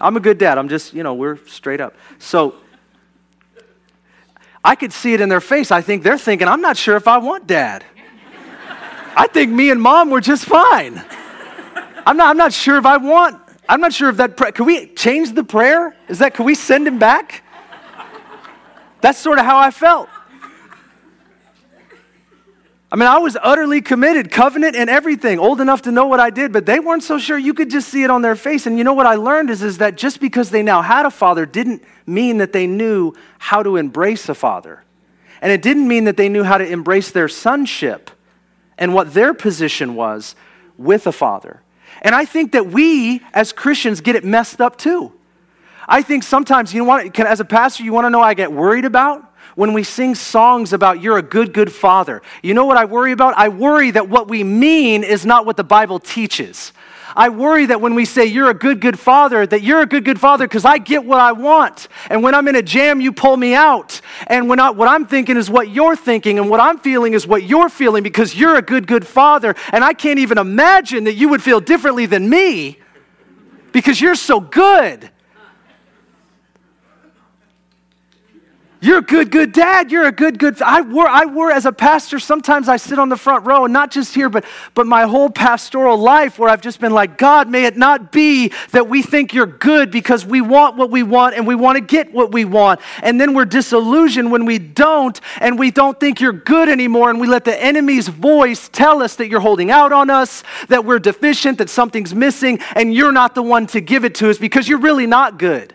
I'm 0.00 0.16
a 0.16 0.20
good 0.20 0.38
dad. 0.38 0.56
I'm 0.56 0.70
just, 0.70 0.94
you 0.94 1.02
know, 1.02 1.12
we're 1.12 1.36
straight 1.46 1.82
up. 1.82 1.94
So, 2.18 2.54
I 4.64 4.76
could 4.76 4.94
see 4.94 5.12
it 5.12 5.20
in 5.20 5.28
their 5.28 5.42
face. 5.42 5.70
I 5.70 5.82
think 5.82 6.04
they're 6.04 6.16
thinking, 6.16 6.48
I'm 6.48 6.62
not 6.62 6.78
sure 6.78 6.96
if 6.96 7.06
I 7.06 7.18
want 7.18 7.46
dad. 7.46 7.84
I 9.14 9.26
think 9.26 9.52
me 9.52 9.68
and 9.68 9.82
mom 9.82 10.08
were 10.08 10.22
just 10.22 10.46
fine. 10.46 11.04
I'm 12.06 12.16
not, 12.16 12.30
I'm 12.30 12.38
not 12.38 12.54
sure 12.54 12.78
if 12.78 12.86
I 12.86 12.96
want, 12.96 13.42
I'm 13.68 13.82
not 13.82 13.92
sure 13.92 14.08
if 14.08 14.16
that, 14.16 14.38
pra- 14.38 14.52
can 14.52 14.64
we 14.64 14.86
change 14.94 15.34
the 15.34 15.44
prayer? 15.44 15.94
Is 16.08 16.20
that, 16.20 16.32
can 16.32 16.46
we 16.46 16.54
send 16.54 16.88
him 16.88 16.98
back? 16.98 17.42
That's 19.02 19.18
sort 19.18 19.38
of 19.38 19.44
how 19.44 19.58
I 19.58 19.70
felt. 19.70 20.08
I 22.92 22.96
mean, 22.96 23.08
I 23.08 23.16
was 23.16 23.38
utterly 23.42 23.80
committed, 23.80 24.30
covenant 24.30 24.76
and 24.76 24.90
everything, 24.90 25.38
old 25.38 25.62
enough 25.62 25.80
to 25.82 25.90
know 25.90 26.08
what 26.08 26.20
I 26.20 26.28
did, 26.28 26.52
but 26.52 26.66
they 26.66 26.78
weren't 26.78 27.02
so 27.02 27.18
sure. 27.18 27.38
You 27.38 27.54
could 27.54 27.70
just 27.70 27.88
see 27.88 28.02
it 28.02 28.10
on 28.10 28.20
their 28.20 28.36
face. 28.36 28.66
And 28.66 28.76
you 28.76 28.84
know 28.84 28.92
what 28.92 29.06
I 29.06 29.14
learned 29.14 29.48
is, 29.48 29.62
is 29.62 29.78
that 29.78 29.96
just 29.96 30.20
because 30.20 30.50
they 30.50 30.62
now 30.62 30.82
had 30.82 31.06
a 31.06 31.10
father 31.10 31.46
didn't 31.46 31.82
mean 32.04 32.36
that 32.36 32.52
they 32.52 32.66
knew 32.66 33.14
how 33.38 33.62
to 33.62 33.76
embrace 33.76 34.28
a 34.28 34.34
father. 34.34 34.84
And 35.40 35.50
it 35.50 35.62
didn't 35.62 35.88
mean 35.88 36.04
that 36.04 36.18
they 36.18 36.28
knew 36.28 36.44
how 36.44 36.58
to 36.58 36.66
embrace 36.66 37.10
their 37.10 37.28
sonship 37.28 38.10
and 38.76 38.92
what 38.92 39.14
their 39.14 39.32
position 39.32 39.94
was 39.94 40.36
with 40.76 41.06
a 41.06 41.12
father. 41.12 41.62
And 42.02 42.14
I 42.14 42.26
think 42.26 42.52
that 42.52 42.66
we 42.66 43.22
as 43.32 43.54
Christians 43.54 44.02
get 44.02 44.16
it 44.16 44.24
messed 44.24 44.60
up 44.60 44.76
too. 44.76 45.14
I 45.88 46.02
think 46.02 46.24
sometimes, 46.24 46.74
you 46.74 46.82
know 46.82 46.88
what, 46.88 47.14
can, 47.14 47.26
as 47.26 47.40
a 47.40 47.46
pastor, 47.46 47.84
you 47.84 47.94
want 47.94 48.04
to 48.04 48.10
know 48.10 48.20
I 48.20 48.34
get 48.34 48.52
worried 48.52 48.84
about? 48.84 49.31
When 49.54 49.72
we 49.72 49.82
sing 49.82 50.14
songs 50.14 50.72
about 50.72 51.00
you're 51.00 51.18
a 51.18 51.22
good, 51.22 51.52
good 51.52 51.72
father. 51.72 52.22
You 52.42 52.54
know 52.54 52.64
what 52.64 52.76
I 52.76 52.84
worry 52.84 53.12
about? 53.12 53.36
I 53.36 53.48
worry 53.48 53.90
that 53.90 54.08
what 54.08 54.28
we 54.28 54.44
mean 54.44 55.04
is 55.04 55.26
not 55.26 55.46
what 55.46 55.56
the 55.56 55.64
Bible 55.64 55.98
teaches. 55.98 56.72
I 57.14 57.28
worry 57.28 57.66
that 57.66 57.80
when 57.80 57.94
we 57.94 58.04
say 58.04 58.24
you're 58.24 58.50
a 58.50 58.54
good, 58.54 58.80
good 58.80 58.98
father, 58.98 59.46
that 59.46 59.62
you're 59.62 59.80
a 59.80 59.86
good, 59.86 60.04
good 60.04 60.20
father 60.20 60.46
because 60.46 60.64
I 60.64 60.78
get 60.78 61.04
what 61.04 61.20
I 61.20 61.32
want. 61.32 61.88
And 62.08 62.22
when 62.22 62.34
I'm 62.34 62.48
in 62.48 62.56
a 62.56 62.62
jam, 62.62 63.00
you 63.00 63.12
pull 63.12 63.36
me 63.36 63.54
out. 63.54 64.00
And 64.26 64.48
when 64.48 64.60
I, 64.60 64.70
what 64.70 64.88
I'm 64.88 65.06
thinking 65.06 65.36
is 65.36 65.50
what 65.50 65.68
you're 65.68 65.96
thinking, 65.96 66.38
and 66.38 66.48
what 66.48 66.60
I'm 66.60 66.78
feeling 66.78 67.12
is 67.12 67.26
what 67.26 67.42
you're 67.44 67.68
feeling 67.68 68.02
because 68.02 68.34
you're 68.34 68.56
a 68.56 68.62
good, 68.62 68.86
good 68.86 69.06
father. 69.06 69.54
And 69.72 69.84
I 69.84 69.92
can't 69.92 70.18
even 70.18 70.38
imagine 70.38 71.04
that 71.04 71.14
you 71.14 71.28
would 71.28 71.42
feel 71.42 71.60
differently 71.60 72.06
than 72.06 72.28
me 72.28 72.78
because 73.72 74.00
you're 74.00 74.14
so 74.14 74.40
good. 74.40 75.10
You're 78.84 78.98
a 78.98 79.02
good, 79.02 79.30
good 79.30 79.52
dad. 79.52 79.92
You're 79.92 80.06
a 80.06 80.12
good, 80.12 80.40
good. 80.40 80.60
I 80.60 80.80
were, 80.80 81.06
I 81.06 81.24
were 81.24 81.52
as 81.52 81.66
a 81.66 81.72
pastor. 81.72 82.18
Sometimes 82.18 82.68
I 82.68 82.78
sit 82.78 82.98
on 82.98 83.10
the 83.10 83.16
front 83.16 83.46
row, 83.46 83.64
and 83.64 83.72
not 83.72 83.92
just 83.92 84.12
here, 84.12 84.28
but 84.28 84.44
but 84.74 84.88
my 84.88 85.04
whole 85.04 85.30
pastoral 85.30 85.96
life, 85.96 86.36
where 86.36 86.50
I've 86.50 86.60
just 86.60 86.80
been 86.80 86.90
like, 86.90 87.16
God, 87.16 87.48
may 87.48 87.64
it 87.64 87.76
not 87.76 88.10
be 88.10 88.52
that 88.72 88.88
we 88.88 89.00
think 89.00 89.32
you're 89.32 89.46
good 89.46 89.92
because 89.92 90.26
we 90.26 90.40
want 90.40 90.76
what 90.76 90.90
we 90.90 91.04
want 91.04 91.36
and 91.36 91.46
we 91.46 91.54
want 91.54 91.76
to 91.76 91.80
get 91.80 92.12
what 92.12 92.32
we 92.32 92.44
want, 92.44 92.80
and 93.04 93.20
then 93.20 93.34
we're 93.34 93.44
disillusioned 93.44 94.32
when 94.32 94.46
we 94.46 94.58
don't, 94.58 95.20
and 95.38 95.60
we 95.60 95.70
don't 95.70 96.00
think 96.00 96.20
you're 96.20 96.32
good 96.32 96.68
anymore, 96.68 97.08
and 97.08 97.20
we 97.20 97.28
let 97.28 97.44
the 97.44 97.62
enemy's 97.62 98.08
voice 98.08 98.68
tell 98.68 99.00
us 99.00 99.14
that 99.14 99.28
you're 99.28 99.38
holding 99.38 99.70
out 99.70 99.92
on 99.92 100.10
us, 100.10 100.42
that 100.66 100.84
we're 100.84 100.98
deficient, 100.98 101.58
that 101.58 101.70
something's 101.70 102.16
missing, 102.16 102.58
and 102.74 102.92
you're 102.92 103.12
not 103.12 103.36
the 103.36 103.44
one 103.44 103.64
to 103.68 103.80
give 103.80 104.04
it 104.04 104.16
to 104.16 104.28
us 104.28 104.38
because 104.38 104.68
you're 104.68 104.80
really 104.80 105.06
not 105.06 105.38
good. 105.38 105.72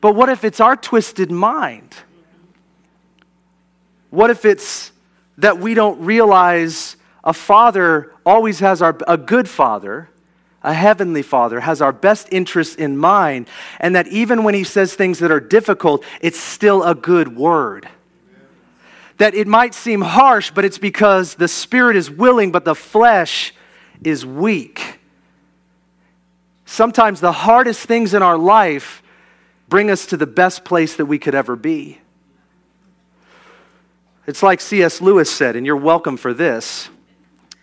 But 0.00 0.14
what 0.14 0.28
if 0.28 0.44
it's 0.44 0.60
our 0.60 0.76
twisted 0.76 1.30
mind? 1.30 1.94
What 4.10 4.30
if 4.30 4.44
it's 4.44 4.92
that 5.38 5.58
we 5.58 5.74
don't 5.74 6.00
realize 6.00 6.96
a 7.24 7.32
father 7.32 8.12
always 8.24 8.60
has 8.60 8.80
our, 8.80 8.96
a 9.06 9.16
good 9.16 9.48
father, 9.48 10.08
a 10.62 10.72
heavenly 10.72 11.22
father, 11.22 11.60
has 11.60 11.82
our 11.82 11.92
best 11.92 12.28
interests 12.32 12.74
in 12.74 12.96
mind, 12.96 13.48
and 13.80 13.94
that 13.94 14.06
even 14.08 14.44
when 14.44 14.54
he 14.54 14.64
says 14.64 14.94
things 14.94 15.18
that 15.18 15.30
are 15.30 15.40
difficult, 15.40 16.04
it's 16.20 16.38
still 16.38 16.82
a 16.82 16.94
good 16.94 17.36
word? 17.36 17.88
That 19.18 19.34
it 19.34 19.46
might 19.46 19.74
seem 19.74 20.00
harsh, 20.00 20.52
but 20.52 20.64
it's 20.64 20.78
because 20.78 21.34
the 21.34 21.48
spirit 21.48 21.96
is 21.96 22.10
willing, 22.10 22.52
but 22.52 22.64
the 22.64 22.74
flesh 22.74 23.52
is 24.02 24.24
weak. 24.24 25.00
Sometimes 26.66 27.20
the 27.20 27.32
hardest 27.32 27.86
things 27.86 28.14
in 28.14 28.22
our 28.22 28.38
life 28.38 29.02
bring 29.68 29.90
us 29.90 30.06
to 30.06 30.16
the 30.16 30.26
best 30.26 30.64
place 30.64 30.96
that 30.96 31.06
we 31.06 31.18
could 31.18 31.34
ever 31.34 31.56
be. 31.56 31.98
It's 34.26 34.42
like 34.42 34.60
C.S. 34.60 35.00
Lewis 35.00 35.30
said, 35.30 35.56
and 35.56 35.64
you're 35.64 35.76
welcome 35.76 36.16
for 36.16 36.34
this. 36.34 36.90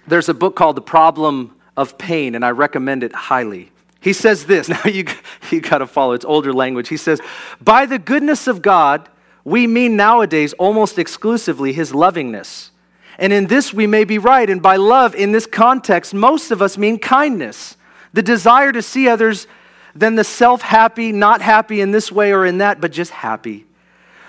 There's 0.07 0.29
a 0.29 0.33
book 0.33 0.55
called 0.55 0.77
The 0.77 0.81
Problem 0.81 1.55
of 1.77 1.97
Pain, 1.97 2.35
and 2.35 2.43
I 2.43 2.51
recommend 2.51 3.03
it 3.03 3.13
highly. 3.13 3.71
He 4.01 4.13
says 4.13 4.45
this, 4.45 4.69
now 4.69 4.83
you, 4.85 5.05
you 5.51 5.61
got 5.61 5.79
to 5.79 5.87
follow, 5.87 6.13
it's 6.13 6.25
older 6.25 6.53
language. 6.53 6.89
He 6.89 6.97
says, 6.97 7.21
By 7.61 7.85
the 7.85 7.99
goodness 7.99 8.47
of 8.47 8.61
God, 8.61 9.09
we 9.43 9.67
mean 9.67 9.95
nowadays 9.95 10.53
almost 10.53 10.97
exclusively 10.97 11.71
his 11.71 11.93
lovingness. 11.93 12.71
And 13.17 13.31
in 13.31 13.47
this 13.47 13.73
we 13.73 13.87
may 13.87 14.03
be 14.03 14.17
right. 14.17 14.49
And 14.49 14.61
by 14.61 14.75
love, 14.75 15.15
in 15.15 15.31
this 15.31 15.45
context, 15.45 16.13
most 16.13 16.51
of 16.51 16.61
us 16.61 16.77
mean 16.77 16.99
kindness, 16.99 17.77
the 18.11 18.23
desire 18.23 18.71
to 18.71 18.81
see 18.81 19.07
others 19.07 19.47
than 19.95 20.15
the 20.15 20.23
self 20.23 20.61
happy, 20.61 21.11
not 21.11 21.41
happy 21.41 21.81
in 21.81 21.91
this 21.91 22.11
way 22.11 22.33
or 22.33 22.45
in 22.45 22.57
that, 22.59 22.81
but 22.81 22.91
just 22.91 23.11
happy. 23.11 23.65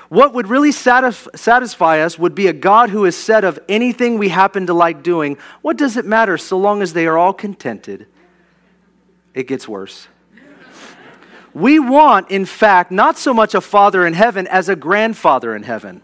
What 0.08 0.34
would 0.34 0.46
really 0.46 0.70
satisfy 0.70 2.00
us 2.00 2.16
would 2.16 2.34
be 2.36 2.46
a 2.46 2.52
God 2.52 2.90
who 2.90 3.02
has 3.04 3.16
said 3.16 3.42
of 3.42 3.58
anything 3.68 4.18
we 4.18 4.28
happen 4.28 4.66
to 4.66 4.74
like 4.74 5.02
doing, 5.02 5.36
What 5.62 5.76
does 5.76 5.96
it 5.96 6.04
matter 6.04 6.38
so 6.38 6.56
long 6.56 6.80
as 6.80 6.92
they 6.92 7.08
are 7.08 7.18
all 7.18 7.32
contented? 7.32 8.06
It 9.34 9.48
gets 9.48 9.66
worse. 9.66 10.06
We 11.52 11.78
want, 11.78 12.30
in 12.30 12.44
fact, 12.44 12.92
not 12.92 13.18
so 13.18 13.34
much 13.34 13.54
a 13.54 13.60
father 13.60 14.06
in 14.06 14.12
heaven 14.12 14.46
as 14.46 14.68
a 14.68 14.76
grandfather 14.76 15.56
in 15.56 15.62
heaven. 15.64 16.02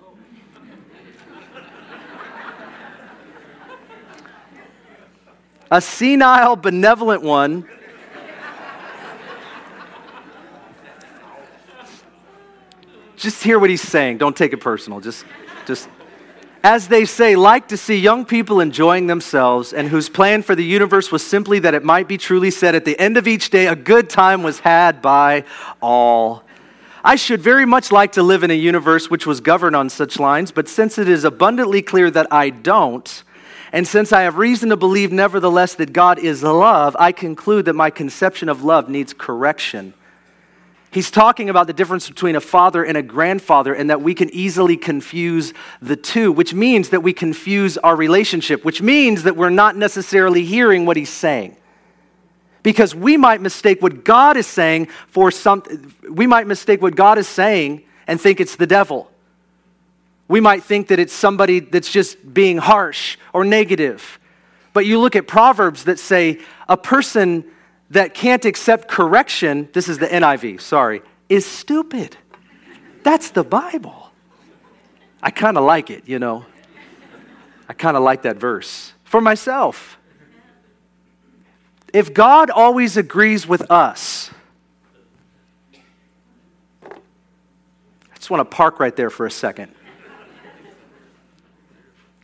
a 5.71 5.81
senile, 5.81 6.57
benevolent 6.57 7.23
one 7.23 7.67
just 13.23 13.43
hear 13.43 13.59
what 13.59 13.71
he's 13.71 13.81
saying. 13.81 14.19
Don't 14.19 14.37
take 14.37 14.53
it 14.53 14.59
personal. 14.59 15.01
Just, 15.01 15.25
just, 15.65 15.89
as 16.65 16.89
they 16.89 17.05
say, 17.05 17.37
like 17.37 17.69
to 17.69 17.77
see 17.77 17.97
young 17.97 18.25
people 18.25 18.61
enjoying 18.61 19.07
themselves 19.07 19.73
and 19.73 19.89
whose 19.89 20.09
plan 20.09 20.43
for 20.43 20.55
the 20.55 20.65
universe 20.65 21.13
was 21.13 21.25
simply 21.25 21.61
that 21.61 21.73
it 21.73 21.85
might 21.85 22.09
be 22.09 22.19
truly 22.19 22.51
said 22.51 22.75
at 22.75 22.85
the 22.85 22.99
end 22.99 23.17
of 23.17 23.29
each 23.29 23.51
day, 23.51 23.69
a 23.69 23.77
good 23.77 24.11
time 24.11 24.43
was 24.43 24.59
had 24.59 25.01
by 25.01 25.45
all. 25.81 26.43
I 27.05 27.17
should 27.17 27.41
very 27.41 27.65
much 27.65 27.91
like 27.91 28.13
to 28.13 28.23
live 28.23 28.43
in 28.43 28.51
a 28.51 28.55
universe 28.55 29.09
which 29.09 29.27
was 29.27 29.41
governed 29.41 29.75
on 29.77 29.89
such 29.89 30.19
lines, 30.19 30.53
but 30.53 30.69
since 30.69 30.99
it 30.99 31.09
is 31.09 31.25
abundantly 31.25 31.83
clear 31.83 32.11
that 32.11 32.33
I 32.33 32.51
don't, 32.51 33.25
and 33.73 33.87
since 33.89 34.13
I 34.13 34.23
have 34.23 34.37
reason 34.37 34.69
to 34.69 34.77
believe, 34.77 35.11
nevertheless, 35.11 35.75
that 35.77 35.93
God 35.93 36.19
is 36.19 36.43
love, 36.43 36.97
I 36.99 37.11
conclude 37.13 37.65
that 37.65 37.75
my 37.75 37.91
conception 37.91 38.49
of 38.49 38.63
love 38.63 38.89
needs 38.89 39.13
correction. 39.13 39.95
He's 40.93 41.11
talking 41.11 41.49
about 41.49 41.67
the 41.67 41.73
difference 41.73 42.07
between 42.07 42.37
a 42.37 42.41
father 42.41 42.85
and 42.85 42.99
a 42.99 43.03
grandfather, 43.03 43.73
and 43.73 43.89
that 43.89 44.03
we 44.03 44.15
can 44.15 44.29
easily 44.31 44.77
confuse 44.77 45.55
the 45.81 45.97
two, 45.97 46.31
which 46.31 46.53
means 46.53 46.91
that 46.91 47.01
we 47.01 47.15
confuse 47.15 47.79
our 47.79 47.97
relationship, 47.97 48.63
which 48.63 48.83
means 48.83 49.23
that 49.23 49.35
we're 49.35 49.49
not 49.49 49.75
necessarily 49.75 50.45
hearing 50.45 50.85
what 50.85 50.99
he's 50.99 51.09
saying. 51.09 51.57
Because 52.63 52.95
we 52.95 53.17
might 53.17 53.41
mistake 53.41 53.81
what 53.81 54.05
God 54.05 54.37
is 54.37 54.47
saying 54.47 54.89
for 55.09 55.31
something, 55.31 55.95
we 56.11 56.27
might 56.27 56.47
mistake 56.47 56.83
what 56.83 56.95
God 56.95 57.17
is 57.17 57.27
saying 57.27 57.85
and 58.07 58.21
think 58.21 58.39
it's 58.39 58.57
the 58.57 58.67
devil. 58.67 59.11
We 60.29 60.41
might 60.41 60.63
think 60.63 60.89
that 60.89 60.99
it's 60.99 61.15
somebody 61.15 61.61
that's 61.61 61.91
just 61.91 62.35
being 62.35 62.59
harsh 62.59 63.17
or 63.33 63.47
negative. 63.47 64.21
But 64.75 64.85
you 64.85 65.01
look 65.01 65.17
at 65.17 65.27
Proverbs 65.27 65.85
that 65.85 65.99
say 65.99 66.41
a 66.69 66.77
person 66.77 67.45
that 67.93 68.15
can't 68.15 68.45
accept 68.47 68.89
correction, 68.89 69.69
this 69.75 69.87
is 69.87 69.99
the 69.99 70.07
NIV, 70.07 70.63
sorry, 70.63 71.03
is 71.29 71.45
stupid. 71.45 72.17
That's 73.03 73.31
the 73.31 73.45
Bible. 73.45 74.11
I 75.23 75.31
kind 75.31 75.59
of 75.59 75.65
like 75.65 75.91
it, 75.91 76.09
you 76.09 76.19
know. 76.19 76.47
I 77.69 77.75
kind 77.75 77.97
of 77.97 78.03
like 78.03 78.23
that 78.23 78.37
verse 78.37 78.93
for 79.05 79.21
myself. 79.21 79.99
If 81.93 82.15
God 82.15 82.49
always 82.49 82.97
agrees 82.97 83.47
with 83.47 83.71
us, 83.71 84.31
I 86.83 88.17
just 88.17 88.31
want 88.31 88.41
to 88.41 88.57
park 88.57 88.81
right 88.81 88.97
there 88.97 89.11
for 89.11 89.27
a 89.27 89.31
second. 89.31 89.75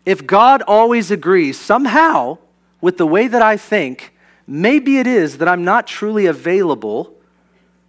If 0.07 0.27
God 0.27 0.62
always 0.62 1.11
agrees 1.11 1.59
somehow 1.59 2.39
with 2.81 2.97
the 2.97 3.07
way 3.07 3.29
that 3.29 3.43
I 3.43 3.59
think, 3.59 4.14
maybe 4.49 4.99
it 4.99 5.07
is 5.07 5.38
that 5.38 5.46
I'm 5.46 5.64
not 5.64 5.86
truly 5.86 6.26
available 6.26 7.14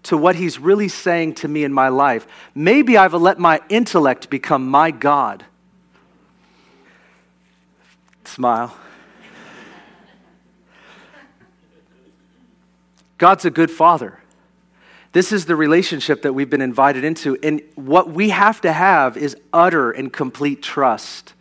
to 0.04 0.18
what 0.18 0.36
He's 0.36 0.60
really 0.60 0.90
saying 0.90 1.36
to 1.36 1.48
me 1.48 1.64
in 1.64 1.74
my 1.74 1.90
life. 1.90 2.28
Maybe 2.54 2.98
I've 2.98 3.14
let 3.14 3.40
my 3.40 3.62
intellect 3.70 4.30
become 4.30 4.68
my 4.68 4.92
God. 4.92 5.46
Smile. 8.26 8.78
God's 13.18 13.46
a 13.46 13.50
good 13.50 13.72
father. 13.72 14.20
This 15.12 15.32
is 15.32 15.46
the 15.46 15.56
relationship 15.56 16.22
that 16.22 16.34
we've 16.34 16.50
been 16.50 16.62
invited 16.62 17.04
into. 17.04 17.38
And 17.42 17.62
what 17.76 18.12
we 18.12 18.30
have 18.30 18.62
to 18.62 18.72
have 18.72 19.18
is 19.18 19.36
utter 19.52 19.92
and 19.92 20.14
complete 20.14 20.62
trust 20.62 21.34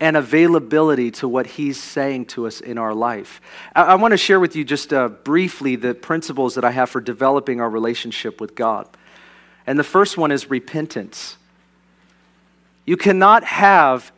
and 0.00 0.16
availability 0.16 1.10
to 1.10 1.28
what 1.28 1.46
He's 1.46 1.82
saying 1.82 2.26
to 2.26 2.46
us 2.46 2.60
in 2.60 2.78
our 2.78 2.94
life. 2.94 3.40
I, 3.74 3.82
I 3.82 3.94
want 3.94 4.12
to 4.12 4.18
share 4.18 4.40
with 4.40 4.56
you 4.56 4.64
just 4.64 4.92
uh, 4.92 5.08
briefly 5.08 5.76
the 5.76 5.94
principles 5.94 6.54
that 6.56 6.64
I 6.64 6.72
have 6.72 6.90
for 6.90 7.00
developing 7.00 7.60
our 7.60 7.70
relationship 7.70 8.40
with 8.40 8.54
God. 8.54 8.88
And 9.66 9.78
the 9.78 9.84
first 9.84 10.18
one 10.18 10.30
is 10.30 10.50
repentance. 10.50 11.36
You 12.84 12.96
cannot 12.96 13.44
have 13.44 14.12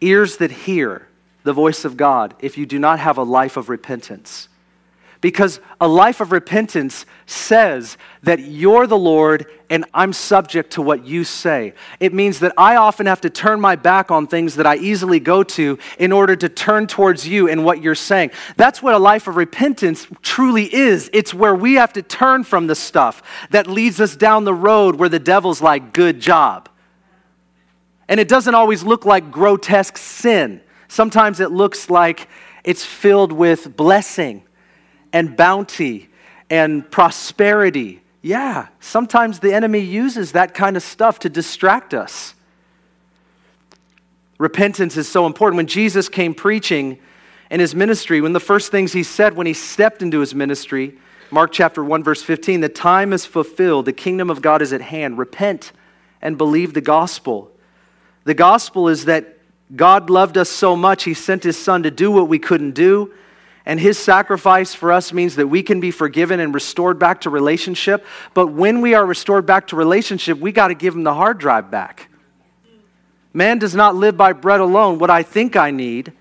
ears 0.00 0.36
that 0.38 0.50
hear 0.50 1.08
the 1.42 1.52
voice 1.52 1.84
of 1.84 1.96
God 1.96 2.34
if 2.40 2.58
you 2.58 2.66
do 2.66 2.78
not 2.78 2.98
have 2.98 3.16
a 3.16 3.22
life 3.22 3.56
of 3.56 3.68
repentance. 3.68 4.48
Because 5.20 5.60
a 5.82 5.86
life 5.86 6.20
of 6.20 6.32
repentance 6.32 7.04
says 7.26 7.98
that 8.22 8.38
you're 8.38 8.86
the 8.86 8.96
Lord 8.96 9.44
and 9.68 9.84
I'm 9.92 10.14
subject 10.14 10.72
to 10.72 10.82
what 10.82 11.04
you 11.04 11.24
say. 11.24 11.74
It 12.00 12.14
means 12.14 12.38
that 12.38 12.54
I 12.56 12.76
often 12.76 13.04
have 13.04 13.20
to 13.20 13.30
turn 13.30 13.60
my 13.60 13.76
back 13.76 14.10
on 14.10 14.26
things 14.26 14.56
that 14.56 14.66
I 14.66 14.76
easily 14.76 15.20
go 15.20 15.42
to 15.42 15.78
in 15.98 16.10
order 16.10 16.36
to 16.36 16.48
turn 16.48 16.86
towards 16.86 17.28
you 17.28 17.48
and 17.48 17.66
what 17.66 17.82
you're 17.82 17.94
saying. 17.94 18.30
That's 18.56 18.82
what 18.82 18.94
a 18.94 18.98
life 18.98 19.26
of 19.26 19.36
repentance 19.36 20.06
truly 20.22 20.72
is. 20.74 21.10
It's 21.12 21.34
where 21.34 21.54
we 21.54 21.74
have 21.74 21.92
to 21.94 22.02
turn 22.02 22.42
from 22.42 22.66
the 22.66 22.74
stuff 22.74 23.22
that 23.50 23.66
leads 23.66 24.00
us 24.00 24.16
down 24.16 24.44
the 24.44 24.54
road 24.54 24.96
where 24.96 25.10
the 25.10 25.18
devil's 25.18 25.60
like, 25.60 25.92
good 25.92 26.18
job. 26.18 26.70
And 28.08 28.18
it 28.18 28.26
doesn't 28.26 28.54
always 28.54 28.82
look 28.82 29.04
like 29.04 29.30
grotesque 29.30 29.98
sin. 29.98 30.62
Sometimes 30.88 31.40
it 31.40 31.52
looks 31.52 31.90
like 31.90 32.26
it's 32.64 32.84
filled 32.84 33.32
with 33.32 33.76
blessing 33.76 34.44
and 35.12 35.36
bounty 35.36 36.08
and 36.48 36.88
prosperity. 36.90 38.02
Yeah, 38.22 38.68
sometimes 38.80 39.38
the 39.38 39.54
enemy 39.54 39.80
uses 39.80 40.32
that 40.32 40.54
kind 40.54 40.76
of 40.76 40.82
stuff 40.82 41.20
to 41.20 41.28
distract 41.28 41.94
us. 41.94 42.34
Repentance 44.38 44.96
is 44.96 45.08
so 45.08 45.26
important. 45.26 45.56
When 45.56 45.66
Jesus 45.66 46.08
came 46.08 46.34
preaching 46.34 46.98
in 47.50 47.60
his 47.60 47.74
ministry, 47.74 48.20
when 48.20 48.32
the 48.32 48.40
first 48.40 48.70
things 48.70 48.92
he 48.92 49.02
said 49.02 49.36
when 49.36 49.46
he 49.46 49.52
stepped 49.52 50.02
into 50.02 50.20
his 50.20 50.34
ministry, 50.34 50.98
Mark 51.30 51.52
chapter 51.52 51.84
1 51.84 52.02
verse 52.02 52.22
15, 52.22 52.60
the 52.60 52.68
time 52.68 53.12
is 53.12 53.24
fulfilled, 53.26 53.86
the 53.86 53.92
kingdom 53.92 54.30
of 54.30 54.42
God 54.42 54.62
is 54.62 54.72
at 54.72 54.80
hand. 54.80 55.18
Repent 55.18 55.72
and 56.20 56.36
believe 56.36 56.74
the 56.74 56.80
gospel. 56.80 57.50
The 58.24 58.34
gospel 58.34 58.88
is 58.88 59.06
that 59.06 59.38
God 59.74 60.10
loved 60.10 60.36
us 60.36 60.50
so 60.50 60.74
much, 60.74 61.04
he 61.04 61.14
sent 61.14 61.44
his 61.44 61.56
son 61.56 61.84
to 61.84 61.90
do 61.90 62.10
what 62.10 62.28
we 62.28 62.38
couldn't 62.38 62.72
do 62.72 63.12
and 63.66 63.78
his 63.78 63.98
sacrifice 63.98 64.74
for 64.74 64.90
us 64.90 65.12
means 65.12 65.36
that 65.36 65.46
we 65.46 65.62
can 65.62 65.80
be 65.80 65.90
forgiven 65.90 66.40
and 66.40 66.54
restored 66.54 66.98
back 66.98 67.22
to 67.22 67.30
relationship. 67.30 68.04
But 68.32 68.48
when 68.48 68.80
we 68.80 68.94
are 68.94 69.04
restored 69.04 69.46
back 69.46 69.68
to 69.68 69.76
relationship, 69.76 70.38
we 70.38 70.52
got 70.52 70.68
to 70.68 70.74
give 70.74 70.94
him 70.94 71.04
the 71.04 71.14
hard 71.14 71.38
drive 71.38 71.70
back. 71.70 72.08
Man 73.32 73.58
does 73.58 73.74
not 73.74 73.94
live 73.94 74.16
by 74.16 74.32
bread 74.32 74.60
alone, 74.60 74.98
what 74.98 75.10
I 75.10 75.22
think 75.22 75.56
I 75.56 75.70
need, 75.70 76.12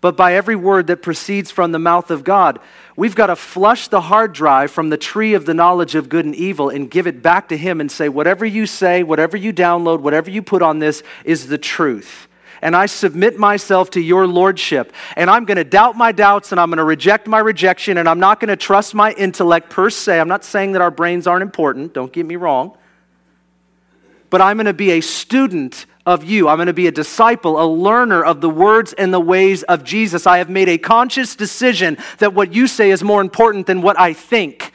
but 0.00 0.16
by 0.16 0.34
every 0.34 0.56
word 0.56 0.88
that 0.88 0.98
proceeds 0.98 1.50
from 1.50 1.72
the 1.72 1.78
mouth 1.78 2.10
of 2.10 2.24
God. 2.24 2.58
We've 2.96 3.14
got 3.14 3.26
to 3.26 3.36
flush 3.36 3.88
the 3.88 4.00
hard 4.00 4.32
drive 4.32 4.70
from 4.70 4.90
the 4.90 4.98
tree 4.98 5.34
of 5.34 5.46
the 5.46 5.54
knowledge 5.54 5.94
of 5.94 6.08
good 6.08 6.26
and 6.26 6.34
evil 6.34 6.68
and 6.68 6.90
give 6.90 7.06
it 7.06 7.22
back 7.22 7.48
to 7.48 7.56
Him 7.56 7.80
and 7.80 7.90
say, 7.90 8.08
whatever 8.08 8.44
you 8.44 8.66
say, 8.66 9.02
whatever 9.02 9.36
you 9.36 9.52
download, 9.52 10.00
whatever 10.00 10.30
you 10.30 10.42
put 10.42 10.60
on 10.60 10.80
this 10.80 11.02
is 11.24 11.46
the 11.46 11.58
truth. 11.58 12.28
And 12.62 12.76
I 12.76 12.86
submit 12.86 13.38
myself 13.38 13.90
to 13.90 14.00
your 14.00 14.26
lordship. 14.26 14.92
And 15.16 15.30
I'm 15.30 15.44
going 15.44 15.56
to 15.56 15.64
doubt 15.64 15.96
my 15.96 16.12
doubts 16.12 16.52
and 16.52 16.60
I'm 16.60 16.68
going 16.68 16.78
to 16.78 16.84
reject 16.84 17.26
my 17.26 17.38
rejection 17.38 17.98
and 17.98 18.08
I'm 18.08 18.20
not 18.20 18.40
going 18.40 18.48
to 18.48 18.56
trust 18.56 18.94
my 18.94 19.12
intellect 19.12 19.70
per 19.70 19.90
se. 19.90 20.20
I'm 20.20 20.28
not 20.28 20.44
saying 20.44 20.72
that 20.72 20.82
our 20.82 20.90
brains 20.90 21.26
aren't 21.26 21.42
important, 21.42 21.94
don't 21.94 22.12
get 22.12 22.26
me 22.26 22.36
wrong. 22.36 22.76
But 24.28 24.40
I'm 24.40 24.56
going 24.56 24.66
to 24.66 24.72
be 24.72 24.92
a 24.92 25.00
student 25.00 25.86
of 26.06 26.24
you. 26.24 26.48
I'm 26.48 26.56
going 26.56 26.66
to 26.66 26.72
be 26.72 26.86
a 26.86 26.92
disciple, 26.92 27.60
a 27.60 27.66
learner 27.66 28.24
of 28.24 28.40
the 28.40 28.48
words 28.48 28.92
and 28.92 29.12
the 29.12 29.20
ways 29.20 29.62
of 29.64 29.84
Jesus. 29.84 30.26
I 30.26 30.38
have 30.38 30.48
made 30.48 30.68
a 30.68 30.78
conscious 30.78 31.36
decision 31.36 31.98
that 32.18 32.32
what 32.32 32.54
you 32.54 32.66
say 32.66 32.90
is 32.90 33.02
more 33.02 33.20
important 33.20 33.66
than 33.66 33.82
what 33.82 33.98
I 33.98 34.12
think. 34.12 34.72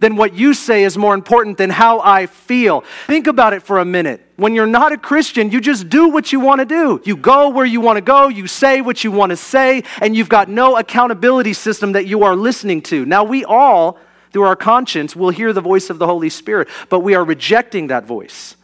Than 0.00 0.16
what 0.16 0.34
you 0.34 0.54
say 0.54 0.84
is 0.84 0.98
more 0.98 1.14
important 1.14 1.58
than 1.58 1.70
how 1.70 2.00
I 2.00 2.26
feel. 2.26 2.82
Think 3.06 3.26
about 3.26 3.52
it 3.52 3.62
for 3.62 3.78
a 3.78 3.84
minute. 3.84 4.20
When 4.36 4.54
you're 4.54 4.66
not 4.66 4.92
a 4.92 4.98
Christian, 4.98 5.50
you 5.50 5.60
just 5.60 5.88
do 5.88 6.08
what 6.08 6.32
you 6.32 6.40
want 6.40 6.60
to 6.60 6.64
do. 6.64 7.00
You 7.04 7.16
go 7.16 7.48
where 7.48 7.64
you 7.64 7.80
want 7.80 7.96
to 7.96 8.00
go, 8.00 8.28
you 8.28 8.46
say 8.46 8.80
what 8.80 9.04
you 9.04 9.12
want 9.12 9.30
to 9.30 9.36
say, 9.36 9.84
and 10.00 10.16
you've 10.16 10.28
got 10.28 10.48
no 10.48 10.76
accountability 10.76 11.52
system 11.52 11.92
that 11.92 12.06
you 12.06 12.24
are 12.24 12.34
listening 12.34 12.82
to. 12.82 13.06
Now, 13.06 13.22
we 13.22 13.44
all, 13.44 13.98
through 14.32 14.42
our 14.42 14.56
conscience, 14.56 15.14
will 15.14 15.30
hear 15.30 15.52
the 15.52 15.60
voice 15.60 15.90
of 15.90 15.98
the 15.98 16.06
Holy 16.06 16.30
Spirit, 16.30 16.68
but 16.88 17.00
we 17.00 17.14
are 17.14 17.24
rejecting 17.24 17.86
that 17.86 18.04
voice. 18.04 18.56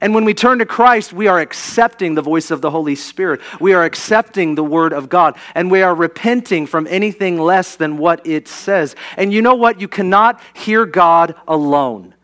And 0.00 0.14
when 0.14 0.24
we 0.24 0.34
turn 0.34 0.58
to 0.58 0.66
Christ, 0.66 1.12
we 1.12 1.26
are 1.26 1.40
accepting 1.40 2.14
the 2.14 2.22
voice 2.22 2.50
of 2.50 2.60
the 2.60 2.70
Holy 2.70 2.94
Spirit. 2.94 3.40
We 3.60 3.72
are 3.72 3.84
accepting 3.84 4.54
the 4.54 4.64
Word 4.64 4.92
of 4.92 5.08
God. 5.08 5.38
And 5.54 5.70
we 5.70 5.82
are 5.82 5.94
repenting 5.94 6.66
from 6.66 6.86
anything 6.88 7.40
less 7.40 7.76
than 7.76 7.96
what 7.96 8.26
it 8.26 8.46
says. 8.46 8.94
And 9.16 9.32
you 9.32 9.40
know 9.40 9.54
what? 9.54 9.80
You 9.80 9.88
cannot 9.88 10.40
hear 10.52 10.84
God 10.84 11.34
alone. 11.48 12.14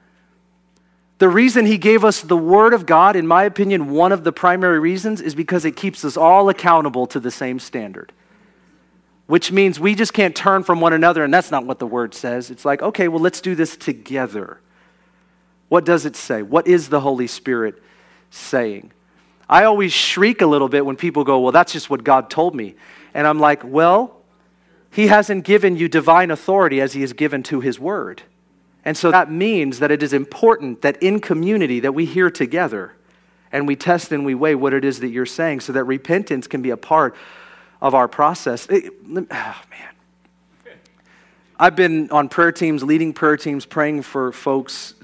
The 1.17 1.31
reason 1.31 1.65
He 1.65 1.79
gave 1.79 2.05
us 2.05 2.21
the 2.21 2.37
Word 2.37 2.75
of 2.75 2.85
God, 2.85 3.17
in 3.17 3.27
my 3.27 3.45
opinion, 3.45 3.91
one 3.91 4.13
of 4.13 4.25
the 4.25 4.33
primary 4.33 4.79
reasons, 4.79 5.21
is 5.21 5.35
because 5.35 5.65
it 5.65 5.77
keeps 5.77 6.05
us 6.05 6.17
all 6.17 6.49
accountable 6.49 7.07
to 7.07 7.21
the 7.21 7.31
same 7.31 7.59
standard. 7.59 8.13
Which 9.29 9.51
means 9.51 9.81
we 9.81 9.95
just 9.95 10.13
can't 10.13 10.37
turn 10.37 10.63
from 10.63 10.81
one 10.81 10.93
another, 10.93 11.25
and 11.25 11.33
that's 11.33 11.51
not 11.51 11.65
what 11.65 11.79
the 11.79 11.87
Word 11.87 12.13
says. 12.13 12.51
It's 12.51 12.65
like, 12.65 12.83
okay, 12.83 13.09
well, 13.09 13.21
let's 13.21 13.41
do 13.41 13.55
this 13.55 13.77
together. 13.77 14.59
What 15.73 15.87
does 15.87 16.05
it 16.05 16.17
say? 16.17 16.43
What 16.43 16.67
is 16.67 16.91
the 16.91 17.01
Holy 17.01 17.27
Spirit 17.27 17.83
saying? 18.29 18.93
I 19.49 19.65
always 19.65 19.91
shriek 19.91 20.43
a 20.43 20.47
little 20.47 20.69
bit 20.69 20.85
when 20.85 20.97
people 20.97 21.25
go, 21.25 21.41
Well, 21.41 21.51
that's 21.51 21.73
just 21.73 21.89
what 21.89 22.05
God 22.05 22.29
told 22.29 22.55
me. 22.55 22.75
And 23.15 23.27
I'm 23.27 23.39
like, 23.39 23.65
Well, 23.65 24.21
He 24.91 25.07
hasn't 25.07 25.47
given 25.47 25.79
you 25.79 25.89
divine 25.89 26.31
authority 26.31 26.79
as 26.83 26.93
He 26.93 27.01
has 27.01 27.15
given 27.15 27.43
to 27.45 27.61
His 27.61 27.81
Word. 27.81 28.21
And 28.85 28.99
so 28.99 29.11
that 29.13 29.31
means 29.31 29.79
that 29.79 29.91
it 29.91 30.03
is 30.03 30.13
important 30.13 30.83
that 30.83 31.03
in 31.03 31.21
community 31.21 31.81
that 31.81 31.95
we 31.95 32.05
hear 32.05 32.31
together 32.31 32.93
and 33.51 33.67
we 33.67 33.75
test 33.75 34.13
and 34.13 34.27
we 34.27 34.35
weigh 34.35 34.55
what 34.55 34.75
it 34.75 34.85
is 34.85 35.01
that 35.01 35.09
you're 35.09 35.25
saying 35.25 35.61
so 35.61 35.73
that 35.73 35.85
repentance 35.85 36.47
can 36.47 36.61
be 36.61 36.69
a 36.69 36.77
part 36.77 37.17
of 37.81 37.95
our 37.95 38.09
process. 38.09 38.67
It, 38.67 38.93
oh, 39.09 39.15
man. 39.71 39.89
I've 41.59 41.77
been 41.77 42.11
on 42.11 42.29
prayer 42.29 42.53
teams, 42.53 42.83
leading 42.83 43.15
prayer 43.15 43.39
teams, 43.39 43.65
praying 43.65 44.03
for 44.03 44.33
folks 44.33 44.95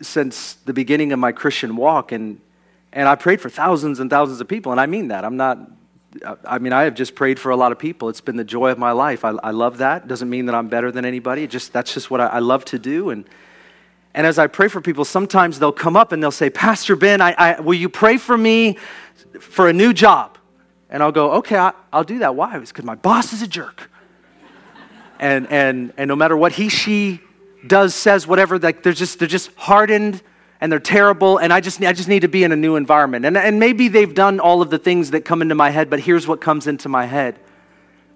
since 0.00 0.54
the 0.54 0.72
beginning 0.72 1.12
of 1.12 1.18
my 1.18 1.32
Christian 1.32 1.76
walk, 1.76 2.12
and, 2.12 2.40
and 2.92 3.08
I 3.08 3.14
prayed 3.14 3.40
for 3.40 3.48
thousands 3.48 4.00
and 4.00 4.10
thousands 4.10 4.40
of 4.40 4.48
people, 4.48 4.72
and 4.72 4.80
I 4.80 4.86
mean 4.86 5.08
that. 5.08 5.24
I'm 5.24 5.36
not, 5.36 5.58
I 6.44 6.58
mean, 6.58 6.72
I 6.72 6.82
have 6.82 6.94
just 6.94 7.14
prayed 7.14 7.38
for 7.38 7.50
a 7.50 7.56
lot 7.56 7.72
of 7.72 7.78
people. 7.78 8.08
It's 8.08 8.20
been 8.20 8.36
the 8.36 8.44
joy 8.44 8.70
of 8.70 8.78
my 8.78 8.92
life. 8.92 9.24
I, 9.24 9.30
I 9.42 9.50
love 9.50 9.78
that. 9.78 10.08
Doesn't 10.08 10.30
mean 10.30 10.46
that 10.46 10.54
I'm 10.54 10.68
better 10.68 10.90
than 10.90 11.04
anybody. 11.04 11.46
just 11.46 11.72
that's 11.72 11.92
just 11.92 12.10
what 12.10 12.20
I, 12.20 12.26
I 12.26 12.38
love 12.38 12.64
to 12.66 12.78
do. 12.78 13.10
And 13.10 13.28
and 14.14 14.26
as 14.26 14.38
I 14.38 14.46
pray 14.46 14.68
for 14.68 14.80
people, 14.80 15.04
sometimes 15.04 15.58
they'll 15.58 15.72
come 15.72 15.94
up 15.94 16.10
and 16.10 16.22
they'll 16.22 16.30
say, 16.30 16.48
Pastor 16.48 16.96
Ben, 16.96 17.20
I, 17.20 17.32
I 17.32 17.60
will 17.60 17.74
you 17.74 17.90
pray 17.90 18.16
for 18.16 18.36
me 18.36 18.78
for 19.40 19.68
a 19.68 19.74
new 19.74 19.92
job? 19.92 20.38
And 20.88 21.02
I'll 21.02 21.12
go, 21.12 21.32
okay, 21.32 21.58
I, 21.58 21.72
will 21.92 22.04
do 22.04 22.20
that. 22.20 22.34
Why? 22.34 22.56
It's 22.56 22.72
because 22.72 22.86
my 22.86 22.94
boss 22.94 23.34
is 23.34 23.42
a 23.42 23.46
jerk. 23.46 23.90
and 25.18 25.46
and 25.50 25.92
and 25.98 26.08
no 26.08 26.16
matter 26.16 26.36
what 26.36 26.52
he 26.52 26.70
she 26.70 27.20
does, 27.68 27.94
says, 27.94 28.26
whatever, 28.26 28.58
like 28.58 28.82
they're 28.82 28.92
just, 28.92 29.18
they're 29.18 29.28
just 29.28 29.50
hardened 29.56 30.22
and 30.60 30.72
they're 30.72 30.80
terrible, 30.80 31.38
and 31.38 31.52
I 31.52 31.60
just, 31.60 31.82
I 31.82 31.92
just 31.92 32.08
need 32.08 32.20
to 32.20 32.28
be 32.28 32.42
in 32.42 32.50
a 32.50 32.56
new 32.56 32.76
environment. 32.76 33.26
And, 33.26 33.36
and 33.36 33.60
maybe 33.60 33.88
they've 33.88 34.14
done 34.14 34.40
all 34.40 34.62
of 34.62 34.70
the 34.70 34.78
things 34.78 35.10
that 35.10 35.24
come 35.24 35.42
into 35.42 35.54
my 35.54 35.70
head, 35.70 35.90
but 35.90 36.00
here's 36.00 36.26
what 36.26 36.40
comes 36.40 36.66
into 36.66 36.88
my 36.88 37.04
head 37.06 37.38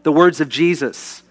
the 0.03 0.13
words 0.13 0.41
of 0.41 0.49
Jesus 0.49 1.23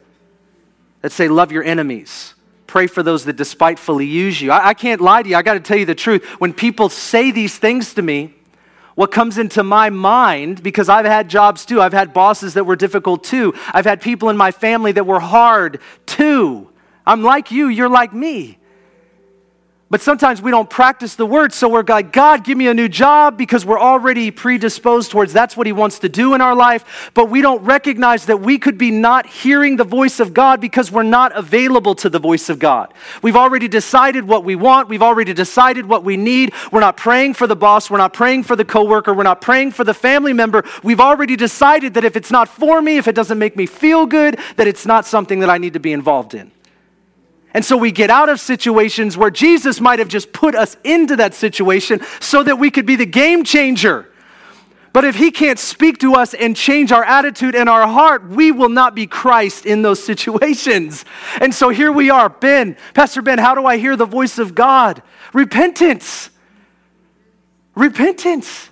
that 1.01 1.11
say, 1.11 1.27
Love 1.27 1.51
your 1.51 1.63
enemies. 1.63 2.35
Pray 2.67 2.85
for 2.85 3.01
those 3.01 3.25
that 3.25 3.35
despitefully 3.35 4.05
use 4.05 4.39
you. 4.39 4.51
I, 4.51 4.67
I 4.67 4.73
can't 4.75 5.01
lie 5.01 5.23
to 5.23 5.29
you. 5.29 5.35
I 5.35 5.41
got 5.41 5.55
to 5.55 5.59
tell 5.59 5.77
you 5.77 5.87
the 5.87 5.95
truth. 5.95 6.23
When 6.39 6.53
people 6.53 6.89
say 6.89 7.31
these 7.31 7.57
things 7.57 7.95
to 7.95 8.03
me, 8.03 8.35
what 8.93 9.11
comes 9.11 9.37
into 9.39 9.63
my 9.63 9.89
mind, 9.89 10.61
because 10.61 10.87
I've 10.87 11.05
had 11.05 11.29
jobs 11.29 11.65
too, 11.65 11.81
I've 11.81 11.93
had 11.93 12.13
bosses 12.13 12.53
that 12.53 12.65
were 12.65 12.75
difficult 12.75 13.23
too, 13.23 13.55
I've 13.73 13.85
had 13.85 14.01
people 14.01 14.29
in 14.29 14.37
my 14.37 14.51
family 14.51 14.91
that 14.91 15.05
were 15.05 15.19
hard 15.19 15.79
too. 16.05 16.68
I'm 17.09 17.23
like 17.23 17.49
you, 17.49 17.69
you're 17.69 17.89
like 17.89 18.13
me. 18.13 18.59
But 19.89 20.01
sometimes 20.01 20.43
we 20.43 20.51
don't 20.51 20.69
practice 20.69 21.15
the 21.15 21.25
word, 21.25 21.51
so 21.51 21.67
we're 21.67 21.81
like, 21.81 22.13
God, 22.13 22.43
give 22.43 22.55
me 22.55 22.67
a 22.67 22.73
new 22.75 22.87
job 22.87 23.35
because 23.35 23.65
we're 23.65 23.79
already 23.79 24.29
predisposed 24.29 25.09
towards 25.09 25.33
that's 25.33 25.57
what 25.57 25.65
He 25.65 25.73
wants 25.73 25.97
to 25.99 26.09
do 26.09 26.35
in 26.35 26.41
our 26.41 26.53
life. 26.53 27.09
But 27.15 27.31
we 27.31 27.41
don't 27.41 27.63
recognize 27.63 28.27
that 28.27 28.41
we 28.41 28.59
could 28.59 28.77
be 28.77 28.91
not 28.91 29.25
hearing 29.25 29.77
the 29.77 29.83
voice 29.83 30.19
of 30.19 30.35
God 30.35 30.61
because 30.61 30.91
we're 30.91 31.01
not 31.01 31.35
available 31.35 31.95
to 31.95 32.09
the 32.11 32.19
voice 32.19 32.47
of 32.47 32.59
God. 32.59 32.93
We've 33.23 33.35
already 33.35 33.67
decided 33.67 34.25
what 34.25 34.43
we 34.43 34.55
want, 34.55 34.87
we've 34.87 35.01
already 35.01 35.33
decided 35.33 35.87
what 35.87 36.03
we 36.03 36.15
need. 36.15 36.53
We're 36.71 36.81
not 36.81 36.95
praying 36.95 37.33
for 37.33 37.47
the 37.47 37.55
boss, 37.55 37.89
we're 37.89 37.97
not 37.97 38.13
praying 38.13 38.43
for 38.43 38.55
the 38.55 38.65
coworker, 38.65 39.15
we're 39.15 39.23
not 39.23 39.41
praying 39.41 39.71
for 39.71 39.83
the 39.83 39.95
family 39.95 40.33
member. 40.33 40.63
We've 40.83 41.01
already 41.01 41.35
decided 41.35 41.95
that 41.95 42.03
if 42.03 42.15
it's 42.15 42.29
not 42.29 42.47
for 42.47 42.83
me, 42.83 42.97
if 42.97 43.07
it 43.07 43.15
doesn't 43.15 43.39
make 43.39 43.55
me 43.55 43.65
feel 43.65 44.05
good, 44.05 44.37
that 44.57 44.67
it's 44.67 44.85
not 44.85 45.07
something 45.07 45.39
that 45.39 45.49
I 45.49 45.57
need 45.57 45.73
to 45.73 45.79
be 45.79 45.93
involved 45.93 46.35
in. 46.35 46.51
And 47.53 47.65
so 47.65 47.77
we 47.77 47.91
get 47.91 48.09
out 48.09 48.29
of 48.29 48.39
situations 48.39 49.17
where 49.17 49.31
Jesus 49.31 49.81
might 49.81 49.99
have 49.99 50.07
just 50.07 50.31
put 50.31 50.53
us 50.55 50.77
into 50.83 51.15
that 51.15 51.33
situation 51.33 52.01
so 52.19 52.43
that 52.43 52.59
we 52.59 52.69
could 52.69 52.85
be 52.85 52.95
the 52.95 53.05
game 53.05 53.43
changer. 53.43 54.07
But 54.91 55.05
if 55.05 55.15
he 55.15 55.31
can't 55.31 55.59
speak 55.59 55.99
to 55.99 56.15
us 56.15 56.33
and 56.33 56.55
change 56.55 56.91
our 56.91 57.03
attitude 57.03 57.55
and 57.55 57.69
our 57.69 57.87
heart, 57.87 58.27
we 58.27 58.51
will 58.51 58.69
not 58.69 58.95
be 58.95 59.05
Christ 59.05 59.65
in 59.65 59.81
those 59.81 60.03
situations. 60.03 61.05
And 61.39 61.53
so 61.53 61.69
here 61.69 61.91
we 61.91 62.09
are. 62.09 62.29
Ben, 62.29 62.75
Pastor 62.93 63.21
Ben, 63.21 63.37
how 63.37 63.53
do 63.55 63.65
I 63.65 63.77
hear 63.77 63.95
the 63.95 64.05
voice 64.05 64.39
of 64.39 64.55
God? 64.55 65.01
Repentance. 65.33 66.31
Repentance. 67.75 68.69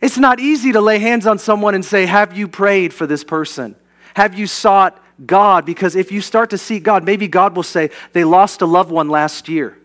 It's 0.00 0.18
not 0.18 0.40
easy 0.40 0.72
to 0.72 0.80
lay 0.80 0.98
hands 0.98 1.26
on 1.26 1.38
someone 1.38 1.74
and 1.74 1.84
say, 1.84 2.06
Have 2.06 2.36
you 2.36 2.46
prayed 2.46 2.92
for 2.94 3.06
this 3.06 3.24
person? 3.24 3.74
Have 4.14 4.38
you 4.38 4.46
sought 4.46 5.02
God 5.24 5.66
because 5.66 5.96
if 5.96 6.12
you 6.12 6.20
start 6.20 6.50
to 6.50 6.58
seek 6.58 6.82
God, 6.82 7.04
maybe 7.04 7.28
God 7.28 7.56
will 7.56 7.62
say, 7.62 7.90
they 8.12 8.24
lost 8.24 8.62
a 8.62 8.66
loved 8.66 8.90
one 8.90 9.08
last 9.08 9.48
year. 9.48 9.78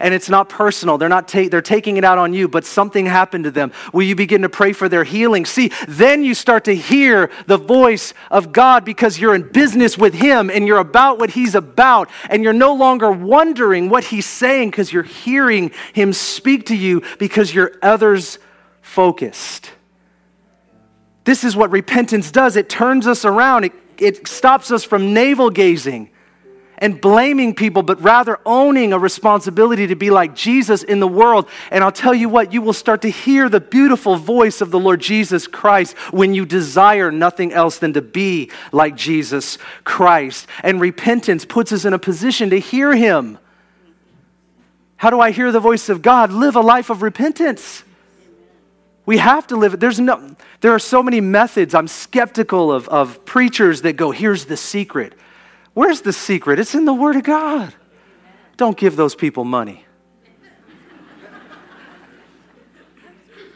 And 0.00 0.14
it's 0.14 0.28
not 0.28 0.48
personal. 0.48 0.98
They're 0.98 1.08
not 1.08 1.28
ta- 1.28 1.48
they're 1.50 1.62
taking 1.62 1.96
it 1.96 2.04
out 2.04 2.18
on 2.18 2.32
you, 2.32 2.48
but 2.48 2.64
something 2.64 3.06
happened 3.06 3.44
to 3.44 3.50
them. 3.50 3.72
Will 3.92 4.02
you 4.02 4.14
begin 4.14 4.42
to 4.42 4.48
pray 4.48 4.72
for 4.72 4.88
their 4.88 5.04
healing? 5.04 5.44
See, 5.44 5.70
then 5.86 6.24
you 6.24 6.34
start 6.34 6.64
to 6.64 6.74
hear 6.74 7.30
the 7.46 7.58
voice 7.58 8.14
of 8.30 8.52
God 8.52 8.84
because 8.84 9.18
you're 9.18 9.34
in 9.34 9.50
business 9.50 9.98
with 9.98 10.14
him 10.14 10.50
and 10.50 10.66
you're 10.66 10.78
about 10.78 11.18
what 11.18 11.30
he's 11.30 11.54
about 11.54 12.10
and 12.30 12.42
you're 12.42 12.52
no 12.52 12.74
longer 12.74 13.10
wondering 13.10 13.90
what 13.90 14.04
he's 14.04 14.26
saying 14.26 14.70
because 14.70 14.92
you're 14.92 15.02
hearing 15.02 15.70
him 15.92 16.12
speak 16.12 16.66
to 16.66 16.76
you 16.76 17.02
because 17.18 17.54
you're 17.54 17.72
others 17.82 18.38
focused. 18.80 19.70
This 21.24 21.44
is 21.44 21.56
what 21.56 21.70
repentance 21.70 22.30
does. 22.30 22.56
It 22.56 22.68
turns 22.68 23.06
us 23.06 23.24
around. 23.24 23.64
It 23.64 23.72
it 23.98 24.26
stops 24.26 24.70
us 24.70 24.84
from 24.84 25.14
navel 25.14 25.50
gazing 25.50 26.10
and 26.78 27.00
blaming 27.00 27.54
people, 27.54 27.82
but 27.82 28.02
rather 28.02 28.38
owning 28.44 28.92
a 28.92 28.98
responsibility 28.98 29.86
to 29.86 29.94
be 29.94 30.10
like 30.10 30.34
Jesus 30.34 30.82
in 30.82 31.00
the 31.00 31.08
world. 31.08 31.48
And 31.70 31.84
I'll 31.84 31.92
tell 31.92 32.14
you 32.14 32.28
what, 32.28 32.52
you 32.52 32.62
will 32.62 32.72
start 32.72 33.02
to 33.02 33.10
hear 33.10 33.48
the 33.48 33.60
beautiful 33.60 34.16
voice 34.16 34.60
of 34.60 34.70
the 34.70 34.78
Lord 34.78 35.00
Jesus 35.00 35.46
Christ 35.46 35.96
when 36.12 36.34
you 36.34 36.44
desire 36.44 37.10
nothing 37.10 37.52
else 37.52 37.78
than 37.78 37.92
to 37.94 38.02
be 38.02 38.50
like 38.72 38.96
Jesus 38.96 39.58
Christ. 39.84 40.46
And 40.62 40.80
repentance 40.80 41.44
puts 41.44 41.72
us 41.72 41.84
in 41.84 41.92
a 41.92 41.98
position 41.98 42.50
to 42.50 42.58
hear 42.58 42.94
Him. 42.94 43.38
How 44.96 45.10
do 45.10 45.20
I 45.20 45.30
hear 45.30 45.52
the 45.52 45.60
voice 45.60 45.88
of 45.88 46.02
God? 46.02 46.32
Live 46.32 46.56
a 46.56 46.60
life 46.60 46.90
of 46.90 47.02
repentance. 47.02 47.84
We 49.06 49.18
have 49.18 49.46
to 49.48 49.56
live 49.56 49.74
it. 49.74 49.80
There's 49.80 50.00
no, 50.00 50.34
there 50.60 50.72
are 50.72 50.78
so 50.78 51.02
many 51.02 51.20
methods. 51.20 51.74
I'm 51.74 51.88
skeptical 51.88 52.72
of, 52.72 52.88
of 52.88 53.24
preachers 53.24 53.82
that 53.82 53.94
go, 53.94 54.10
here's 54.10 54.46
the 54.46 54.56
secret. 54.56 55.12
Where's 55.74 56.00
the 56.00 56.12
secret? 56.12 56.58
It's 56.58 56.74
in 56.74 56.84
the 56.84 56.94
Word 56.94 57.16
of 57.16 57.24
God. 57.24 57.74
Don't 58.56 58.76
give 58.76 58.96
those 58.96 59.14
people 59.14 59.44
money. 59.44 59.84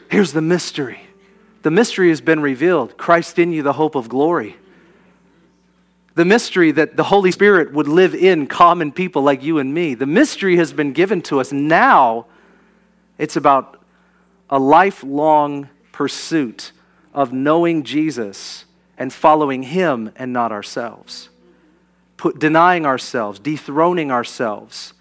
Here's 0.09 0.33
the 0.33 0.41
mystery 0.41 1.01
The 1.61 1.71
mystery 1.71 2.09
has 2.09 2.21
been 2.21 2.41
revealed 2.41 2.97
Christ 2.97 3.39
in 3.39 3.51
you, 3.51 3.63
the 3.63 3.73
hope 3.73 3.95
of 3.95 4.09
glory. 4.09 4.55
The 6.15 6.25
mystery 6.25 6.71
that 6.73 6.97
the 6.97 7.03
Holy 7.03 7.31
Spirit 7.31 7.71
would 7.71 7.87
live 7.87 8.13
in 8.13 8.47
common 8.47 8.91
people 8.91 9.21
like 9.21 9.41
you 9.41 9.59
and 9.59 9.73
me. 9.73 9.93
The 9.93 10.05
mystery 10.05 10.57
has 10.57 10.73
been 10.73 10.91
given 10.91 11.21
to 11.23 11.39
us. 11.39 11.53
Now 11.53 12.25
it's 13.17 13.37
about 13.37 13.78
a 14.49 14.59
lifelong 14.59 15.69
pursuit 15.91 16.71
of 17.13 17.33
knowing 17.33 17.83
Jesus 17.83 18.65
and 18.97 19.11
following 19.13 19.63
Him 19.63 20.11
and 20.15 20.33
not 20.33 20.51
ourselves. 20.51 21.29
Put, 22.17 22.39
denying 22.39 22.85
ourselves, 22.85 23.39
dethroning 23.39 24.11
ourselves, 24.11 24.93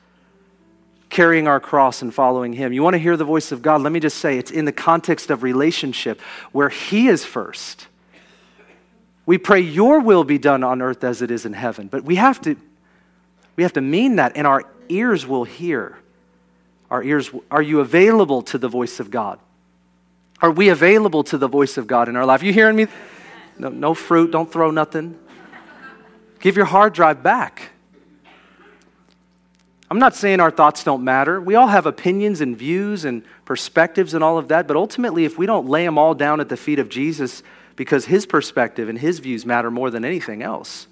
carrying 1.11 1.49
our 1.49 1.59
cross 1.59 2.03
and 2.03 2.15
following 2.15 2.53
Him. 2.53 2.73
You 2.73 2.83
want 2.83 2.95
to 2.95 2.99
hear 2.99 3.17
the 3.17 3.25
voice 3.25 3.51
of 3.51 3.63
God? 3.63 3.83
Let 3.83 3.93
me 3.93 4.01
just 4.01 4.19
say 4.19 4.39
it's 4.39 4.51
in 4.51 4.65
the 4.65 4.73
context 4.73 5.31
of 5.31 5.43
relationship 5.43 6.21
where 6.53 6.69
He 6.69 7.09
is 7.09 7.25
first. 7.25 7.89
We 9.27 9.37
pray, 9.37 9.61
Your 9.61 10.01
will 10.01 10.25
be 10.25 10.39
done 10.39 10.63
on 10.63 10.81
earth 10.81 11.05
as 11.05 11.21
it 11.21 11.31
is 11.31 11.45
in 11.45 11.53
heaven. 11.53 11.89
But 11.89 12.05
we 12.05 12.17
have 12.17 12.41
to, 12.43 12.57
we 13.57 13.63
have 13.63 13.73
to 13.75 13.81
mean 13.81 14.17
that, 14.17 14.37
and 14.37 14.47
our 14.47 14.65
ears 14.89 15.27
will 15.27 15.45
hear. 15.45 15.99
Our 16.91 17.03
ears, 17.03 17.31
are 17.51 17.63
you 17.63 17.81
available 17.81 18.43
to 18.43 18.59
the 18.59 18.69
voice 18.69 19.01
of 19.01 19.11
God? 19.11 19.39
Are 20.41 20.51
we 20.51 20.69
available 20.69 21.25
to 21.25 21.39
the 21.39 21.49
voice 21.49 21.77
of 21.77 21.87
God 21.87 22.09
in 22.09 22.17
our 22.17 22.25
life? 22.25 22.43
You 22.43 22.53
hearing 22.53 22.77
me? 22.77 22.87
No, 23.59 23.69
no 23.69 23.95
fruit, 23.95 24.31
don't 24.31 24.51
throw 24.51 24.71
nothing. 24.71 25.19
Give 26.41 26.57
your 26.57 26.67
hard 26.67 26.93
drive 26.93 27.23
back. 27.23 27.71
I'm 29.91 29.99
not 29.99 30.15
saying 30.15 30.39
our 30.41 30.51
thoughts 30.51 30.85
don't 30.85 31.03
matter. 31.03 31.41
We 31.41 31.55
all 31.55 31.67
have 31.67 31.87
opinions 31.87 32.41
and 32.41 32.57
views 32.57 33.05
and 33.05 33.25
perspectives 33.45 34.15
and 34.15 34.23
all 34.23 34.39
of 34.39 34.49
that, 34.49 34.69
but 34.69 34.77
ultimately, 34.77 35.25
if 35.25 35.39
we 35.39 35.47
don't 35.47 35.67
lay 35.67 35.85
them 35.85 35.99
all 35.99 36.15
down 36.15 36.41
at 36.41 36.49
the 36.49 36.57
feet 36.57 36.79
of 36.79 36.89
Jesus 36.89 37.43
because 37.75 38.05
his 38.05 38.27
perspective 38.27 38.89
and 38.89 38.99
his 38.99 39.19
views 39.19 39.47
matter 39.47 39.71
more 39.71 39.91
than 39.91 40.05
anything 40.05 40.43
else. 40.43 40.89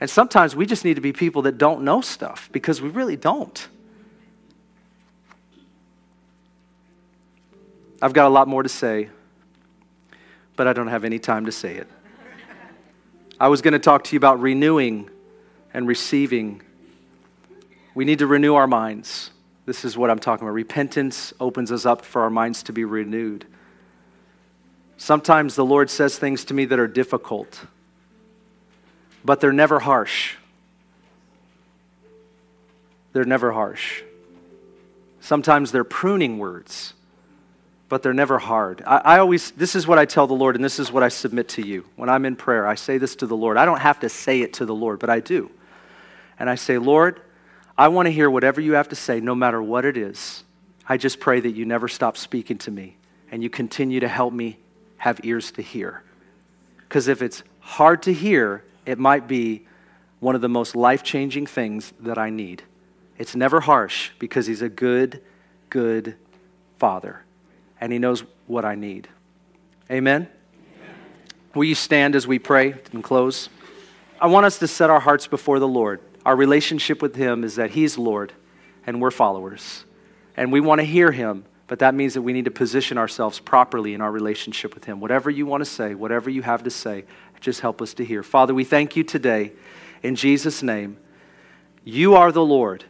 And 0.00 0.08
sometimes 0.08 0.54
we 0.54 0.66
just 0.66 0.84
need 0.84 0.94
to 0.94 1.00
be 1.00 1.12
people 1.12 1.42
that 1.42 1.58
don't 1.58 1.82
know 1.82 2.00
stuff 2.00 2.48
because 2.52 2.80
we 2.80 2.88
really 2.88 3.16
don't. 3.16 3.68
I've 8.04 8.12
got 8.12 8.26
a 8.26 8.28
lot 8.28 8.48
more 8.48 8.62
to 8.62 8.68
say, 8.68 9.08
but 10.56 10.66
I 10.66 10.74
don't 10.74 10.88
have 10.88 11.04
any 11.06 11.18
time 11.18 11.46
to 11.46 11.52
say 11.52 11.76
it. 11.76 11.88
I 13.40 13.48
was 13.48 13.62
going 13.62 13.72
to 13.72 13.78
talk 13.78 14.04
to 14.04 14.12
you 14.12 14.18
about 14.18 14.42
renewing 14.42 15.08
and 15.72 15.88
receiving. 15.88 16.60
We 17.94 18.04
need 18.04 18.18
to 18.18 18.26
renew 18.26 18.56
our 18.56 18.66
minds. 18.66 19.30
This 19.64 19.86
is 19.86 19.96
what 19.96 20.10
I'm 20.10 20.18
talking 20.18 20.46
about. 20.46 20.52
Repentance 20.52 21.32
opens 21.40 21.72
us 21.72 21.86
up 21.86 22.04
for 22.04 22.20
our 22.20 22.28
minds 22.28 22.62
to 22.64 22.74
be 22.74 22.84
renewed. 22.84 23.46
Sometimes 24.98 25.54
the 25.54 25.64
Lord 25.64 25.88
says 25.88 26.18
things 26.18 26.44
to 26.44 26.52
me 26.52 26.66
that 26.66 26.78
are 26.78 26.86
difficult, 26.86 27.64
but 29.24 29.40
they're 29.40 29.50
never 29.50 29.78
harsh. 29.78 30.34
They're 33.14 33.24
never 33.24 33.52
harsh. 33.52 34.02
Sometimes 35.20 35.72
they're 35.72 35.84
pruning 35.84 36.36
words 36.36 36.92
but 37.94 38.02
they're 38.02 38.12
never 38.12 38.40
hard. 38.40 38.82
I, 38.84 38.96
I, 38.96 39.18
always, 39.20 39.52
this 39.52 39.76
is 39.76 39.86
what 39.86 40.00
I 40.00 40.04
tell 40.04 40.26
the 40.26 40.34
Lord, 40.34 40.56
and 40.56 40.64
this 40.64 40.80
is 40.80 40.90
what 40.90 41.04
I 41.04 41.08
submit 41.08 41.48
to 41.50 41.64
you. 41.64 41.84
When 41.94 42.08
I'm 42.08 42.24
in 42.24 42.34
prayer, 42.34 42.66
I 42.66 42.74
say 42.74 42.98
this 42.98 43.14
to 43.14 43.26
the 43.28 43.36
Lord. 43.36 43.56
I 43.56 43.64
don't 43.64 43.78
have 43.78 44.00
to 44.00 44.08
say 44.08 44.40
it 44.40 44.54
to 44.54 44.66
the 44.66 44.74
Lord, 44.74 44.98
but 44.98 45.10
I 45.10 45.20
do. 45.20 45.48
And 46.36 46.50
I 46.50 46.56
say, 46.56 46.76
Lord, 46.76 47.20
I 47.78 47.86
want 47.86 48.06
to 48.06 48.10
hear 48.10 48.28
whatever 48.28 48.60
you 48.60 48.72
have 48.72 48.88
to 48.88 48.96
say, 48.96 49.20
no 49.20 49.36
matter 49.36 49.62
what 49.62 49.84
it 49.84 49.96
is. 49.96 50.42
I 50.88 50.96
just 50.96 51.20
pray 51.20 51.38
that 51.38 51.52
you 51.52 51.66
never 51.66 51.86
stop 51.86 52.16
speaking 52.16 52.58
to 52.58 52.72
me 52.72 52.96
and 53.30 53.44
you 53.44 53.48
continue 53.48 54.00
to 54.00 54.08
help 54.08 54.32
me 54.32 54.58
have 54.96 55.20
ears 55.22 55.52
to 55.52 55.62
hear. 55.62 56.02
Because 56.78 57.06
if 57.06 57.22
it's 57.22 57.44
hard 57.60 58.02
to 58.02 58.12
hear, 58.12 58.64
it 58.86 58.98
might 58.98 59.28
be 59.28 59.68
one 60.18 60.34
of 60.34 60.40
the 60.40 60.48
most 60.48 60.74
life 60.74 61.04
changing 61.04 61.46
things 61.46 61.92
that 62.00 62.18
I 62.18 62.30
need. 62.30 62.64
It's 63.18 63.36
never 63.36 63.60
harsh 63.60 64.10
because 64.18 64.48
He's 64.48 64.62
a 64.62 64.68
good, 64.68 65.22
good 65.70 66.16
Father 66.76 67.23
and 67.84 67.92
He 67.92 67.98
knows 67.98 68.24
what 68.46 68.64
I 68.64 68.76
need. 68.76 69.08
Amen? 69.90 70.22
Amen? 70.22 70.28
Will 71.54 71.64
you 71.64 71.74
stand 71.74 72.16
as 72.16 72.26
we 72.26 72.38
pray 72.38 72.76
and 72.94 73.04
close? 73.04 73.50
I 74.18 74.26
want 74.26 74.46
us 74.46 74.58
to 74.60 74.66
set 74.66 74.88
our 74.88 75.00
hearts 75.00 75.26
before 75.26 75.58
the 75.58 75.68
Lord. 75.68 76.00
Our 76.24 76.34
relationship 76.34 77.02
with 77.02 77.14
Him 77.14 77.44
is 77.44 77.56
that 77.56 77.72
He's 77.72 77.98
Lord 77.98 78.32
and 78.86 79.02
we're 79.02 79.10
followers. 79.10 79.84
And 80.34 80.50
we 80.50 80.60
want 80.60 80.80
to 80.80 80.86
hear 80.86 81.12
Him, 81.12 81.44
but 81.66 81.80
that 81.80 81.94
means 81.94 82.14
that 82.14 82.22
we 82.22 82.32
need 82.32 82.46
to 82.46 82.50
position 82.50 82.96
ourselves 82.96 83.38
properly 83.38 83.92
in 83.92 84.00
our 84.00 84.10
relationship 84.10 84.74
with 84.74 84.86
Him. 84.86 84.98
Whatever 84.98 85.28
you 85.28 85.44
want 85.44 85.60
to 85.60 85.70
say, 85.70 85.94
whatever 85.94 86.30
you 86.30 86.40
have 86.40 86.62
to 86.62 86.70
say, 86.70 87.04
just 87.38 87.60
help 87.60 87.82
us 87.82 87.92
to 87.92 88.04
hear. 88.04 88.22
Father, 88.22 88.54
we 88.54 88.64
thank 88.64 88.96
you 88.96 89.04
today 89.04 89.52
in 90.02 90.16
Jesus' 90.16 90.62
name. 90.62 90.96
You 91.84 92.14
are 92.14 92.32
the 92.32 92.46
Lord, 92.46 92.86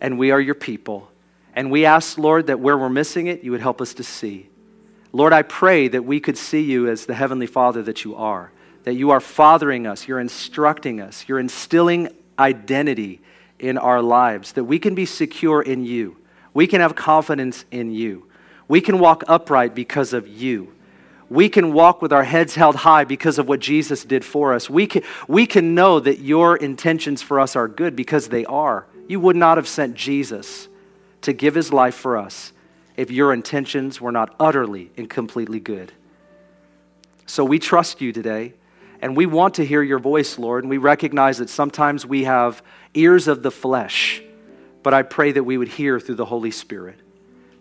and 0.00 0.16
we 0.16 0.30
are 0.30 0.40
your 0.40 0.54
people. 0.54 1.10
And 1.54 1.70
we 1.70 1.84
ask, 1.84 2.18
Lord, 2.18 2.46
that 2.48 2.60
where 2.60 2.78
we're 2.78 2.88
missing 2.88 3.26
it, 3.26 3.42
you 3.42 3.50
would 3.50 3.60
help 3.60 3.80
us 3.80 3.94
to 3.94 4.04
see. 4.04 4.48
Lord, 5.12 5.32
I 5.32 5.42
pray 5.42 5.88
that 5.88 6.04
we 6.04 6.20
could 6.20 6.36
see 6.36 6.60
you 6.60 6.88
as 6.88 7.06
the 7.06 7.14
Heavenly 7.14 7.46
Father 7.46 7.82
that 7.82 8.04
you 8.04 8.14
are, 8.14 8.52
that 8.84 8.94
you 8.94 9.10
are 9.10 9.20
fathering 9.20 9.86
us, 9.86 10.06
you're 10.06 10.20
instructing 10.20 11.00
us, 11.00 11.24
you're 11.26 11.38
instilling 11.38 12.08
identity 12.38 13.20
in 13.58 13.78
our 13.78 14.02
lives, 14.02 14.52
that 14.52 14.64
we 14.64 14.78
can 14.78 14.94
be 14.94 15.06
secure 15.06 15.62
in 15.62 15.84
you. 15.84 16.16
We 16.54 16.66
can 16.66 16.80
have 16.80 16.94
confidence 16.94 17.64
in 17.70 17.92
you. 17.92 18.26
We 18.68 18.80
can 18.80 18.98
walk 18.98 19.24
upright 19.26 19.74
because 19.74 20.12
of 20.12 20.28
you. 20.28 20.74
We 21.30 21.48
can 21.48 21.72
walk 21.72 22.00
with 22.00 22.12
our 22.12 22.24
heads 22.24 22.54
held 22.54 22.76
high 22.76 23.04
because 23.04 23.38
of 23.38 23.48
what 23.48 23.60
Jesus 23.60 24.04
did 24.04 24.24
for 24.24 24.54
us. 24.54 24.70
We 24.70 24.86
can, 24.86 25.02
we 25.26 25.46
can 25.46 25.74
know 25.74 26.00
that 26.00 26.20
your 26.20 26.56
intentions 26.56 27.20
for 27.20 27.38
us 27.38 27.54
are 27.56 27.68
good 27.68 27.94
because 27.94 28.28
they 28.28 28.44
are. 28.46 28.86
You 29.08 29.20
would 29.20 29.36
not 29.36 29.58
have 29.58 29.68
sent 29.68 29.94
Jesus 29.94 30.68
to 31.22 31.32
give 31.32 31.54
his 31.54 31.72
life 31.72 31.94
for 31.94 32.16
us 32.16 32.52
if 32.96 33.10
your 33.10 33.32
intentions 33.32 34.00
were 34.00 34.12
not 34.12 34.34
utterly 34.40 34.90
and 34.96 35.08
completely 35.08 35.60
good. 35.60 35.92
So 37.26 37.44
we 37.44 37.58
trust 37.58 38.00
you 38.00 38.12
today, 38.12 38.54
and 39.00 39.16
we 39.16 39.26
want 39.26 39.54
to 39.54 39.64
hear 39.64 39.82
your 39.82 39.98
voice, 39.98 40.38
Lord, 40.38 40.64
and 40.64 40.70
we 40.70 40.78
recognize 40.78 41.38
that 41.38 41.50
sometimes 41.50 42.04
we 42.04 42.24
have 42.24 42.62
ears 42.94 43.28
of 43.28 43.42
the 43.42 43.50
flesh, 43.50 44.22
but 44.82 44.94
I 44.94 45.02
pray 45.02 45.32
that 45.32 45.44
we 45.44 45.58
would 45.58 45.68
hear 45.68 46.00
through 46.00 46.16
the 46.16 46.24
Holy 46.24 46.50
Spirit. 46.50 46.98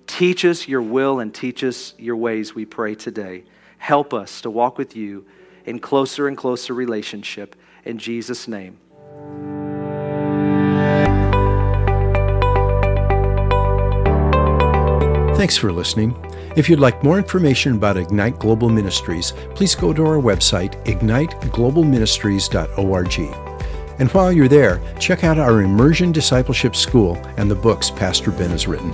Teach 0.08 0.46
us 0.46 0.68
your 0.68 0.82
will 0.82 1.20
and 1.20 1.34
teach 1.34 1.64
us 1.64 1.94
your 1.98 2.16
ways, 2.16 2.56
we 2.56 2.66
pray 2.66 2.96
today. 2.96 3.44
Help 3.78 4.14
us 4.14 4.42
to 4.42 4.50
walk 4.50 4.78
with 4.78 4.96
you 4.96 5.26
in 5.66 5.80
closer 5.80 6.28
and 6.28 6.38
closer 6.38 6.74
relationship. 6.74 7.56
In 7.84 7.98
Jesus' 7.98 8.48
name. 8.48 8.80
Thanks 15.48 15.56
for 15.56 15.72
listening. 15.72 16.14
If 16.58 16.68
you'd 16.68 16.82
like 16.82 17.06
more 17.06 17.18
information 17.18 17.78
about 17.78 17.96
Ignite 17.96 18.38
Global 18.38 18.68
Ministries, 18.68 19.32
please 19.56 19.76
go 19.76 19.94
to 19.94 20.06
our 20.06 20.18
website, 20.18 20.76
igniteglobalministries.org. 20.84 23.20
And 23.98 24.12
while 24.12 24.34
you're 24.34 24.50
there, 24.50 24.82
check 25.00 25.24
out 25.24 25.40
our 25.40 25.62
Immersion 25.62 26.12
Discipleship 26.12 26.76
School 26.76 27.16
and 27.38 27.50
the 27.50 27.56
books 27.56 27.90
Pastor 27.90 28.32
Ben 28.32 28.50
has 28.50 28.68
written. 28.68 28.94